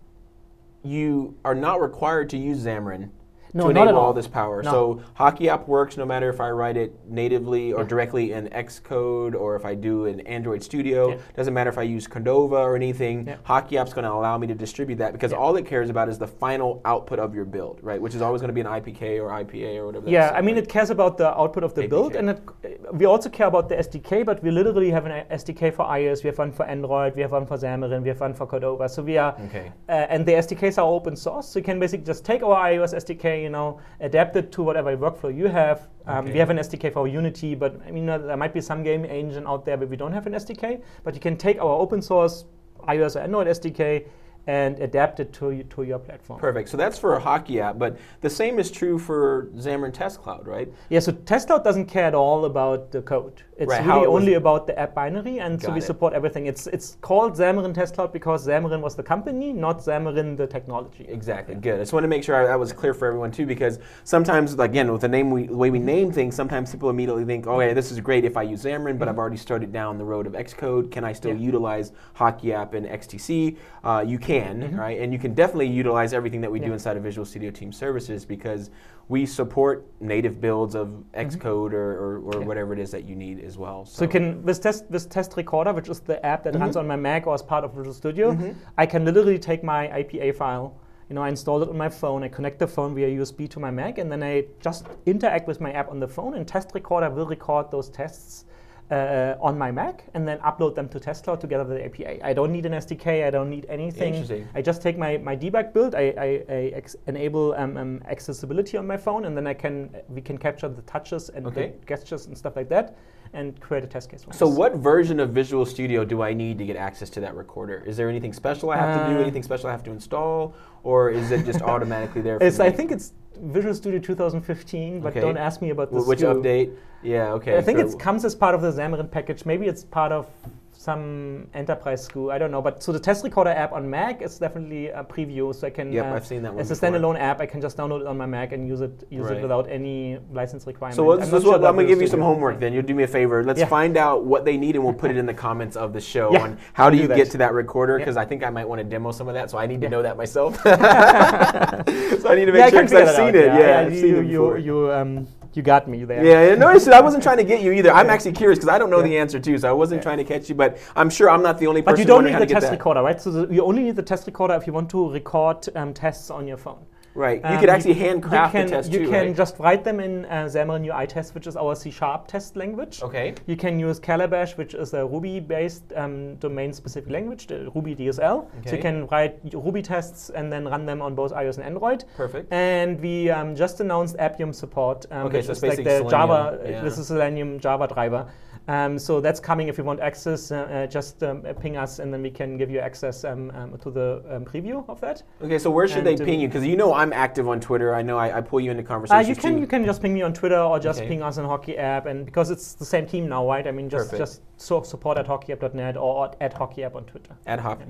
you 0.83 1.37
are 1.45 1.55
not 1.55 1.81
required 1.81 2.31
to 2.31 2.39
use 2.39 2.65
Xamarin 2.65 3.11
No, 3.53 3.69
to 3.69 3.73
not 3.73 3.81
at 3.81 3.83
enable 3.85 3.99
all. 4.01 4.07
all 4.07 4.13
this 4.13 4.29
power. 4.29 4.63
No. 4.63 4.71
So 4.71 5.03
Hockey 5.15 5.49
app 5.49 5.67
works 5.69 5.97
no 5.97 6.05
matter 6.05 6.29
if 6.29 6.41
I 6.41 6.51
write 6.51 6.77
it 6.77 6.95
natively 7.09 7.73
or 7.73 7.85
directly 7.85 8.33
in 8.33 8.49
Xcode 8.49 9.35
or 9.35 9.57
if 9.57 9.65
I 9.65 9.75
do 9.75 10.07
in 10.07 10.21
Android 10.21 10.63
Studio. 10.63 11.11
Yeah. 11.11 11.17
Doesn't 11.37 11.55
matter 11.55 11.71
if 11.71 11.79
I 11.79 11.83
use 11.83 12.07
Cordova 12.07 12.57
or 12.57 12.77
anything. 12.77 13.27
Yeah. 13.27 13.37
Hockey 13.45 13.79
app's 13.79 13.93
going 13.93 14.05
to 14.05 14.13
allow 14.13 14.37
me 14.39 14.47
to 14.49 14.55
distribute 14.55 14.97
that 14.97 15.13
because 15.13 15.33
Yeah. 15.33 15.39
all 15.39 15.57
it 15.57 15.67
cares 15.67 15.91
about 15.91 16.09
is 16.09 16.19
the 16.19 16.27
final 16.27 16.81
output 16.85 17.19
of 17.19 17.35
your 17.35 17.45
build, 17.45 17.79
right? 17.83 18.01
Which 18.01 18.15
is 18.15 18.23
always 18.23 18.41
going 18.43 18.49
to 18.49 18.55
be 18.55 18.61
an 18.61 18.67
IPK 18.67 19.19
or 19.21 19.29
IPA 19.31 19.79
or 19.79 19.87
whatever. 19.87 20.09
Yeah, 20.09 20.33
I 20.35 20.41
mean, 20.43 20.55
right? 20.57 20.65
it 20.65 20.69
cares 20.69 20.91
about 20.91 21.17
the 21.19 21.29
output 21.39 21.65
of 21.65 21.75
the 21.75 21.83
APK. 21.83 21.91
build, 21.91 22.17
and 22.17 22.31
it, 22.31 22.76
we 22.99 23.07
also 23.07 23.29
care 23.29 23.47
about 23.47 23.69
the 23.69 23.77
SDK. 23.77 24.25
But 24.25 24.43
we 24.43 24.51
literally 24.51 24.91
have 24.91 25.07
an 25.07 25.27
SDK 25.31 25.73
for 25.75 25.85
iOS, 25.87 26.23
we 26.23 26.29
have 26.29 26.39
one 26.39 26.53
for 26.53 26.65
Android, 26.67 27.15
we 27.15 27.23
have 27.23 27.33
one 27.33 27.47
for 27.47 27.57
Xamarin, 27.57 28.03
we 28.03 28.09
have 28.09 28.21
one 28.21 28.35
for 28.35 28.47
Cordova. 28.47 28.89
So 28.89 29.03
we 29.03 29.19
are, 29.19 29.35
Okay. 29.47 29.73
uh, 29.89 29.93
and 29.93 30.25
the 30.27 30.33
SDKs 30.33 30.79
are 30.79 30.87
open 30.87 31.17
source. 31.17 31.49
So 31.49 31.59
you 31.59 31.65
can 31.65 31.79
basically 31.81 32.07
just 32.07 32.25
take 32.25 32.43
our 32.43 32.57
iOS 32.71 32.95
SDK, 32.95 33.43
you 33.43 33.51
know, 33.51 33.81
adapt 34.01 34.37
it 34.37 34.53
to 34.53 34.63
whatever 34.63 34.97
workflow 34.97 35.35
you 35.35 35.47
have. 35.49 35.89
Um, 36.07 36.25
Okay. 36.27 36.33
We 36.35 36.39
have 36.39 36.51
an 36.51 36.59
SDK 36.59 36.93
for 36.93 37.07
Unity, 37.09 37.55
but 37.55 37.81
I 37.87 37.91
mean, 37.91 38.09
uh, 38.09 38.19
there 38.19 38.37
might 38.37 38.55
be 38.55 38.61
some 38.61 38.83
game 38.83 39.05
engine 39.05 39.47
out 39.47 39.65
there 39.65 39.77
where 39.77 39.89
we 39.89 39.97
don't 39.97 40.13
have 40.13 40.27
an 40.27 40.35
SDK. 40.35 40.81
But 41.05 41.15
you 41.15 41.21
can 41.21 41.37
take 41.37 41.61
our 41.61 41.71
open 41.85 42.01
source 42.03 42.45
iOS 42.89 43.17
or 43.17 43.21
Android 43.21 43.49
SDK 43.49 44.07
and 44.47 44.79
adapt 44.79 45.19
it 45.21 45.33
to, 45.33 45.63
to 45.65 45.83
your 45.83 45.99
platform. 45.99 46.39
Perfect. 46.39 46.69
So 46.69 46.77
that's 46.77 46.99
for 46.99 47.15
a 47.15 47.21
hockey 47.21 47.61
app, 47.61 47.79
but 47.79 47.99
the 48.21 48.31
same 48.31 48.59
is 48.59 48.71
true 48.71 48.99
for 48.99 49.49
Xamarin 49.57 49.93
Test 49.93 50.23
Cloud, 50.23 50.47
right? 50.47 50.69
Yeah, 50.89 51.01
so 51.01 51.13
Test 51.13 51.49
Cloud 51.49 51.65
doesn't 51.65 51.87
care 51.87 52.05
at 52.05 52.15
all 52.15 52.45
about 52.45 52.93
the 52.93 53.03
code. 53.03 53.43
It's 53.59 53.71
Right, 53.71 53.85
really 53.87 54.03
it 54.05 54.11
was- 54.11 54.21
only 54.23 54.35
about 54.35 54.67
the 54.67 54.79
app 54.79 54.95
binary, 54.95 55.41
and 55.41 55.61
so 55.61 55.73
we 55.73 55.79
it. 55.79 55.83
support 55.83 56.13
everything. 56.13 56.47
It's 56.47 56.67
it's 56.67 56.97
called 57.01 57.33
Xamarin 57.37 57.73
Test 57.75 57.95
Cloud 57.95 58.13
because 58.13 58.47
Xamarin 58.47 58.83
was 58.83 58.95
the 58.95 59.03
company, 59.03 59.53
not 59.53 59.79
Xamarin 59.81 60.37
the 60.37 60.47
technology. 60.47 61.07
Exactly. 61.09 61.55
Good. 61.55 61.77
I 61.77 61.79
just 61.79 61.93
want 61.95 62.05
to 62.05 62.09
make 62.09 62.23
sure 62.23 62.37
I, 62.37 62.47
that 62.47 62.59
was 62.61 62.73
clear 62.73 62.93
for 62.95 63.07
everyone 63.09 63.31
too, 63.33 63.47
because 63.47 63.79
sometimes, 64.05 64.53
again, 64.59 64.93
with 64.93 65.01
the 65.01 65.09
name, 65.09 65.31
we, 65.31 65.47
the 65.47 65.57
way 65.57 65.71
we 65.71 65.79
name 65.79 66.13
things, 66.13 66.35
sometimes 66.37 66.71
people 66.71 66.91
immediately 66.91 67.25
think, 67.25 67.47
"Okay, 67.47 67.73
this 67.73 67.91
is 67.91 67.99
great 68.01 68.25
if 68.27 68.37
I 68.37 68.43
use 68.43 68.63
Xamarin, 68.63 68.99
but 68.99 69.09
I've 69.09 69.19
already 69.19 69.39
started 69.39 69.73
down 69.73 69.97
the 69.99 70.05
road 70.05 70.27
of 70.27 70.35
Xcode. 70.35 70.91
Can 70.93 71.03
I 71.05 71.13
still 71.15 71.31
Mm-hmm. 71.33 71.41
Yeah. 71.41 71.47
utilize 71.47 71.93
Hockey 72.15 72.53
App 72.53 72.75
and 72.75 72.87
XTC?" 72.87 73.57
Uh, 73.83 74.05
you 74.07 74.19
can, 74.19 74.36
right? 74.77 75.01
And 75.01 75.13
you 75.13 75.19
can 75.19 75.35
definitely 75.35 75.69
utilize 75.69 76.13
everything 76.13 76.41
that 76.41 76.51
we 76.51 76.59
do 76.59 76.67
Mm-hmm. 76.67 76.73
Inside 76.75 76.97
of 76.97 77.03
Visual 77.03 77.25
Studio 77.25 77.51
Team 77.51 77.73
Services 77.73 78.25
because 78.25 78.71
we 79.09 79.25
support 79.27 79.87
native 80.01 80.41
builds 80.41 80.75
of 80.75 80.89
Xcode 81.15 81.73
or, 81.73 81.93
or, 81.93 82.17
or 82.19 82.21
Mm-hmm. 82.33 82.41
Yeah. 82.41 82.47
whatever 82.47 82.73
it 82.73 82.79
is 82.79 82.91
that 82.91 83.05
you 83.05 83.15
need 83.15 83.41
as 83.45 83.57
well. 83.57 83.85
So 83.85 84.05
you 84.05 84.11
can 84.11 84.45
this 84.45 84.59
test 84.59 84.85
with 84.91 85.09
Test 85.09 85.37
Recorder, 85.37 85.73
which 85.73 85.89
is 85.89 86.01
the 86.01 86.25
app 86.25 86.43
that 86.45 86.53
Mm-hmm. 86.55 86.63
runs 86.63 86.77
on 86.77 86.87
my 86.87 86.97
Mac 86.97 87.27
or 87.27 87.35
as 87.35 87.43
part 87.43 87.65
of 87.65 87.73
Visual 87.75 87.95
Studio, 87.95 88.37
I 88.79 88.87
can 88.87 89.05
literally 89.05 89.39
take 89.39 89.63
my 89.63 89.89
IPA 89.89 90.35
file. 90.37 90.77
You 91.09 91.15
know, 91.15 91.23
I 91.23 91.29
install 91.29 91.63
it 91.63 91.69
on 91.69 91.77
my 91.79 91.89
phone. 91.89 92.25
I 92.25 92.29
connect 92.29 92.59
the 92.59 92.67
phone 92.67 92.93
via 92.95 93.09
USB 93.09 93.49
to 93.51 93.61
my 93.61 93.71
Mac, 93.71 93.99
and 93.99 94.11
then 94.11 94.25
I 94.25 94.45
just 94.61 94.87
interact 95.07 95.47
with 95.47 95.61
my 95.61 95.71
app 95.73 95.89
on 95.89 96.01
the 96.01 96.09
phone. 96.09 96.35
And 96.35 96.49
Test 96.49 96.71
Recorder 96.75 97.09
will 97.11 97.27
record 97.27 97.71
those 97.71 97.89
tests 97.89 98.45
uh, 98.91 99.35
on 99.41 99.59
my 99.59 99.71
Mac, 99.71 100.05
and 100.15 100.27
then 100.29 100.39
upload 100.39 100.75
them 100.75 100.89
to 100.91 101.01
TestCloud 101.01 101.41
together 101.41 101.65
with 101.65 101.79
the 101.79 101.85
API. 101.85 102.23
I 102.23 102.33
don't 102.33 102.53
need 102.53 102.67
an 102.67 102.73
SDK. 102.73 103.27
I 103.27 103.31
don't 103.31 103.51
need 103.51 103.67
anything. 103.69 104.47
I 104.55 104.63
just 104.63 104.81
take 104.83 104.97
my, 104.97 105.17
my 105.19 105.37
debug 105.37 105.73
build. 105.73 105.95
I, 105.95 106.15
I, 106.17 106.45
I 106.49 106.55
ex- 106.75 106.97
enable 107.07 107.55
um, 107.55 107.77
um, 107.77 108.03
accessibility 108.09 108.77
on 108.77 108.87
my 108.87 108.97
phone, 108.97 109.25
and 109.25 109.37
then 109.37 109.47
I 109.47 109.55
can 109.55 109.91
we 110.09 110.21
can 110.21 110.39
capture 110.39 110.69
the 110.69 110.83
touches 110.83 111.29
and 111.31 111.47
Okay. 111.47 111.73
the 111.81 111.87
gestures 111.87 112.27
and 112.27 112.39
stuff 112.39 112.55
like 112.55 112.69
that, 112.69 112.97
and 113.33 113.61
create 113.61 113.83
a 113.83 113.89
test 113.89 114.09
case. 114.11 114.25
So 114.33 114.49
us. 114.49 114.57
what 114.57 114.77
version 114.77 115.19
of 115.21 115.31
Visual 115.31 115.67
Studio 115.67 116.05
do 116.05 116.23
I 116.23 116.33
need 116.33 116.59
to 116.59 116.65
get 116.67 116.77
access 116.77 117.11
to 117.11 117.21
that 117.21 117.35
recorder? 117.35 117.83
Is 117.87 117.97
there 117.97 118.09
anything 118.09 118.33
special 118.33 118.71
I 118.71 118.77
have 118.77 118.95
to 118.95 119.13
do? 119.13 119.19
Uh, 119.19 119.23
Anything 119.23 119.43
special 119.43 119.69
I 119.69 119.73
have 119.73 119.83
to 119.85 119.91
install, 119.91 120.55
or 120.85 121.11
is 121.11 121.33
it 121.33 121.45
just 121.45 121.61
automatically 121.73 122.23
there? 122.23 122.39
For 122.39 122.47
It's? 122.47 122.61
I 122.61 122.71
think 122.71 122.93
it's 122.93 123.13
Visual 123.43 123.75
Studio 123.75 123.99
2015, 124.01 125.01
but 125.01 125.09
Okay. 125.09 125.21
don't 125.21 125.37
ask 125.37 125.61
me 125.61 125.71
about 125.71 125.89
Wh- 125.91 126.07
which 126.09 126.21
update? 126.21 126.71
Yeah, 127.07 127.33
okay. 127.35 127.57
I 127.57 127.63
think 127.63 127.79
so- 127.79 127.87
it 127.87 127.99
comes 127.99 128.25
as 128.25 128.35
part 128.35 128.55
of 128.55 128.63
the 128.63 128.71
Xamarin 128.73 129.11
package. 129.11 129.47
Maybe 129.47 129.67
it's 129.67 129.85
part 129.85 130.13
of 130.13 130.27
some 130.73 131.49
enterprise 131.55 132.07
SKU. 132.07 132.31
I 132.33 132.39
don't 132.39 132.51
know. 132.53 132.63
But 132.63 132.81
so 132.83 132.93
the 132.93 133.01
Test 133.01 133.25
Recorder 133.25 133.51
app 133.51 133.73
on 133.73 133.89
Mac 133.91 134.23
is 134.23 134.39
definitely 134.39 134.89
a 134.89 135.03
preview, 135.03 135.53
so 135.53 135.67
I 135.67 135.71
can. 135.71 135.91
Yep, 135.93 136.05
uh, 136.05 136.15
I've 136.15 136.27
seen 136.27 136.43
that 136.43 136.53
one 136.53 136.61
As 136.61 136.71
a 136.71 136.75
standalone 136.75 137.19
app, 137.19 137.41
I 137.41 137.47
can 137.47 137.61
just 137.61 137.77
download 137.77 138.03
it 138.03 138.07
on 138.07 138.17
my 138.17 138.27
Mac 138.27 138.53
and 138.53 138.69
use 138.69 138.81
it 138.83 138.93
use 139.11 139.27
Right. 139.27 139.39
it 139.39 139.43
without 139.43 139.69
any 139.69 140.19
license 140.33 140.65
requirement. 140.67 140.95
So 140.97 141.03
what, 141.03 141.23
I'm 141.23 141.31
not 141.31 141.43
sure 141.43 141.53
what, 141.59 141.65
I'm 141.65 141.75
gonna 141.77 141.89
give 141.89 142.01
you 142.01 142.07
some 142.07 142.21
homework. 142.21 142.61
Then 142.61 142.73
you'll 142.73 142.85
do 142.85 142.95
me 142.95 143.03
a 143.03 143.09
favor. 143.09 143.43
Let's 143.43 143.59
Yeah. 143.59 143.67
find 143.67 143.97
out 143.97 144.25
what 144.27 144.45
they 144.45 144.57
need, 144.57 144.77
and 144.77 144.85
we'll 144.85 144.95
put 144.95 145.11
it 145.11 145.17
in 145.17 145.27
the 145.27 145.35
comments 145.35 145.77
of 145.77 145.93
the 145.93 146.01
show 146.01 146.31
Yeah, 146.33 146.43
on 146.43 146.59
how 146.75 146.89
do 146.91 146.97
you 146.97 147.09
do 147.09 147.17
get 147.17 147.31
to 147.33 147.39
that 147.39 147.53
recorder? 147.53 147.95
Yeah. 147.95 148.05
Because 148.05 148.17
I 148.17 148.25
think 148.25 148.45
I 148.45 148.51
might 148.51 148.69
want 148.69 148.79
to 148.81 148.85
demo 148.85 149.11
some 149.11 149.27
of 149.29 149.35
that, 149.35 149.51
so 149.51 149.59
I 149.59 149.67
need 149.67 149.81
to 149.81 149.87
Yeah. 149.87 149.91
know 149.91 150.03
that 150.03 150.17
myself. 150.17 150.57
so 150.63 150.69
I 150.71 152.35
need 152.37 152.45
to 152.47 152.53
make 152.53 152.61
Yeah, 152.61 152.71
sure 152.71 152.83
because 152.83 152.93
I've 152.93 153.17
seen 153.17 153.29
out, 153.29 153.35
it. 153.35 153.47
Yeah, 153.47 153.81
I've 153.81 153.93
you, 153.95 154.01
seen 154.01 154.15
it 154.17 154.29
before. 154.29 154.59
you, 154.59 154.85
you, 154.87 154.93
um, 154.93 155.27
you 155.55 155.63
got 155.63 155.89
me 155.89 156.05
there. 156.05 156.25
Yeah, 156.25 156.49
yeah, 156.49 156.55
notice 156.55 156.87
I 156.89 157.01
wasn't 157.01 157.23
trying 157.29 157.39
to 157.39 157.45
get 157.45 157.63
you 157.63 157.73
either. 157.73 157.93
I'm 157.93 158.11
actually 158.11 158.33
curious 158.33 158.59
because 158.59 158.69
I 158.69 158.79
don't 158.79 158.91
know 158.91 158.99
Yeah. 158.99 159.09
the 159.09 159.19
answer 159.19 159.39
too, 159.41 159.59
so 159.59 159.69
I 159.69 159.73
wasn't 159.73 160.01
Yeah. 160.01 160.03
trying 160.03 160.19
to 160.19 160.25
catch 160.25 160.49
you. 160.49 160.55
But 160.55 160.79
I'm 160.95 161.11
sure 161.11 161.31
I'm 161.31 161.43
not 161.43 161.59
the 161.59 161.67
only 161.67 161.83
person. 161.83 161.95
But 161.95 161.99
you 162.01 162.05
don't 162.07 162.25
need 162.25 162.39
the 162.39 162.47
test 162.47 162.71
recorder, 162.71 163.03
right? 163.03 163.21
So 163.21 163.31
the, 163.31 163.55
you 163.55 163.63
only 163.65 163.83
need 163.83 163.97
the 163.97 164.03
test 164.03 164.27
recorder 164.27 164.55
if 164.55 164.67
you 164.67 164.73
want 164.73 164.91
to 164.91 165.11
record 165.13 165.69
um, 165.77 165.93
tests 165.95 166.31
on 166.31 166.47
your 166.47 166.57
phone. 166.57 166.85
Right. 167.17 167.41
You 167.43 167.51
Um, 167.55 167.61
could 167.61 167.69
actually 167.71 167.95
handcraft 167.95 168.55
you 168.55 168.61
can, 168.61 168.67
the 168.67 168.77
test 168.77 168.93
You 168.93 168.99
too, 169.01 169.11
can 169.11 169.27
right? 169.29 169.37
just 169.37 169.59
write 169.59 169.83
them 169.85 170.01
in 170.01 170.27
uh, 170.27 170.45
Xamarin 170.45 170.85
UI 170.87 171.07
test, 171.07 171.35
which 171.35 171.47
is 171.47 171.57
our 171.57 171.75
C 171.75 171.91
Sharp 171.91 172.27
test 172.29 172.57
language. 172.57 173.03
Okay. 173.03 173.35
You 173.47 173.57
can 173.57 173.79
use 173.81 173.99
Calabash, 173.99 174.57
which 174.57 174.75
is 174.75 174.93
a 174.95 175.05
Ruby-based 175.07 175.93
um, 175.97 176.37
domain-specific 176.37 177.11
language, 177.11 177.47
the 177.47 177.71
Ruby 177.75 177.95
DSL. 177.97 178.47
Okay. 178.59 178.71
So 178.71 178.77
you 178.77 178.83
can 178.83 179.07
write 179.09 179.39
Ruby 179.53 179.83
tests 179.83 180.31
and 180.31 180.53
then 180.53 180.67
run 180.67 180.85
them 180.87 181.01
on 181.01 181.15
both 181.15 181.33
iOS 181.33 181.57
and 181.57 181.65
Android. 181.65 182.05
Perfect. 182.17 182.53
And 182.53 183.01
we 183.01 183.31
um, 183.31 183.57
just 183.57 183.81
announced 183.81 184.17
Appium 184.19 184.55
support, 184.55 185.07
um, 185.11 185.27
Okay, 185.27 185.39
which 185.39 185.47
so 185.47 185.53
is 185.53 185.63
like 185.63 185.77
the 185.79 185.83
basically 185.85 186.11
Java. 186.11 186.61
Yeah. 186.65 186.83
This 186.83 186.99
is 186.99 187.07
Selenium 187.07 187.59
Java 187.61 187.87
driver. 187.89 188.27
Um, 188.69 188.99
so 188.99 189.21
that's 189.21 189.39
coming. 189.39 189.69
If 189.69 189.79
you 189.79 189.85
want 189.85 190.01
access, 190.01 190.51
uh, 190.51 190.57
uh, 190.57 190.87
just 190.87 191.23
um, 191.23 191.43
uh, 191.47 191.53
ping 191.53 191.77
us, 191.77 192.01
and 192.01 192.13
then 192.13 192.21
we 192.23 192.31
can 192.31 192.57
give 192.57 192.69
you 192.71 192.81
access 192.81 193.25
um, 193.25 193.51
um, 193.53 193.79
to 193.79 193.91
the 193.91 194.23
um, 194.29 194.45
preview 194.45 194.85
of 194.89 195.01
that. 195.01 195.23
Okay, 195.41 195.59
so 195.59 195.71
where 195.71 195.87
should 195.87 196.05
they 196.05 196.13
And, 196.13 196.23
uh, 196.23 196.25
ping 196.25 196.41
you? 196.41 196.49
Because 196.49 196.67
you 196.67 196.77
know 196.77 196.93
I'm 196.93 197.13
active 197.13 197.49
on 197.49 197.61
Twitter. 197.61 197.95
I 197.95 198.03
know 198.03 198.19
I, 198.19 198.39
I 198.39 198.41
pull 198.41 198.61
you 198.61 198.73
into 198.73 198.83
Uh, 198.83 198.87
conversations 198.87 199.29
you 199.29 199.37
can 199.37 199.55
too. 199.55 199.61
you 199.61 199.67
can 199.67 199.85
just 199.85 200.03
ping 200.03 200.15
me 200.15 200.23
on 200.23 200.33
Twitter 200.33 200.59
or 200.59 200.81
just 200.81 200.99
Okay. 201.01 201.09
ping 201.09 201.23
us 201.23 201.39
on 201.39 201.45
Hockey 201.45 201.79
App, 201.79 202.07
and 202.07 202.25
because 202.27 202.51
it's 202.51 202.75
the 202.75 202.85
same 202.85 203.07
team 203.07 203.29
now, 203.29 203.47
right? 203.47 203.67
I 203.67 203.71
mean, 203.71 203.89
just 203.89 204.11
Perfect. 204.11 204.19
just 204.19 204.43
so 204.57 204.83
support 204.83 205.19
at 205.19 205.27
hockeyapp.net 205.27 205.97
or 205.97 206.33
at 206.41 206.53
Hockey 206.53 206.83
App 206.83 206.97
on 206.97 207.05
Twitter. 207.05 207.37
At 207.47 207.61
Hoppy 207.61 207.85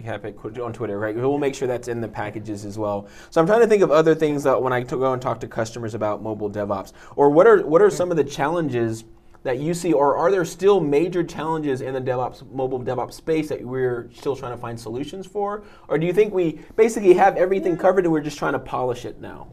on 0.60 0.72
Twitter, 0.72 0.98
right? 0.98 1.16
We'll 1.16 1.38
make 1.38 1.54
sure 1.54 1.68
that's 1.68 1.88
in 1.88 2.00
the 2.00 2.08
packages 2.08 2.64
as 2.64 2.76
well. 2.78 3.06
So 3.30 3.40
I'm 3.40 3.46
trying 3.46 3.60
to 3.60 3.66
think 3.66 3.82
of 3.82 3.90
other 3.90 4.14
things 4.14 4.42
that 4.42 4.60
when 4.60 4.72
I 4.72 4.82
go 4.82 5.12
and 5.12 5.22
talk 5.22 5.40
to 5.40 5.46
customers 5.48 5.94
about 5.94 6.22
mobile 6.22 6.50
DevOps, 6.50 6.92
or 7.14 7.30
what 7.30 7.46
are 7.46 7.62
what 7.66 7.80
are 7.80 7.88
some 7.90 8.10
of 8.10 8.16
the 8.18 8.24
challenges 8.24 9.04
that 9.46 9.58
you 9.58 9.72
see, 9.74 9.92
or 9.92 10.16
are 10.16 10.30
there 10.30 10.44
still 10.44 10.80
major 10.80 11.22
challenges 11.22 11.80
in 11.80 11.94
the 11.94 12.00
DevOps 12.00 12.50
mobile 12.52 12.80
DevOps 12.80 13.12
space 13.12 13.48
that 13.48 13.62
we're 13.62 14.10
still 14.12 14.34
trying 14.34 14.52
to 14.52 14.58
find 14.58 14.78
solutions 14.78 15.24
for, 15.24 15.62
or 15.88 15.98
do 15.98 16.06
you 16.06 16.12
think 16.12 16.34
we 16.34 16.60
basically 16.74 17.14
have 17.14 17.36
everything 17.36 17.76
covered 17.76 18.04
and 18.04 18.12
we're 18.12 18.20
just 18.20 18.38
trying 18.38 18.54
to 18.54 18.58
polish 18.58 19.04
it 19.04 19.20
now? 19.20 19.46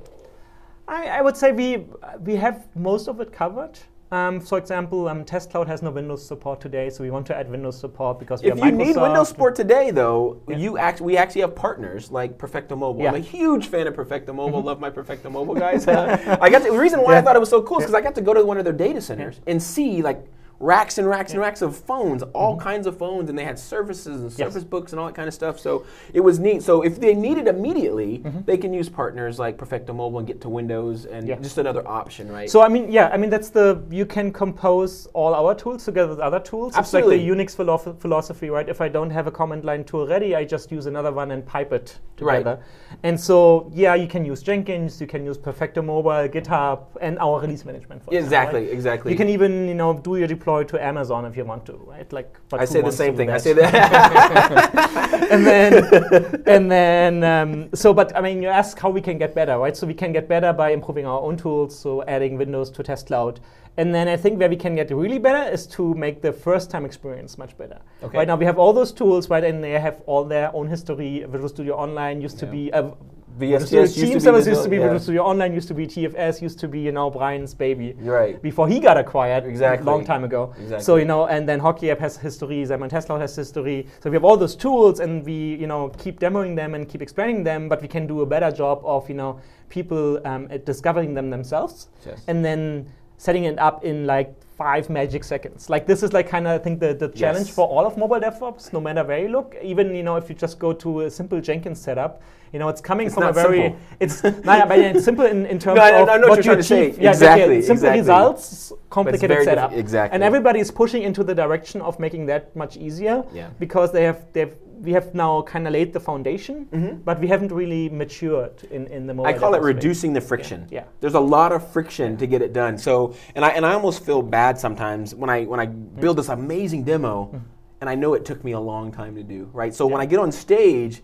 I, 0.87 1.05
I 1.05 1.21
would 1.21 1.37
say 1.37 1.51
we 1.51 1.85
we 2.21 2.35
have 2.35 2.67
most 2.75 3.07
of 3.07 3.21
it 3.21 3.31
covered. 3.31 3.77
Um, 4.13 4.39
for 4.39 4.59
example, 4.59 5.07
um, 5.07 5.25
Test 5.25 5.49
Cloud 5.49 5.67
has 5.67 5.81
no 5.81 5.89
Windows 5.89 6.23
support 6.23 6.61
today, 6.61 6.91
so 6.91 7.03
we 7.03 7.09
want 7.09 7.25
to 7.27 7.35
add 7.35 7.49
Windows 7.49 7.79
support 7.79 8.19
because 8.19 8.43
we 8.43 8.51
If 8.51 8.59
you 8.59 8.71
need 8.71 8.95
Windows 8.95 9.29
support 9.29 9.55
today, 9.55 9.89
though, 9.89 10.39
Yeah. 10.47 10.57
you 10.57 10.77
act, 10.77 11.01
we 11.01 11.17
actually 11.17 11.41
have 11.41 11.55
partners 11.55 12.11
like 12.11 12.37
Perfecto 12.37 12.75
Mobile. 12.75 13.07
I'm 13.07 13.15
Mm-hmm. 13.15 13.23
a 13.23 13.37
huge 13.37 13.67
fan 13.69 13.87
of 13.87 13.95
Perfecto 13.95 14.31
Mobile. 14.31 14.61
Love 14.61 14.79
my 14.79 14.91
Perfecto 14.91 15.31
Mobile 15.31 15.55
guys. 15.55 15.87
I 15.87 16.47
got 16.51 16.59
to, 16.61 16.71
the 16.71 16.77
reason 16.77 17.01
why 17.01 17.17
I 17.17 17.21
thought 17.23 17.35
it 17.35 17.39
was 17.39 17.49
so 17.49 17.63
cool 17.63 17.79
is 17.79 17.85
because 17.85 17.95
I 17.95 18.01
got 18.01 18.13
to 18.13 18.21
go 18.21 18.35
to 18.35 18.45
one 18.45 18.59
of 18.59 18.65
their 18.65 18.73
data 18.87 19.01
centers 19.01 19.41
and 19.47 19.61
see 19.61 20.03
like 20.03 20.23
racks 20.63 20.97
and 20.97 21.07
racks 21.07 21.31
and 21.33 21.41
racks 21.41 21.61
of 21.61 21.75
phones, 21.75 22.23
all 22.33 22.55
kinds 22.57 22.87
of 22.87 22.97
phones, 22.97 23.29
and 23.29 23.37
they 23.37 23.43
had 23.43 23.59
services 23.59 24.07
and 24.21 24.23
Mm-hmm. 24.31 24.41
Yes. 24.41 24.53
service 24.53 24.63
books 24.63 24.93
and 24.93 24.99
all 24.99 25.07
that 25.07 25.15
kind 25.15 25.27
of 25.27 25.33
stuff. 25.33 25.59
So 25.59 25.85
it 26.13 26.21
was 26.21 26.39
neat. 26.39 26.63
So 26.63 26.81
if 26.83 26.99
they 26.99 27.13
need 27.13 27.37
it 27.37 27.47
immediately, 27.47 28.19
Mm-hmm. 28.19 28.39
they 28.45 28.57
can 28.57 28.73
use 28.73 28.87
partners 28.89 29.37
like 29.39 29.57
Perfecto 29.57 29.91
Mobile 29.93 30.19
and 30.19 30.27
get 30.27 30.39
to 30.41 30.49
Windows 30.49 31.05
and 31.05 31.27
Yeah. 31.27 31.35
just 31.47 31.57
another 31.57 31.85
option, 31.87 32.31
right? 32.31 32.49
So 32.49 32.61
I 32.61 32.69
mean, 32.69 32.91
yeah, 32.91 33.09
I 33.13 33.17
mean 33.17 33.29
that's 33.29 33.49
the 33.49 33.67
you 33.89 34.05
can 34.05 34.31
compose 34.31 35.07
all 35.13 35.33
our 35.35 35.53
tools 35.55 35.83
together 35.85 36.09
with 36.09 36.19
other 36.19 36.39
tools. 36.39 36.73
Absolutely. 36.75 37.17
It's 37.17 37.27
like 37.27 37.37
the 37.37 37.43
Unix 37.43 37.55
philo- 37.57 37.95
philosophy, 38.05 38.49
right? 38.49 38.67
If 38.69 38.79
I 38.79 38.87
don't 38.87 39.09
have 39.09 39.27
a 39.27 39.31
command 39.31 39.63
line 39.65 39.83
tool 39.83 40.07
ready, 40.07 40.35
I 40.35 40.43
just 40.45 40.71
use 40.71 40.85
another 40.85 41.11
one 41.11 41.31
and 41.31 41.45
pipe 41.45 41.73
it 41.73 41.99
Right. 42.21 42.37
together. 42.37 42.59
And 43.03 43.19
so 43.19 43.69
yeah, 43.73 43.95
you 43.95 44.07
can 44.07 44.23
use 44.31 44.41
Jenkins, 44.41 45.01
you 45.01 45.07
can 45.07 45.25
use 45.25 45.37
Perfecto 45.37 45.81
Mobile, 45.81 46.27
GitHub, 46.35 46.79
and 47.01 47.19
our 47.19 47.41
release 47.41 47.65
management. 47.65 48.03
For 48.03 48.13
exactly, 48.15 48.61
right? 48.65 48.73
exactly. 48.77 49.11
You 49.11 49.17
can 49.17 49.29
even 49.29 49.67
you 49.67 49.73
know 49.81 49.91
do 50.07 50.15
your 50.15 50.27
deploy 50.27 50.52
to 50.61 50.83
Amazon 50.83 51.25
if 51.25 51.35
you 51.37 51.45
want 51.45 51.65
to, 51.65 51.73
right? 51.87 52.11
Like 52.13 52.37
but 52.49 52.59
I 52.59 52.65
say 52.65 52.81
the 52.81 52.91
same 52.91 53.15
thing. 53.15 53.29
I 53.31 53.37
say 53.37 53.53
that. 53.53 55.13
and 55.31 55.45
then 55.45 56.43
and 56.45 56.71
then 56.71 57.23
um, 57.23 57.69
so 57.73 57.93
but 57.93 58.15
i 58.15 58.21
mean 58.21 58.41
you 58.41 58.47
ask 58.47 58.79
how 58.79 58.89
we 58.89 59.01
can 59.01 59.17
get 59.17 59.33
better 59.33 59.57
right 59.57 59.75
so 59.75 59.87
we 59.87 59.93
can 59.93 60.11
get 60.11 60.27
better 60.27 60.51
by 60.53 60.71
improving 60.71 61.05
our 61.05 61.21
own 61.21 61.35
tools 61.37 61.77
so 61.77 62.03
adding 62.03 62.37
windows 62.37 62.69
to 62.69 62.83
test 62.83 63.07
cloud 63.07 63.39
and 63.77 63.93
then 63.93 64.07
i 64.07 64.17
think 64.17 64.39
where 64.39 64.49
we 64.49 64.55
can 64.55 64.75
get 64.75 64.91
really 64.91 65.19
better 65.19 65.51
is 65.51 65.65
to 65.65 65.93
make 65.95 66.21
the 66.21 66.31
first 66.31 66.69
time 66.69 66.85
experience 66.85 67.37
much 67.37 67.57
better 67.57 67.79
Okay. 68.03 68.17
right 68.17 68.27
now 68.27 68.35
we 68.35 68.45
have 68.45 68.59
all 68.59 68.73
those 68.73 68.91
tools 68.91 69.29
right 69.29 69.43
and 69.43 69.63
they 69.63 69.71
have 69.71 70.01
all 70.05 70.23
their 70.23 70.53
own 70.55 70.67
history 70.67 71.25
visual 71.27 71.49
studio 71.49 71.75
online 71.75 72.21
used 72.21 72.39
to 72.39 72.45
be 72.45 72.71
uh, 72.73 72.91
VSTS 73.39 73.95
Team 73.95 74.03
used 74.05 74.13
to 74.13 74.19
Service 74.21 74.47
used 74.47 74.63
to 74.63 74.69
be 74.69 74.77
yeah. 74.77 74.97
Studio 74.97 75.23
Online, 75.23 75.53
used 75.53 75.67
to 75.67 75.73
be 75.73 75.87
TFS, 75.87 76.41
used 76.41 76.59
to 76.59 76.67
be 76.67 76.79
you 76.79 76.91
know 76.91 77.09
Brian's 77.09 77.53
baby. 77.53 77.93
Right. 77.99 78.41
Before 78.41 78.67
he 78.67 78.79
got 78.79 78.97
acquired, 78.97 79.45
Exactly. 79.45 79.83
a 79.87 79.89
long 79.91 80.05
time 80.05 80.23
ago. 80.23 80.53
Exactly. 80.57 80.83
So 80.83 80.95
you 80.97 81.05
know, 81.05 81.25
and 81.27 81.47
then 81.49 81.59
Hockey 81.59 81.89
App 81.91 81.99
has 81.99 82.17
history, 82.17 82.63
Xamarin 82.63 82.89
Test 82.89 83.07
Cloud 83.07 83.21
has 83.21 83.35
history. 83.35 83.87
So 84.01 84.09
we 84.09 84.15
have 84.15 84.23
all 84.23 84.37
those 84.37 84.55
tools, 84.55 84.99
and 84.99 85.25
we 85.25 85.55
you 85.55 85.67
know 85.67 85.89
keep 85.97 86.19
demoing 86.19 86.55
them 86.55 86.75
and 86.75 86.87
keep 86.87 87.01
explaining 87.01 87.43
them, 87.43 87.67
but 87.69 87.81
we 87.81 87.87
can 87.87 88.05
do 88.07 88.21
a 88.21 88.25
better 88.25 88.51
job 88.51 88.81
of 88.85 89.09
you 89.09 89.15
know 89.15 89.39
people 89.69 90.25
um, 90.27 90.47
discovering 90.65 91.13
them 91.13 91.29
themselves, 91.29 91.87
Yes. 92.05 92.23
and 92.27 92.45
then 92.45 92.87
setting 93.17 93.45
it 93.45 93.57
up 93.57 93.83
in 93.83 94.05
like 94.05 94.35
five 94.57 94.89
magic 94.89 95.23
seconds. 95.23 95.69
Like 95.69 95.87
this 95.87 96.03
is 96.03 96.13
like 96.13 96.27
kind 96.29 96.47
of 96.47 96.59
I 96.59 96.63
think 96.63 96.79
the, 96.79 96.93
the 96.93 97.09
challenge 97.09 97.51
for 97.51 97.67
all 97.67 97.85
of 97.85 97.97
mobile 97.97 98.19
DevOps, 98.19 98.71
no 98.73 98.79
matter 98.79 99.03
where 99.03 99.19
you 99.19 99.29
look. 99.29 99.55
Even 99.61 99.93
you 99.95 100.03
know 100.03 100.15
if 100.15 100.29
you 100.29 100.35
just 100.35 100.59
go 100.59 100.73
to 100.73 101.01
a 101.01 101.11
simple 101.11 101.41
Jenkins 101.41 101.79
setup, 101.81 102.21
you 102.51 102.59
know 102.59 102.69
it's 102.69 102.81
coming 102.81 103.07
It's 103.07 103.15
from 103.15 103.23
a 103.23 103.25
not 103.27 103.35
very 103.35 103.61
simple. 103.61 103.79
it's 103.99 104.23
no, 104.23 104.65
but 104.67 104.79
it's 104.79 105.03
simple 105.05 105.25
in, 105.25 105.45
in 105.45 105.59
terms 105.59 105.77
No, 105.77 105.83
I- 105.83 106.01
of 106.01 106.09
I 106.09 106.17
know 106.17 106.27
what 106.27 106.37
you 106.37 106.43
trying 106.43 106.57
to 106.57 106.63
say. 106.63 106.89
achieve. 106.89 107.01
Yeah, 107.01 107.09
Exactly, 107.11 107.43
okay, 107.43 107.61
simple 107.61 107.73
exactly. 107.89 107.99
results, 107.99 108.73
complicated 108.89 109.43
setup. 109.43 109.71
exactly. 109.73 110.13
And 110.15 110.23
everybody 110.23 110.59
is 110.59 110.69
pushing 110.71 111.03
into 111.03 111.23
the 111.23 111.33
direction 111.35 111.81
of 111.81 111.99
making 111.99 112.25
that 112.27 112.55
much 112.55 112.77
easier 112.77 113.23
Yeah. 113.33 113.49
because 113.59 113.91
they 113.91 114.03
have 114.03 114.19
they've 114.33 114.53
we 114.83 114.91
have 114.91 115.15
now 115.15 115.41
kind 115.43 115.65
of 115.65 115.73
laid 115.73 115.93
the 115.93 115.99
foundation, 115.99 116.67
Mhm. 116.71 117.03
but 117.05 117.19
we 117.19 117.27
haven't 117.27 117.51
really 117.51 117.89
matured 117.89 118.63
in, 118.69 118.85
in 118.87 119.07
the 119.07 119.13
mobile. 119.13 119.29
I 119.29 119.33
call 119.33 119.53
it 119.55 119.59
space. 119.59 119.73
reducing 119.75 120.13
the 120.13 120.21
friction. 120.21 120.67
Yeah. 120.69 120.83
There's 120.99 121.13
a 121.15 121.19
lot 121.37 121.51
of 121.53 121.65
friction 121.71 122.17
to 122.17 122.27
get 122.27 122.41
it 122.41 122.51
done. 122.53 122.77
So, 122.77 123.13
and 123.35 123.45
I 123.45 123.49
and 123.49 123.65
I 123.65 123.73
almost 123.73 124.03
feel 124.05 124.21
bad 124.21 124.59
sometimes 124.59 125.15
when 125.15 125.29
I 125.29 125.45
when 125.45 125.59
I 125.59 125.67
build 125.67 126.17
this 126.17 126.29
amazing 126.29 126.83
demo, 126.83 127.41
and 127.79 127.89
I 127.89 127.95
know 127.95 128.13
it 128.13 128.25
took 128.25 128.43
me 128.43 128.51
a 128.51 128.59
long 128.59 128.91
time 128.91 129.15
to 129.15 129.23
do. 129.23 129.49
Right. 129.53 129.73
So 129.73 129.87
when 129.87 130.01
I 130.01 130.05
get 130.05 130.19
on 130.19 130.31
stage, 130.31 131.01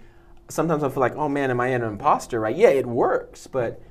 sometimes 0.50 0.84
I 0.84 0.90
feel 0.90 1.02
like, 1.02 1.16
oh 1.16 1.30
man, 1.30 1.50
am 1.50 1.60
I 1.62 1.68
an 1.68 1.82
imposter? 1.84 2.40
Right. 2.42 2.56
Yeah, 2.56 2.70
it 2.70 2.86
works, 2.86 3.48
but. 3.48 3.82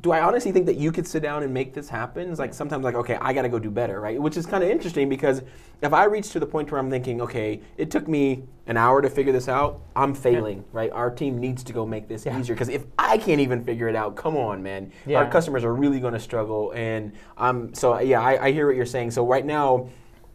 Do 0.00 0.10
I 0.10 0.22
honestly 0.22 0.52
think 0.52 0.64
that 0.66 0.76
you 0.76 0.90
could 0.90 1.06
sit 1.06 1.22
down 1.22 1.42
and 1.42 1.52
make 1.52 1.74
this 1.74 1.86
happen? 1.90 2.30
It's 2.30 2.38
like 2.38 2.54
sometimes 2.54 2.82
like, 2.82 2.94
okay, 2.94 3.16
I 3.20 3.34
got 3.34 3.42
to 3.42 3.50
go 3.50 3.58
do 3.58 3.70
better, 3.70 4.00
right? 4.00 4.18
Which 4.20 4.38
is 4.38 4.46
kind 4.46 4.64
of 4.64 4.70
interesting 4.70 5.06
because 5.10 5.42
if 5.82 5.92
I 5.92 6.04
reach 6.04 6.30
to 6.30 6.40
the 6.40 6.46
point 6.46 6.70
where 6.72 6.78
I'm 6.80 6.88
thinking, 6.88 7.20
okay, 7.20 7.60
it 7.76 7.90
took 7.90 8.08
me 8.08 8.44
an 8.66 8.78
hour 8.78 9.02
to 9.02 9.10
figure 9.10 9.32
this 9.34 9.48
out, 9.48 9.82
I'm 9.94 10.14
failing, 10.14 10.64
right? 10.72 10.90
Our 10.92 11.10
team 11.10 11.38
needs 11.38 11.62
to 11.64 11.74
go 11.74 11.84
make 11.84 12.08
this 12.08 12.24
Yeah. 12.24 12.38
easier 12.38 12.54
because 12.54 12.70
if 12.70 12.84
I 12.98 13.18
can't 13.18 13.40
even 13.42 13.62
figure 13.62 13.86
it 13.86 13.94
out, 13.94 14.16
come 14.16 14.34
on, 14.34 14.62
man, 14.62 14.90
Yeah. 15.04 15.18
our 15.18 15.28
customers 15.30 15.62
are 15.62 15.74
really 15.74 16.00
going 16.00 16.14
to 16.14 16.20
struggle. 16.20 16.72
And 16.74 17.12
um, 17.36 17.74
so 17.74 17.98
yeah, 18.00 18.22
I, 18.22 18.46
I 18.46 18.52
hear 18.52 18.66
what 18.66 18.76
you're 18.76 18.86
saying. 18.86 19.10
So 19.10 19.26
right 19.26 19.44
now. 19.44 19.88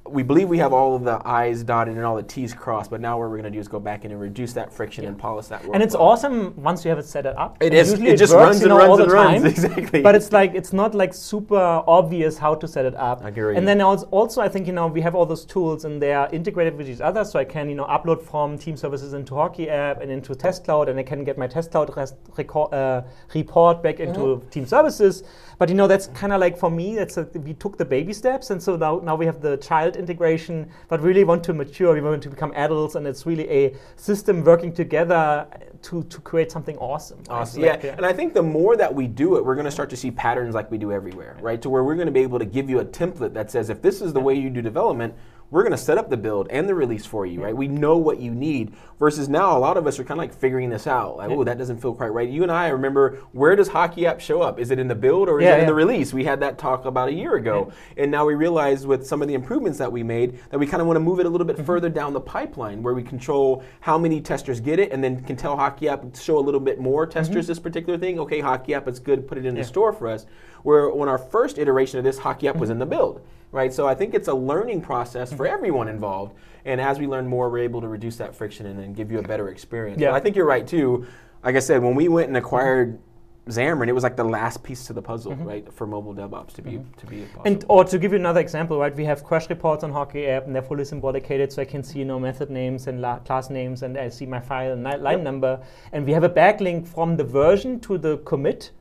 We 0.09 0.23
believe 0.23 0.47
we 0.49 0.57
have 0.59 0.73
all 0.73 0.95
of 0.95 1.03
the 1.03 1.21
I's 1.25 1.63
dotted 1.63 1.95
and 1.95 2.05
all 2.05 2.15
the 2.15 2.23
T's 2.23 2.53
crossed, 2.53 2.89
but 2.89 3.01
now 3.01 3.17
what 3.19 3.29
we're 3.29 3.37
going 3.37 3.43
to 3.43 3.49
do 3.51 3.59
is 3.59 3.67
go 3.67 3.79
back 3.79 4.05
in 4.05 4.11
and 4.11 4.19
reduce 4.19 4.53
that 4.53 4.71
friction 4.73 5.05
and 5.05 5.17
polish 5.17 5.47
that. 5.47 5.63
And 5.73 5.81
it's 5.83 5.95
awesome 5.95 6.53
once 6.55 6.83
you 6.85 6.89
have 6.89 6.99
it 6.99 7.05
set 7.05 7.25
it 7.25 7.37
up. 7.37 7.57
It 7.61 7.67
And 7.67 7.75
is. 7.75 7.91
Usually 7.91 8.09
It 8.09 8.17
just 8.17 8.33
works, 8.33 8.43
runs 8.45 8.61
you 8.61 8.69
and 8.69 8.77
know, 8.77 8.81
all 8.91 8.97
runs 8.97 8.97
the 8.97 9.03
and 9.03 9.11
runs. 9.13 9.41
time. 9.43 9.45
Exactly. 9.75 10.01
But 10.01 10.15
it's 10.15 10.31
like 10.31 10.53
it's 10.55 10.73
not 10.73 10.95
like 10.95 11.13
super 11.13 11.57
obvious 11.87 12.37
how 12.37 12.55
to 12.55 12.67
set 12.67 12.85
it 12.85 12.95
up. 12.95 13.23
I 13.23 13.29
agree. 13.29 13.57
And 13.57 13.67
then 13.67 13.81
also, 13.81 14.05
also 14.11 14.41
I 14.41 14.49
think 14.49 14.67
you 14.67 14.73
know 14.73 14.87
we 14.87 15.01
have 15.01 15.15
all 15.15 15.25
those 15.25 15.45
tools 15.45 15.85
and 15.85 16.01
they 16.01 16.13
are 16.13 16.29
integrated 16.31 16.75
with 16.77 16.89
each 16.89 17.01
other, 17.01 17.23
so 17.25 17.39
I 17.39 17.45
can 17.45 17.69
you 17.69 17.75
know 17.75 17.85
upload 17.85 18.21
from 18.21 18.57
Team 18.57 18.77
Services 18.77 19.13
into 19.13 19.35
Hockey 19.35 19.69
app 19.69 20.01
and 20.01 20.11
into 20.11 20.35
Test 20.35 20.63
Cloud, 20.63 20.89
and 20.89 20.99
I 20.99 21.03
can 21.03 21.23
get 21.23 21.37
my 21.37 21.47
Test 21.47 21.71
Cloud 21.71 21.95
rest, 21.97 22.15
record, 22.37 22.73
uh, 22.73 23.01
report 23.33 23.81
back 23.83 23.99
into 23.99 24.17
Mm-hmm. 24.19 24.49
Team 24.49 24.65
Services. 24.65 25.23
But 25.59 25.69
you 25.69 25.75
know 25.75 25.87
that's 25.87 26.07
kind 26.07 26.31
of 26.33 26.39
like 26.39 26.55
for 26.57 26.69
me, 26.69 26.95
that's 26.95 27.17
a, 27.17 27.23
we 27.43 27.53
took 27.55 27.77
the 27.77 27.85
baby 27.85 28.13
steps, 28.13 28.51
and 28.51 28.61
so 28.61 28.75
now 28.75 28.99
now 29.03 29.15
we 29.15 29.25
have 29.25 29.41
the 29.41 29.57
child 29.57 29.95
integration, 29.95 30.69
but 30.87 31.01
really 31.01 31.23
want 31.23 31.43
to 31.45 31.53
mature. 31.53 31.93
We 31.95 32.01
want 32.01 32.21
to 32.23 32.29
become 32.29 32.53
adults, 32.55 32.93
and 32.95 33.07
it's 33.07 33.25
really 33.25 33.49
a 33.49 33.75
system 33.95 34.43
working 34.43 34.71
together 34.71 35.15
uh, 35.15 35.45
to 35.83 36.03
to 36.03 36.21
create 36.21 36.51
something 36.51 36.77
awesome. 36.77 37.17
right? 37.27 37.41
Awesome. 37.41 37.63
Like, 37.63 37.83
Yeah. 37.83 37.95
and 37.97 38.05
I 38.05 38.13
think 38.13 38.35
the 38.35 38.43
more 38.43 38.77
that 38.77 38.93
we 38.93 39.07
do 39.07 39.37
it, 39.37 39.45
we're 39.45 39.55
going 39.55 39.65
to 39.65 39.71
start 39.71 39.89
to 39.89 39.97
see 39.97 40.11
patterns 40.11 40.53
like 40.53 40.69
we 40.69 40.77
do 40.77 40.91
everywhere, 40.91 41.35
right? 41.41 41.59
To 41.63 41.69
where 41.71 41.83
we're 41.83 41.95
going 41.95 42.07
to 42.07 42.11
be 42.11 42.21
able 42.21 42.39
to 42.39 42.45
give 42.45 42.69
you 42.69 42.79
a 42.79 42.85
template 42.85 43.33
that 43.33 43.49
says 43.49 43.69
if 43.71 43.81
this 43.81 44.01
is 44.01 44.13
the 44.13 44.19
way 44.21 44.35
you 44.35 44.49
do 44.51 44.61
development, 44.61 45.15
we're 45.49 45.63
going 45.63 45.71
to 45.71 45.77
set 45.77 45.97
up 45.97 46.09
the 46.09 46.17
build 46.17 46.47
and 46.49 46.67
the 46.67 46.75
release 46.75 47.05
for 47.05 47.25
you, 47.25 47.41
right? 47.41 47.55
We 47.55 47.67
know 47.67 47.97
what 47.97 48.19
you 48.19 48.31
need. 48.31 48.73
Versus 48.99 49.29
now, 49.29 49.55
a 49.55 49.59
lot 49.59 49.77
of 49.77 49.85
us 49.85 49.99
are 49.99 50.03
kind 50.03 50.19
of 50.19 50.23
like 50.23 50.33
figuring 50.33 50.69
this 50.69 50.87
out. 50.87 51.17
Like, 51.17 51.29
oh, 51.29 51.43
that 51.43 51.57
doesn't 51.57 51.77
feel 51.77 51.93
quite 51.93 52.07
right. 52.07 52.27
You 52.27 52.43
and 52.43 52.51
I 52.51 52.69
remember 52.69 53.19
where 53.31 53.55
does 53.55 53.67
Hockey 53.67 54.07
App 54.07 54.19
show 54.19 54.41
up? 54.41 54.59
Is 54.59 54.71
it 54.71 54.79
in 54.79 54.87
the 54.87 54.95
build 54.95 55.29
or 55.29 55.39
is 55.39 55.45
Yeah, 55.45 55.55
it 55.55 55.61
in 55.61 55.65
the 55.67 55.73
release? 55.73 56.13
We 56.13 56.25
had 56.25 56.39
that 56.39 56.57
talk 56.57 56.85
about 56.85 57.09
a 57.09 57.13
year 57.13 57.35
ago, 57.35 57.71
and 57.95 58.09
now 58.09 58.25
we 58.25 58.33
realize 58.33 58.87
with 58.87 59.05
some 59.05 59.21
of 59.21 59.27
the 59.27 59.35
improvements 59.35 59.77
that 59.77 59.91
we 59.91 60.01
made 60.01 60.39
that 60.49 60.57
we 60.57 60.65
kind 60.65 60.81
of 60.81 60.87
want 60.87 60.97
to 60.97 61.01
move 61.01 61.19
it 61.19 61.25
a 61.25 61.29
little 61.29 61.45
bit 61.45 61.57
mm-hmm. 61.57 61.65
further 61.65 61.89
down 61.89 62.11
the 62.11 62.19
pipeline, 62.19 62.81
where 62.81 62.95
we 62.95 63.03
control 63.03 63.63
how 63.81 63.97
many 63.97 64.19
testers 64.19 64.59
get 64.59 64.79
it, 64.79 64.91
and 64.91 65.03
then 65.03 65.23
can 65.23 65.35
tell 65.35 65.55
Hockey 65.55 65.87
App 65.87 66.15
show 66.15 66.39
a 66.39 66.41
little 66.41 66.59
bit 66.59 66.79
more 66.79 67.05
mm-hmm. 67.05 67.13
testers 67.13 67.45
this 67.45 67.59
particular 67.59 67.99
thing. 67.99 68.19
Okay, 68.19 68.39
Hockey 68.39 68.73
App 68.73 68.87
is 68.87 68.99
good, 68.99 69.27
put 69.27 69.37
it 69.37 69.45
in 69.45 69.53
the 69.53 69.63
store 69.63 69.93
for 69.93 70.07
us. 70.07 70.25
Where 70.63 70.89
when 70.89 71.07
our 71.07 71.19
first 71.19 71.59
iteration 71.59 71.99
of 71.99 72.03
this, 72.03 72.17
Hockey 72.17 72.47
App 72.47 72.55
was 72.55 72.69
mm-hmm. 72.69 72.73
in 72.73 72.79
the 72.79 72.85
build, 72.87 73.21
right? 73.57 73.73
So 73.73 73.87
I 73.87 73.95
think 73.95 74.13
it's 74.13 74.29
a 74.29 74.33
learning 74.33 74.81
process 74.81 75.33
for 75.33 75.45
mm-hmm. 75.45 75.55
everyone 75.55 75.87
involved, 75.89 76.35
and 76.63 76.79
as 76.79 76.99
we 76.99 77.07
learn 77.07 77.27
more, 77.27 77.49
we're 77.49 77.63
able 77.63 77.81
to 77.81 77.87
reduce 77.87 78.15
that 78.17 78.35
friction 78.35 78.67
and 78.67 78.79
then 78.79 78.93
give 78.93 79.11
you 79.11 79.19
a 79.19 79.23
better 79.23 79.49
experience. 79.49 79.99
Yeah. 79.99 80.11
But 80.11 80.17
I 80.17 80.19
think 80.21 80.35
you're 80.35 80.45
right 80.45 80.65
too. 80.65 81.05
Like 81.43 81.55
I 81.55 81.59
said, 81.59 81.81
when 81.81 81.95
we 81.95 82.07
went 82.07 82.27
and 82.27 82.37
acquired 82.37 82.99
Xamarin, 83.47 83.87
it 83.87 83.93
was 83.93 84.03
like 84.03 84.15
the 84.15 84.23
last 84.23 84.61
piece 84.63 84.85
to 84.87 84.93
the 84.93 85.01
puzzle, 85.01 85.31
mm-hmm. 85.31 85.43
right, 85.43 85.73
for 85.73 85.87
mobile 85.87 86.13
DevOps 86.13 86.53
to 86.53 86.61
be 86.61 86.71
mm-hmm. 86.71 86.99
to 86.99 87.05
be 87.07 87.21
possible. 87.21 87.41
And 87.45 87.65
or 87.67 87.83
to 87.85 87.97
give 87.97 88.11
you 88.11 88.19
another 88.19 88.41
example, 88.41 88.77
right? 88.77 88.95
We 88.95 89.05
have 89.05 89.23
crash 89.23 89.49
reports 89.49 89.83
on 89.83 89.91
Hockey 89.91 90.27
app, 90.27 90.45
and 90.45 90.53
they're 90.53 90.61
fully 90.61 90.85
symbolicated, 90.85 91.51
so 91.51 91.61
I 91.61 91.65
can 91.65 91.83
see 91.83 91.99
you 91.99 92.05
know 92.05 92.19
method 92.19 92.49
names 92.49 92.87
and 92.87 93.01
la- 93.01 93.19
class 93.19 93.49
names, 93.49 93.83
and 93.83 93.97
I 93.97 94.09
see 94.09 94.25
my 94.25 94.39
file 94.39 94.73
and 94.73 94.83
line 94.83 95.01
Yep. 95.01 95.21
number. 95.21 95.59
And 95.93 96.05
we 96.05 96.11
have 96.13 96.23
a 96.23 96.29
backlink 96.29 96.87
from 96.87 97.17
the 97.17 97.23
version 97.23 97.79
to 97.81 97.97
the 97.97 98.17
commit, 98.31 98.71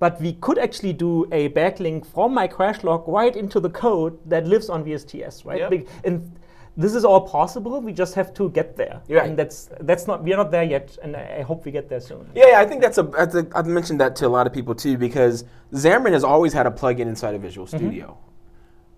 but 0.00 0.20
we 0.20 0.32
could 0.32 0.58
actually 0.58 0.92
do 0.92 1.28
a 1.30 1.50
backlink 1.50 2.04
from 2.04 2.34
my 2.34 2.48
crash 2.48 2.82
log 2.82 3.06
right 3.06 3.36
into 3.36 3.60
the 3.60 3.70
code 3.70 4.18
that 4.28 4.46
lives 4.46 4.68
on 4.68 4.82
VSTS, 4.84 5.44
right? 5.44 5.70
Yep. 5.70 5.86
And 6.04 6.38
this 6.76 6.94
is 6.94 7.04
all 7.04 7.20
possible. 7.20 7.80
We 7.80 7.92
just 7.92 8.14
have 8.14 8.32
to 8.34 8.48
get 8.50 8.76
there, 8.76 9.02
right. 9.08 9.26
and 9.26 9.38
that's 9.38 9.68
that's 9.80 10.06
not 10.06 10.24
we 10.24 10.32
are 10.32 10.38
not 10.38 10.50
there 10.50 10.62
yet, 10.62 10.96
and 11.02 11.16
I, 11.16 11.38
I 11.38 11.42
hope 11.42 11.64
we 11.66 11.70
get 11.70 11.88
there 11.88 12.00
soon. 12.00 12.30
Yeah, 12.34 12.52
yeah, 12.52 12.60
I 12.60 12.64
think 12.64 12.80
that's 12.80 12.96
a, 12.96 13.02
that's 13.02 13.34
a. 13.34 13.46
I've 13.54 13.66
mentioned 13.66 14.00
that 14.00 14.16
to 14.16 14.26
a 14.26 14.32
lot 14.36 14.46
of 14.46 14.52
people 14.52 14.74
too 14.74 14.96
because 14.96 15.44
Xamarin 15.72 16.12
has 16.12 16.24
always 16.24 16.52
had 16.52 16.66
a 16.66 16.70
plugin 16.70 17.06
inside 17.06 17.34
of 17.34 17.42
Visual 17.42 17.66
mm-hmm. 17.66 17.76
Studio. 17.76 18.16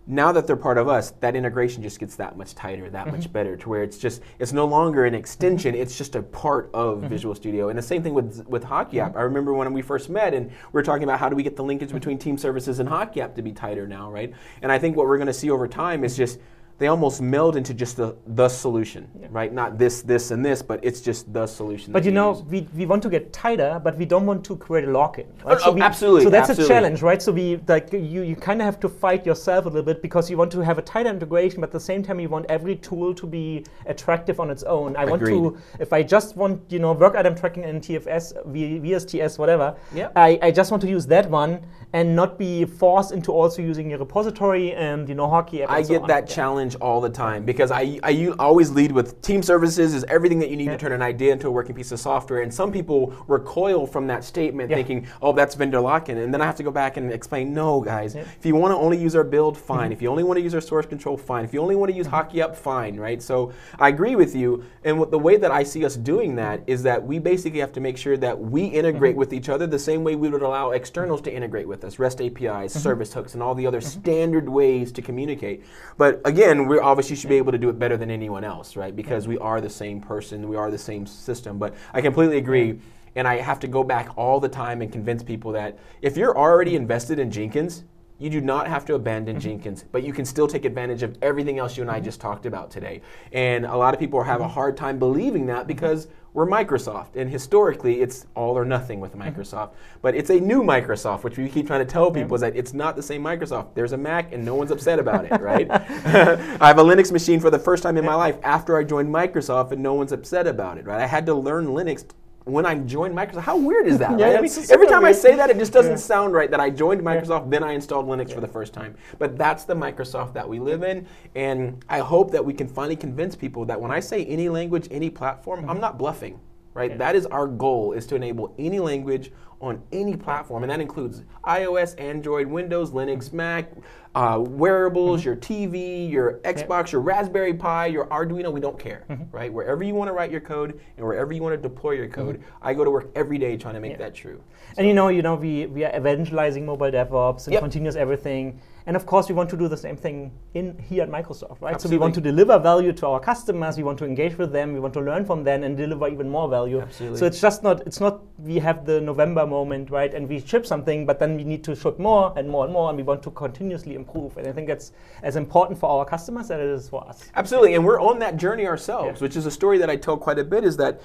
Now 0.06 0.32
that 0.32 0.48
they're 0.48 0.56
part 0.56 0.78
of 0.78 0.88
us, 0.88 1.12
that 1.20 1.36
integration 1.36 1.82
just 1.82 2.00
gets 2.00 2.16
that 2.16 2.36
much 2.36 2.54
tighter, 2.56 2.90
that 2.90 3.06
much 3.06 3.20
mm-hmm. 3.20 3.32
better, 3.32 3.56
to 3.56 3.68
where 3.68 3.84
it's 3.84 3.98
just 3.98 4.20
it's 4.40 4.52
no 4.52 4.64
longer 4.64 5.04
an 5.04 5.14
extension; 5.14 5.74
mm-hmm. 5.74 5.82
it's 5.82 5.96
just 5.96 6.16
a 6.16 6.22
part 6.22 6.70
of 6.74 6.98
mm-hmm. 6.98 7.08
Visual 7.08 7.34
Studio. 7.34 7.68
And 7.68 7.78
the 7.78 7.82
same 7.82 8.02
thing 8.02 8.14
with 8.14 8.44
with 8.48 8.64
Hockey 8.64 8.98
App. 8.98 9.16
I 9.16 9.22
remember 9.22 9.54
when 9.54 9.72
we 9.72 9.80
first 9.80 10.10
met, 10.10 10.34
and 10.34 10.48
we 10.48 10.54
were 10.72 10.82
talking 10.82 11.04
about 11.04 11.20
how 11.20 11.28
do 11.28 11.36
we 11.36 11.44
get 11.44 11.54
the 11.54 11.64
linkage 11.64 11.92
between 11.92 12.18
Team 12.18 12.36
Services 12.36 12.80
and 12.80 12.88
Hockey 12.88 13.20
App 13.20 13.36
to 13.36 13.42
be 13.42 13.52
tighter 13.52 13.86
now, 13.86 14.10
right? 14.10 14.32
And 14.60 14.72
I 14.72 14.78
think 14.78 14.96
what 14.96 15.06
we're 15.06 15.18
going 15.18 15.28
to 15.28 15.32
see 15.32 15.50
over 15.50 15.68
time 15.68 16.02
is 16.02 16.16
just 16.16 16.40
they 16.82 16.88
almost 16.88 17.22
meld 17.22 17.54
into 17.54 17.72
just 17.72 17.96
the 17.96 18.16
the 18.26 18.48
solution, 18.48 19.08
right? 19.30 19.52
Not 19.52 19.78
this, 19.78 20.02
this, 20.02 20.32
and 20.32 20.44
this, 20.44 20.62
but 20.62 20.80
it's 20.82 21.00
just 21.00 21.32
the 21.32 21.46
solution. 21.46 21.92
But 21.92 22.04
you 22.04 22.10
know, 22.10 22.30
use. 22.32 22.42
we, 22.52 22.68
we 22.74 22.86
want 22.86 23.04
to 23.04 23.08
get 23.08 23.32
tighter, 23.32 23.80
but 23.84 23.96
we 23.96 24.04
don't 24.04 24.26
want 24.26 24.44
to 24.46 24.56
create 24.56 24.88
a 24.88 24.90
lock-in. 24.90 25.28
Oh, 25.44 25.50
Right? 25.50 25.58
oh, 25.60 25.70
oh 25.70 25.72
we, 25.72 25.80
absolutely, 25.80 26.24
So 26.24 26.30
that's 26.30 26.50
absolutely. 26.50 26.74
a 26.74 26.76
challenge, 26.76 27.02
right? 27.02 27.22
So 27.22 27.30
we 27.30 27.60
like 27.68 27.92
you, 27.92 28.22
you 28.22 28.34
kind 28.34 28.60
of 28.60 28.64
have 28.64 28.80
to 28.80 28.88
fight 28.88 29.24
yourself 29.24 29.66
a 29.66 29.68
little 29.68 29.84
bit 29.84 30.02
because 30.02 30.28
you 30.28 30.36
want 30.36 30.50
to 30.52 30.60
have 30.60 30.78
a 30.78 30.82
tighter 30.82 31.10
integration, 31.10 31.60
but 31.60 31.68
at 31.68 31.72
the 31.72 31.86
same 31.92 32.02
time 32.02 32.18
you 32.18 32.28
want 32.28 32.46
every 32.48 32.74
tool 32.74 33.14
to 33.14 33.26
be 33.28 33.64
attractive 33.86 34.40
on 34.40 34.50
its 34.50 34.64
own. 34.64 34.96
I 34.96 35.04
want 35.04 35.24
to, 35.26 35.56
if 35.78 35.92
I 35.92 36.02
just 36.02 36.34
want 36.34 36.60
you 36.68 36.80
know 36.80 36.92
work 36.94 37.14
item 37.14 37.36
tracking 37.36 37.62
in 37.62 37.80
TFS, 37.80 38.24
v, 38.46 38.80
VSTS, 38.80 39.38
whatever. 39.38 39.76
Yep. 39.94 40.12
I, 40.16 40.36
I 40.42 40.50
just 40.50 40.72
want 40.72 40.80
to 40.80 40.88
use 40.88 41.06
that 41.06 41.30
one 41.30 41.64
and 41.92 42.16
not 42.16 42.38
be 42.38 42.64
forced 42.64 43.12
into 43.12 43.30
also 43.30 43.62
using 43.62 43.90
your 43.90 44.00
repository 44.00 44.72
and 44.72 45.08
you 45.08 45.14
know 45.14 45.28
hockey 45.28 45.62
app. 45.62 45.70
I 45.70 45.82
so 45.82 45.90
get 45.90 46.02
on. 46.02 46.08
that 46.08 46.28
Yeah. 46.28 46.34
Challenge 46.72 46.82
all 46.82 47.00
the 47.00 47.10
time 47.10 47.44
because 47.44 47.70
I, 47.70 47.98
I 48.02 48.32
always 48.38 48.70
lead 48.70 48.92
with 48.92 49.20
team 49.22 49.42
services 49.42 49.94
is 49.94 50.04
everything 50.04 50.38
that 50.40 50.50
you 50.50 50.56
need 50.56 50.66
Yeah. 50.66 50.72
to 50.72 50.78
turn 50.78 50.92
an 50.92 51.02
idea 51.02 51.32
into 51.32 51.48
a 51.48 51.50
working 51.50 51.74
piece 51.74 51.92
of 51.92 52.00
software. 52.00 52.40
And 52.42 52.52
some 52.52 52.72
people 52.72 53.12
recoil 53.28 53.86
from 53.86 54.06
that 54.08 54.24
statement 54.24 54.70
Yeah. 54.70 54.76
thinking, 54.76 55.06
oh, 55.20 55.32
that's 55.32 55.54
vendor 55.54 55.80
lock-in. 55.80 56.18
And 56.18 56.32
then 56.32 56.40
I 56.40 56.46
have 56.46 56.56
to 56.56 56.62
go 56.62 56.70
back 56.70 56.96
and 56.96 57.12
explain, 57.12 57.52
no, 57.52 57.80
guys, 57.80 58.14
Yeah. 58.14 58.22
Mm-hmm. 58.22 58.30
if 58.40 58.46
you 58.46 58.56
want 58.56 58.72
to 58.72 58.76
only 58.78 58.98
use 58.98 59.14
our 59.16 59.24
build, 59.24 59.56
fine. 59.58 59.92
If 59.92 60.00
you 60.02 60.08
only 60.10 60.24
want 60.24 60.38
to 60.38 60.42
use 60.42 60.54
our 60.54 60.60
source 60.60 60.86
control, 60.86 61.16
fine. 61.16 61.44
If 61.44 61.52
you 61.54 61.60
only 61.60 61.76
want 61.76 61.90
to 61.90 61.96
use 61.96 62.06
Hockey 62.06 62.40
App, 62.42 62.56
fine, 62.56 62.98
right? 62.98 63.20
So 63.22 63.52
I 63.78 63.88
agree 63.88 64.16
with 64.16 64.34
you. 64.34 64.64
And 64.84 64.98
what, 64.98 65.10
the 65.10 65.18
way 65.18 65.36
that 65.36 65.50
I 65.50 65.62
see 65.62 65.84
us 65.84 65.96
doing 65.96 66.36
that 66.36 66.60
is 66.66 66.82
that 66.84 67.02
we 67.04 67.18
basically 67.18 67.60
have 67.60 67.72
to 67.72 67.80
make 67.80 67.96
sure 67.96 68.16
that 68.16 68.38
we 68.38 68.64
integrate 68.64 69.02
Mm-hmm. 69.12 69.18
with 69.18 69.32
each 69.32 69.48
other 69.48 69.66
the 69.66 69.78
same 69.78 70.04
way 70.04 70.14
we 70.16 70.28
would 70.28 70.42
allow 70.42 70.70
externals 70.70 71.20
to 71.22 71.32
integrate 71.34 71.66
with 71.66 71.84
us, 71.84 71.98
REST 71.98 72.20
APIs, 72.20 72.72
Mm-hmm. 72.72 72.78
service 72.78 73.12
hooks, 73.12 73.34
and 73.34 73.42
all 73.42 73.54
the 73.54 73.66
other 73.66 73.80
standard 73.80 74.48
ways 74.48 74.92
to 74.92 75.02
communicate. 75.02 75.64
But 75.96 76.20
again, 76.24 76.51
we 76.66 76.78
obviously 76.78 77.16
should 77.16 77.28
be 77.28 77.36
able 77.36 77.52
to 77.52 77.58
do 77.58 77.68
it 77.68 77.78
better 77.78 77.96
than 77.96 78.10
anyone 78.10 78.44
else, 78.44 78.76
right? 78.76 78.94
Because 78.94 79.28
we 79.28 79.38
are 79.38 79.60
the 79.60 79.70
same 79.70 80.00
person, 80.00 80.48
we 80.48 80.56
are 80.56 80.70
the 80.70 80.78
same 80.78 81.06
system. 81.06 81.58
But 81.58 81.74
I 81.92 82.00
completely 82.00 82.38
agree. 82.38 82.78
And 83.14 83.28
I 83.28 83.36
have 83.36 83.60
to 83.60 83.68
go 83.68 83.84
back 83.84 84.10
all 84.16 84.40
the 84.40 84.48
time 84.48 84.80
and 84.80 84.90
convince 84.90 85.22
people 85.22 85.52
that 85.52 85.78
if 86.00 86.16
you're 86.16 86.36
already 86.36 86.76
invested 86.76 87.18
in 87.18 87.30
Jenkins, 87.30 87.84
you 88.18 88.30
do 88.30 88.40
not 88.40 88.68
have 88.68 88.84
to 88.86 88.94
abandon 88.94 89.36
mm-hmm. 89.36 89.48
Jenkins, 89.48 89.84
but 89.90 90.04
you 90.04 90.12
can 90.12 90.24
still 90.24 90.46
take 90.46 90.64
advantage 90.64 91.02
of 91.02 91.18
everything 91.22 91.58
else 91.58 91.76
you 91.76 91.82
and 91.82 91.90
I 91.90 91.96
mm-hmm. 91.96 92.04
just 92.04 92.20
talked 92.20 92.46
about 92.46 92.70
today. 92.70 93.02
And 93.32 93.66
a 93.66 93.76
lot 93.76 93.94
of 93.94 94.00
people 94.00 94.22
have 94.22 94.40
a 94.40 94.48
hard 94.48 94.76
time 94.76 94.98
believing 94.98 95.46
that 95.46 95.66
because 95.66 96.06
we're 96.34 96.46
Microsoft, 96.46 97.16
and 97.16 97.30
historically 97.30 98.00
it's 98.00 98.26
all 98.34 98.56
or 98.56 98.64
nothing 98.64 99.00
with 99.00 99.12
mm-hmm. 99.12 99.22
Microsoft. 99.22 99.70
But 100.00 100.14
it's 100.14 100.30
a 100.30 100.40
new 100.40 100.62
Microsoft, 100.62 101.24
which 101.24 101.36
we 101.36 101.48
keep 101.48 101.66
trying 101.66 101.86
to 101.86 101.90
tell 101.90 102.10
people 102.10 102.34
is 102.34 102.40
that 102.40 102.56
it's 102.56 102.72
not 102.72 102.96
the 102.96 103.02
same 103.02 103.22
Microsoft. 103.22 103.74
There's 103.74 103.92
a 103.92 103.98
Mac, 103.98 104.32
and 104.32 104.44
no 104.44 104.54
one's 104.54 104.70
upset 104.70 104.98
about 104.98 105.26
it, 105.26 105.40
right? 105.40 105.70
I 105.70 106.68
have 106.68 106.78
a 106.78 106.84
Linux 106.84 107.12
machine 107.12 107.38
for 107.38 107.50
the 107.50 107.58
first 107.58 107.82
time 107.82 107.98
in 107.98 108.04
my 108.04 108.14
life 108.14 108.38
after 108.42 108.76
I 108.76 108.84
joined 108.84 109.12
Microsoft, 109.12 109.72
and 109.72 109.82
no 109.82 109.94
one's 109.94 110.12
upset 110.12 110.46
about 110.46 110.78
it, 110.78 110.86
right? 110.86 111.00
I 111.00 111.06
had 111.06 111.26
to 111.26 111.34
learn 111.34 111.66
Linux 111.66 112.04
when 112.44 112.66
I 112.66 112.74
joined 112.74 113.14
Microsoft. 113.14 113.42
How 113.42 113.56
weird 113.56 113.86
is 113.86 113.98
that? 113.98 114.12
Yeah, 114.18 114.26
right? 114.26 114.38
I 114.38 114.40
mean, 114.40 114.50
every 114.70 114.86
time 114.86 115.04
I 115.04 115.12
say 115.12 115.36
that, 115.36 115.50
it 115.50 115.58
just 115.58 115.72
doesn't 115.72 115.92
Yeah. 115.92 115.96
sound 115.96 116.34
right 116.34 116.50
that 116.50 116.60
I 116.60 116.70
joined 116.70 117.00
Microsoft, 117.02 117.50
then 117.50 117.62
I 117.62 117.72
installed 117.72 118.06
Linux 118.06 118.32
for 118.32 118.40
the 118.40 118.48
first 118.48 118.72
time. 118.72 118.94
But 119.18 119.38
that's 119.38 119.64
the 119.64 119.74
Microsoft 119.74 120.34
that 120.34 120.48
we 120.48 120.58
live 120.60 120.82
in, 120.82 121.06
and 121.34 121.84
I 121.88 122.00
hope 122.00 122.30
that 122.32 122.44
we 122.44 122.52
can 122.52 122.68
finally 122.68 122.96
convince 122.96 123.34
people 123.34 123.64
that 123.66 123.80
when 123.80 123.90
I 123.90 124.00
say 124.00 124.24
any 124.26 124.48
language, 124.48 124.88
any 124.90 125.10
platform, 125.10 125.68
I'm 125.68 125.80
not 125.80 125.98
bluffing. 125.98 126.38
Right? 126.74 126.90
Yeah. 126.90 126.96
That 126.98 127.16
is 127.16 127.26
our 127.26 127.46
goal: 127.46 127.92
is 127.92 128.06
to 128.06 128.16
enable 128.16 128.54
any 128.58 128.80
language 128.80 129.32
on 129.60 129.80
any 129.92 130.16
platform, 130.16 130.64
and 130.64 130.70
that 130.72 130.80
includes 130.80 131.22
iOS, 131.44 131.98
Android, 132.00 132.48
Windows, 132.48 132.90
Linux, 132.90 133.26
mm-hmm. 133.26 133.36
Mac, 133.36 133.72
uh, 134.14 134.38
wearables, 134.40 135.20
mm-hmm. 135.20 135.28
your 135.28 135.36
TV, 135.36 136.10
your 136.10 136.40
Xbox, 136.40 136.90
your 136.90 137.00
Raspberry 137.00 137.54
Pi, 137.54 137.86
your 137.86 138.06
Arduino. 138.06 138.52
We 138.52 138.60
don't 138.60 138.78
care, 138.78 139.04
mm-hmm. 139.08 139.34
right? 139.34 139.52
Wherever 139.52 139.84
you 139.84 139.94
want 139.94 140.08
to 140.08 140.12
write 140.12 140.30
your 140.30 140.40
code 140.40 140.80
and 140.96 141.06
wherever 141.06 141.32
you 141.32 141.42
want 141.42 141.54
to 141.54 141.68
deploy 141.68 141.92
your 141.92 142.08
code, 142.08 142.42
I 142.60 142.74
go 142.74 142.84
to 142.84 142.90
work 142.90 143.10
every 143.14 143.38
day 143.38 143.56
trying 143.56 143.74
to 143.74 143.80
make 143.80 143.92
Yeah. 143.92 143.98
that 143.98 144.14
true. 144.14 144.42
And 144.76 144.86
you 144.86 144.94
know, 144.94 145.08
you 145.08 145.22
know, 145.22 145.36
we, 145.36 145.66
we 145.66 145.84
are 145.84 145.96
evangelizing 145.96 146.66
mobile 146.66 146.90
DevOps 146.90 147.46
and 147.46 147.52
Yep. 147.54 147.62
continuous 147.62 147.96
everything. 147.96 148.60
And 148.86 148.96
of 148.96 149.06
course, 149.06 149.28
we 149.28 149.34
want 149.34 149.48
to 149.50 149.56
do 149.56 149.68
the 149.68 149.76
same 149.76 149.96
thing 149.96 150.32
in 150.54 150.76
here 150.78 151.02
at 151.02 151.10
Microsoft, 151.10 151.60
right? 151.60 151.80
So 151.80 151.88
we 151.88 151.98
want 151.98 152.14
to 152.14 152.20
deliver 152.20 152.58
value 152.58 152.92
to 152.92 153.06
our 153.06 153.20
customers. 153.20 153.76
We 153.76 153.82
want 153.82 153.98
to 153.98 154.04
engage 154.04 154.36
with 154.38 154.52
them. 154.52 154.72
We 154.72 154.80
want 154.80 154.94
to 154.94 155.00
learn 155.00 155.24
from 155.24 155.44
them 155.44 155.62
and 155.62 155.76
deliver 155.76 156.08
even 156.08 156.28
more 156.28 156.48
value. 156.48 156.80
Absolutely. 156.80 157.18
So 157.18 157.26
it's 157.26 157.40
just 157.40 157.62
not 157.62 157.86
it's 157.86 158.00
not 158.00 158.22
we 158.38 158.56
have 158.58 158.84
the 158.84 159.00
November 159.00 159.46
moment, 159.46 159.90
right? 159.90 160.12
And 160.12 160.28
we 160.28 160.40
ship 160.40 160.66
something, 160.66 161.06
but 161.06 161.18
then 161.18 161.36
we 161.36 161.44
need 161.44 161.62
to 161.64 161.76
ship 161.76 161.98
more 161.98 162.32
and 162.36 162.48
more 162.48 162.64
and 162.64 162.72
more, 162.72 162.88
and 162.88 162.96
we 162.96 163.04
want 163.04 163.22
to 163.22 163.30
continuously 163.30 163.94
improve. 163.94 164.36
And 164.36 164.46
I 164.46 164.52
think 164.52 164.66
that's 164.66 164.92
as 165.22 165.36
important 165.36 165.78
for 165.78 165.88
our 165.88 166.04
customers 166.04 166.50
as 166.50 166.60
it 166.60 166.66
is 166.66 166.88
for 166.88 167.06
us. 167.08 167.30
Absolutely, 167.34 167.74
and 167.74 167.84
we're 167.84 168.00
on 168.00 168.18
that 168.18 168.36
journey 168.36 168.66
ourselves, 168.66 169.20
Yeah. 169.20 169.24
which 169.24 169.36
is 169.36 169.46
a 169.46 169.50
story 169.50 169.78
that 169.78 169.90
I 169.90 169.96
tell 169.96 170.16
quite 170.16 170.38
a 170.38 170.44
bit. 170.44 170.64
Is 170.64 170.76
that 170.78 171.00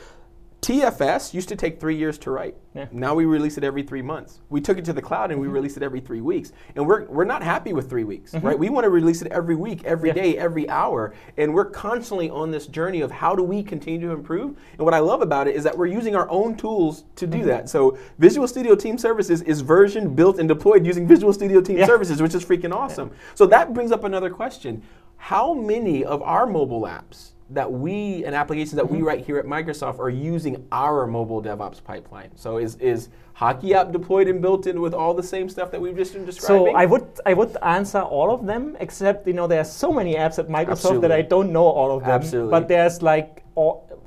TFS 0.61 1.33
used 1.33 1.49
to 1.49 1.55
take 1.55 1.79
three 1.79 1.95
years 1.95 2.17
to 2.19 2.31
write. 2.31 2.55
Yeah. 2.73 2.87
Now 2.91 3.13
we 3.13 3.25
release 3.25 3.57
it 3.57 3.63
every 3.63 3.83
three 3.83 4.01
months. 4.01 4.41
We 4.49 4.59
took 4.59 4.77
it 4.77 4.85
to 4.85 4.93
the 4.93 5.01
cloud 5.01 5.31
and 5.31 5.39
we 5.39 5.45
mm-hmm. 5.47 5.53
release 5.53 5.77
it 5.77 5.83
every 5.83 5.99
three 5.99 6.21
weeks. 6.21 6.51
And 6.75 6.85
we're, 6.85 7.05
we're 7.05 7.25
not 7.25 7.43
happy 7.43 7.73
with 7.73 7.89
three 7.89 8.03
weeks, 8.03 8.31
mm-hmm. 8.31 8.45
right? 8.45 8.57
We 8.57 8.69
want 8.69 8.83
to 8.83 8.89
release 8.89 9.21
it 9.21 9.31
every 9.31 9.55
week, 9.55 9.83
every 9.85 10.09
Yeah. 10.09 10.15
day, 10.15 10.37
every 10.37 10.67
hour. 10.69 11.13
And 11.37 11.53
we're 11.53 11.69
constantly 11.69 12.29
on 12.29 12.51
this 12.51 12.67
journey 12.67 13.01
of 13.01 13.11
how 13.11 13.35
do 13.35 13.43
we 13.43 13.61
continue 13.63 13.99
to 14.07 14.13
improve. 14.13 14.57
And 14.73 14.81
what 14.81 14.93
I 14.93 14.99
love 14.99 15.21
about 15.21 15.47
it 15.47 15.55
is 15.55 15.63
that 15.63 15.77
we're 15.77 15.87
using 15.87 16.15
our 16.15 16.29
own 16.29 16.57
tools 16.57 17.05
to 17.15 17.27
do 17.27 17.37
mm-hmm. 17.39 17.47
that. 17.47 17.69
So 17.69 17.97
Visual 18.17 18.47
Studio 18.47 18.75
Team 18.75 18.97
Services 18.97 19.43
is 19.43 19.61
versioned, 19.61 20.15
built, 20.15 20.39
and 20.39 20.49
deployed 20.49 20.85
using 20.85 21.07
Visual 21.07 21.33
Studio 21.33 21.61
Team 21.61 21.77
Yeah. 21.77 21.85
Services, 21.85 22.21
which 22.21 22.33
is 22.33 22.43
freaking 22.43 22.73
awesome. 22.73 23.11
So 23.35 23.45
that 23.45 23.73
brings 23.73 23.91
up 23.91 24.03
another 24.03 24.29
question. 24.29 24.81
How 25.17 25.53
many 25.53 26.03
of 26.03 26.21
our 26.21 26.45
mobile 26.45 26.81
apps 26.81 27.31
that 27.49 27.71
we 27.71 28.25
and 28.25 28.35
applications 28.35 28.73
that 28.73 28.89
we 28.89 28.97
mm-hmm. 28.97 29.07
write 29.07 29.25
here 29.25 29.37
at 29.37 29.45
Microsoft 29.45 29.99
are 29.99 30.09
using 30.09 30.65
our 30.71 31.07
mobile 31.07 31.41
DevOps 31.41 31.83
pipeline? 31.83 32.29
So 32.35 32.57
is 32.57 32.75
is 32.77 33.09
Hockey 33.33 33.73
app 33.73 33.91
deployed 33.91 34.27
and 34.27 34.41
built 34.41 34.67
in 34.67 34.81
with 34.81 34.93
all 34.93 35.13
the 35.13 35.23
same 35.23 35.47
stuff 35.47 35.69
that 35.71 35.79
we've 35.79 35.95
just 35.95 36.13
been 36.13 36.25
describing? 36.25 36.73
So 36.73 36.75
I 36.75 36.85
would 36.85 37.07
I 37.25 37.33
would 37.33 37.55
answer 37.61 38.01
all 38.01 38.31
of 38.33 38.45
them, 38.45 38.75
except 38.79 39.27
you 39.27 39.33
know 39.33 39.47
there 39.47 39.61
are 39.61 39.71
so 39.83 39.91
many 39.91 40.15
apps 40.15 40.39
at 40.39 40.47
Microsoft 40.47 40.71
Absolutely. 40.71 41.07
that 41.07 41.11
I 41.11 41.21
don't 41.21 41.53
know 41.53 41.65
all 41.65 41.95
of 41.95 42.03
them. 42.03 42.11
Absolutely. 42.11 42.51
But 42.51 42.67
there's 42.67 43.01
like 43.01 43.43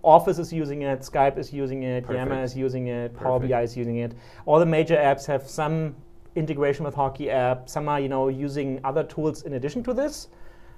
Office 0.02 0.38
is 0.38 0.52
using 0.52 0.82
it, 0.82 1.00
Skype 1.00 1.38
is 1.38 1.52
using 1.52 1.82
it, 1.82 2.04
Perfect. 2.04 2.18
Yammer 2.18 2.42
is 2.42 2.56
using 2.56 2.86
it, 2.86 3.14
Power 3.16 3.38
Perfect. 3.38 3.52
BI 3.52 3.62
is 3.62 3.76
using 3.76 3.96
it. 3.98 4.14
All 4.46 4.58
the 4.58 4.66
major 4.66 4.96
apps 4.96 5.26
have 5.26 5.48
some 5.48 5.94
integration 6.36 6.84
with 6.84 6.94
Hockey 6.94 7.30
app. 7.30 7.68
Some 7.68 7.88
are 7.88 8.00
you 8.00 8.08
know 8.08 8.28
using 8.28 8.80
other 8.84 9.04
tools 9.04 9.42
in 9.42 9.54
addition 9.54 9.82
to 9.84 9.94
this, 9.94 10.28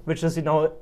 which 0.05 0.25
is 0.25 0.37
you 0.37 0.43
know 0.43 0.73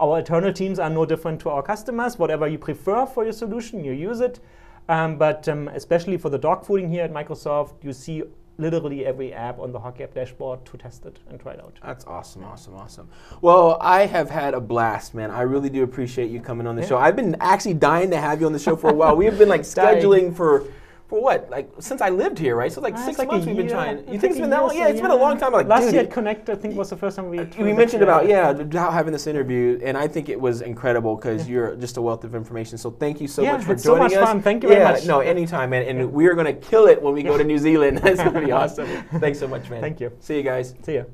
our 0.00 0.18
internal 0.18 0.52
teams 0.52 0.78
are 0.78 0.90
no 0.90 1.04
different 1.06 1.40
to 1.40 1.50
our 1.50 1.62
customers. 1.62 2.18
Whatever 2.18 2.46
you 2.48 2.58
prefer 2.58 3.06
for 3.06 3.24
your 3.24 3.32
solution, 3.32 3.84
you 3.84 3.92
use 3.92 4.20
it. 4.20 4.40
Um, 4.88 5.16
but 5.18 5.48
um, 5.48 5.68
especially 5.68 6.16
for 6.16 6.30
the 6.30 6.38
dog 6.38 6.64
fooding 6.64 6.88
here 6.88 7.04
at 7.04 7.12
Microsoft, 7.12 7.82
you 7.82 7.92
see 7.92 8.22
literally 8.58 9.04
every 9.04 9.32
app 9.34 9.58
on 9.58 9.72
the 9.72 9.78
Hockey 9.78 10.04
app 10.04 10.14
dashboard 10.14 10.64
to 10.64 10.78
test 10.78 11.04
it 11.04 11.18
and 11.28 11.38
try 11.40 11.52
it 11.52 11.60
out. 11.60 11.78
That's 11.84 12.04
awesome, 12.06 12.44
awesome, 12.44 12.74
awesome. 12.74 13.08
Well, 13.42 13.76
I 13.80 14.06
have 14.06 14.30
had 14.30 14.54
a 14.54 14.60
blast, 14.60 15.14
man. 15.14 15.30
I 15.30 15.42
really 15.42 15.68
do 15.68 15.82
appreciate 15.82 16.30
you 16.30 16.40
coming 16.40 16.66
on 16.66 16.76
the 16.76 16.82
Yeah. 16.82 16.88
show. 16.88 16.98
I've 16.98 17.16
been 17.16 17.36
actually 17.40 17.74
dying 17.74 18.10
to 18.10 18.16
have 18.16 18.40
you 18.40 18.46
on 18.46 18.52
the 18.52 18.58
show 18.58 18.76
for 18.76 18.88
a 18.90 18.94
while. 18.94 19.16
We 19.16 19.26
have 19.26 19.38
been 19.38 19.48
like 19.48 19.60
scheduling 19.76 20.34
for 20.34 20.64
for 21.08 21.22
what? 21.22 21.48
Like 21.50 21.70
since 21.78 22.00
I 22.00 22.08
lived 22.10 22.38
here, 22.38 22.56
right? 22.56 22.72
So 22.72 22.80
like 22.80 22.94
Ah, 22.96 23.04
six 23.04 23.18
like 23.18 23.28
months 23.28 23.46
we've 23.46 23.56
been 23.56 23.68
trying. 23.68 23.98
You 24.12 24.18
think 24.18 24.32
it's 24.32 24.40
been 24.40 24.50
that 24.50 24.60
long? 24.60 24.70
so 24.70 24.76
Yeah, 24.76 24.88
it's 24.88 25.00
been 25.00 25.10
a 25.12 25.16
long 25.16 25.38
time. 25.38 25.52
Like, 25.52 25.68
Last 25.68 25.84
dude, 25.84 25.94
year 25.94 26.02
at 26.02 26.10
Connect, 26.10 26.50
I 26.50 26.56
think 26.56 26.74
was 26.76 26.90
the 26.90 26.96
first 26.96 27.16
time 27.16 27.28
we. 27.28 27.38
we 27.58 27.72
mentioned 27.72 28.02
about 28.02 28.26
yeah 28.26 28.50
about 28.50 28.92
having 28.92 29.12
this 29.12 29.26
interview 29.26 29.78
and 29.82 29.96
i 29.96 30.06
think 30.08 30.28
it 30.28 30.40
was 30.40 30.62
incredible 30.62 31.14
because 31.16 31.48
you're 31.48 31.76
just 31.76 31.96
a 31.96 32.02
wealth 32.02 32.24
of 32.24 32.34
information 32.34 32.76
so 32.78 32.90
thank 32.90 33.20
you 33.20 33.28
so 33.28 33.42
Yeah, 33.42 33.52
much 33.52 33.64
for 33.64 33.72
it's 33.74 33.82
so 33.82 33.90
joining 33.96 34.02
much 34.04 34.14
us 34.22 34.28
fun. 34.28 34.42
Thank 34.42 34.62
you 34.62 34.68
very 34.70 34.80
yeah, 34.80 34.92
much. 34.92 35.06
no 35.06 35.20
anytime 35.20 35.70
man 35.70 35.82
and 35.88 36.12
we 36.12 36.26
are 36.26 36.34
going 36.34 36.46
to 36.46 36.58
kill 36.70 36.86
it 36.86 37.00
when 37.00 37.12
we 37.14 37.22
go 37.22 37.36
to 37.38 37.44
new 37.44 37.58
zealand 37.66 37.98
that's 38.02 38.20
going 38.22 38.34
to 38.34 38.40
be 38.40 38.52
awesome 38.52 38.88
thanks 39.20 39.38
so 39.38 39.46
much 39.48 39.68
man 39.70 39.80
Thank 39.80 40.00
you. 40.00 40.10
see 40.20 40.36
you 40.36 40.42
guys 40.42 40.74
See 40.82 40.96
ya. 40.96 41.04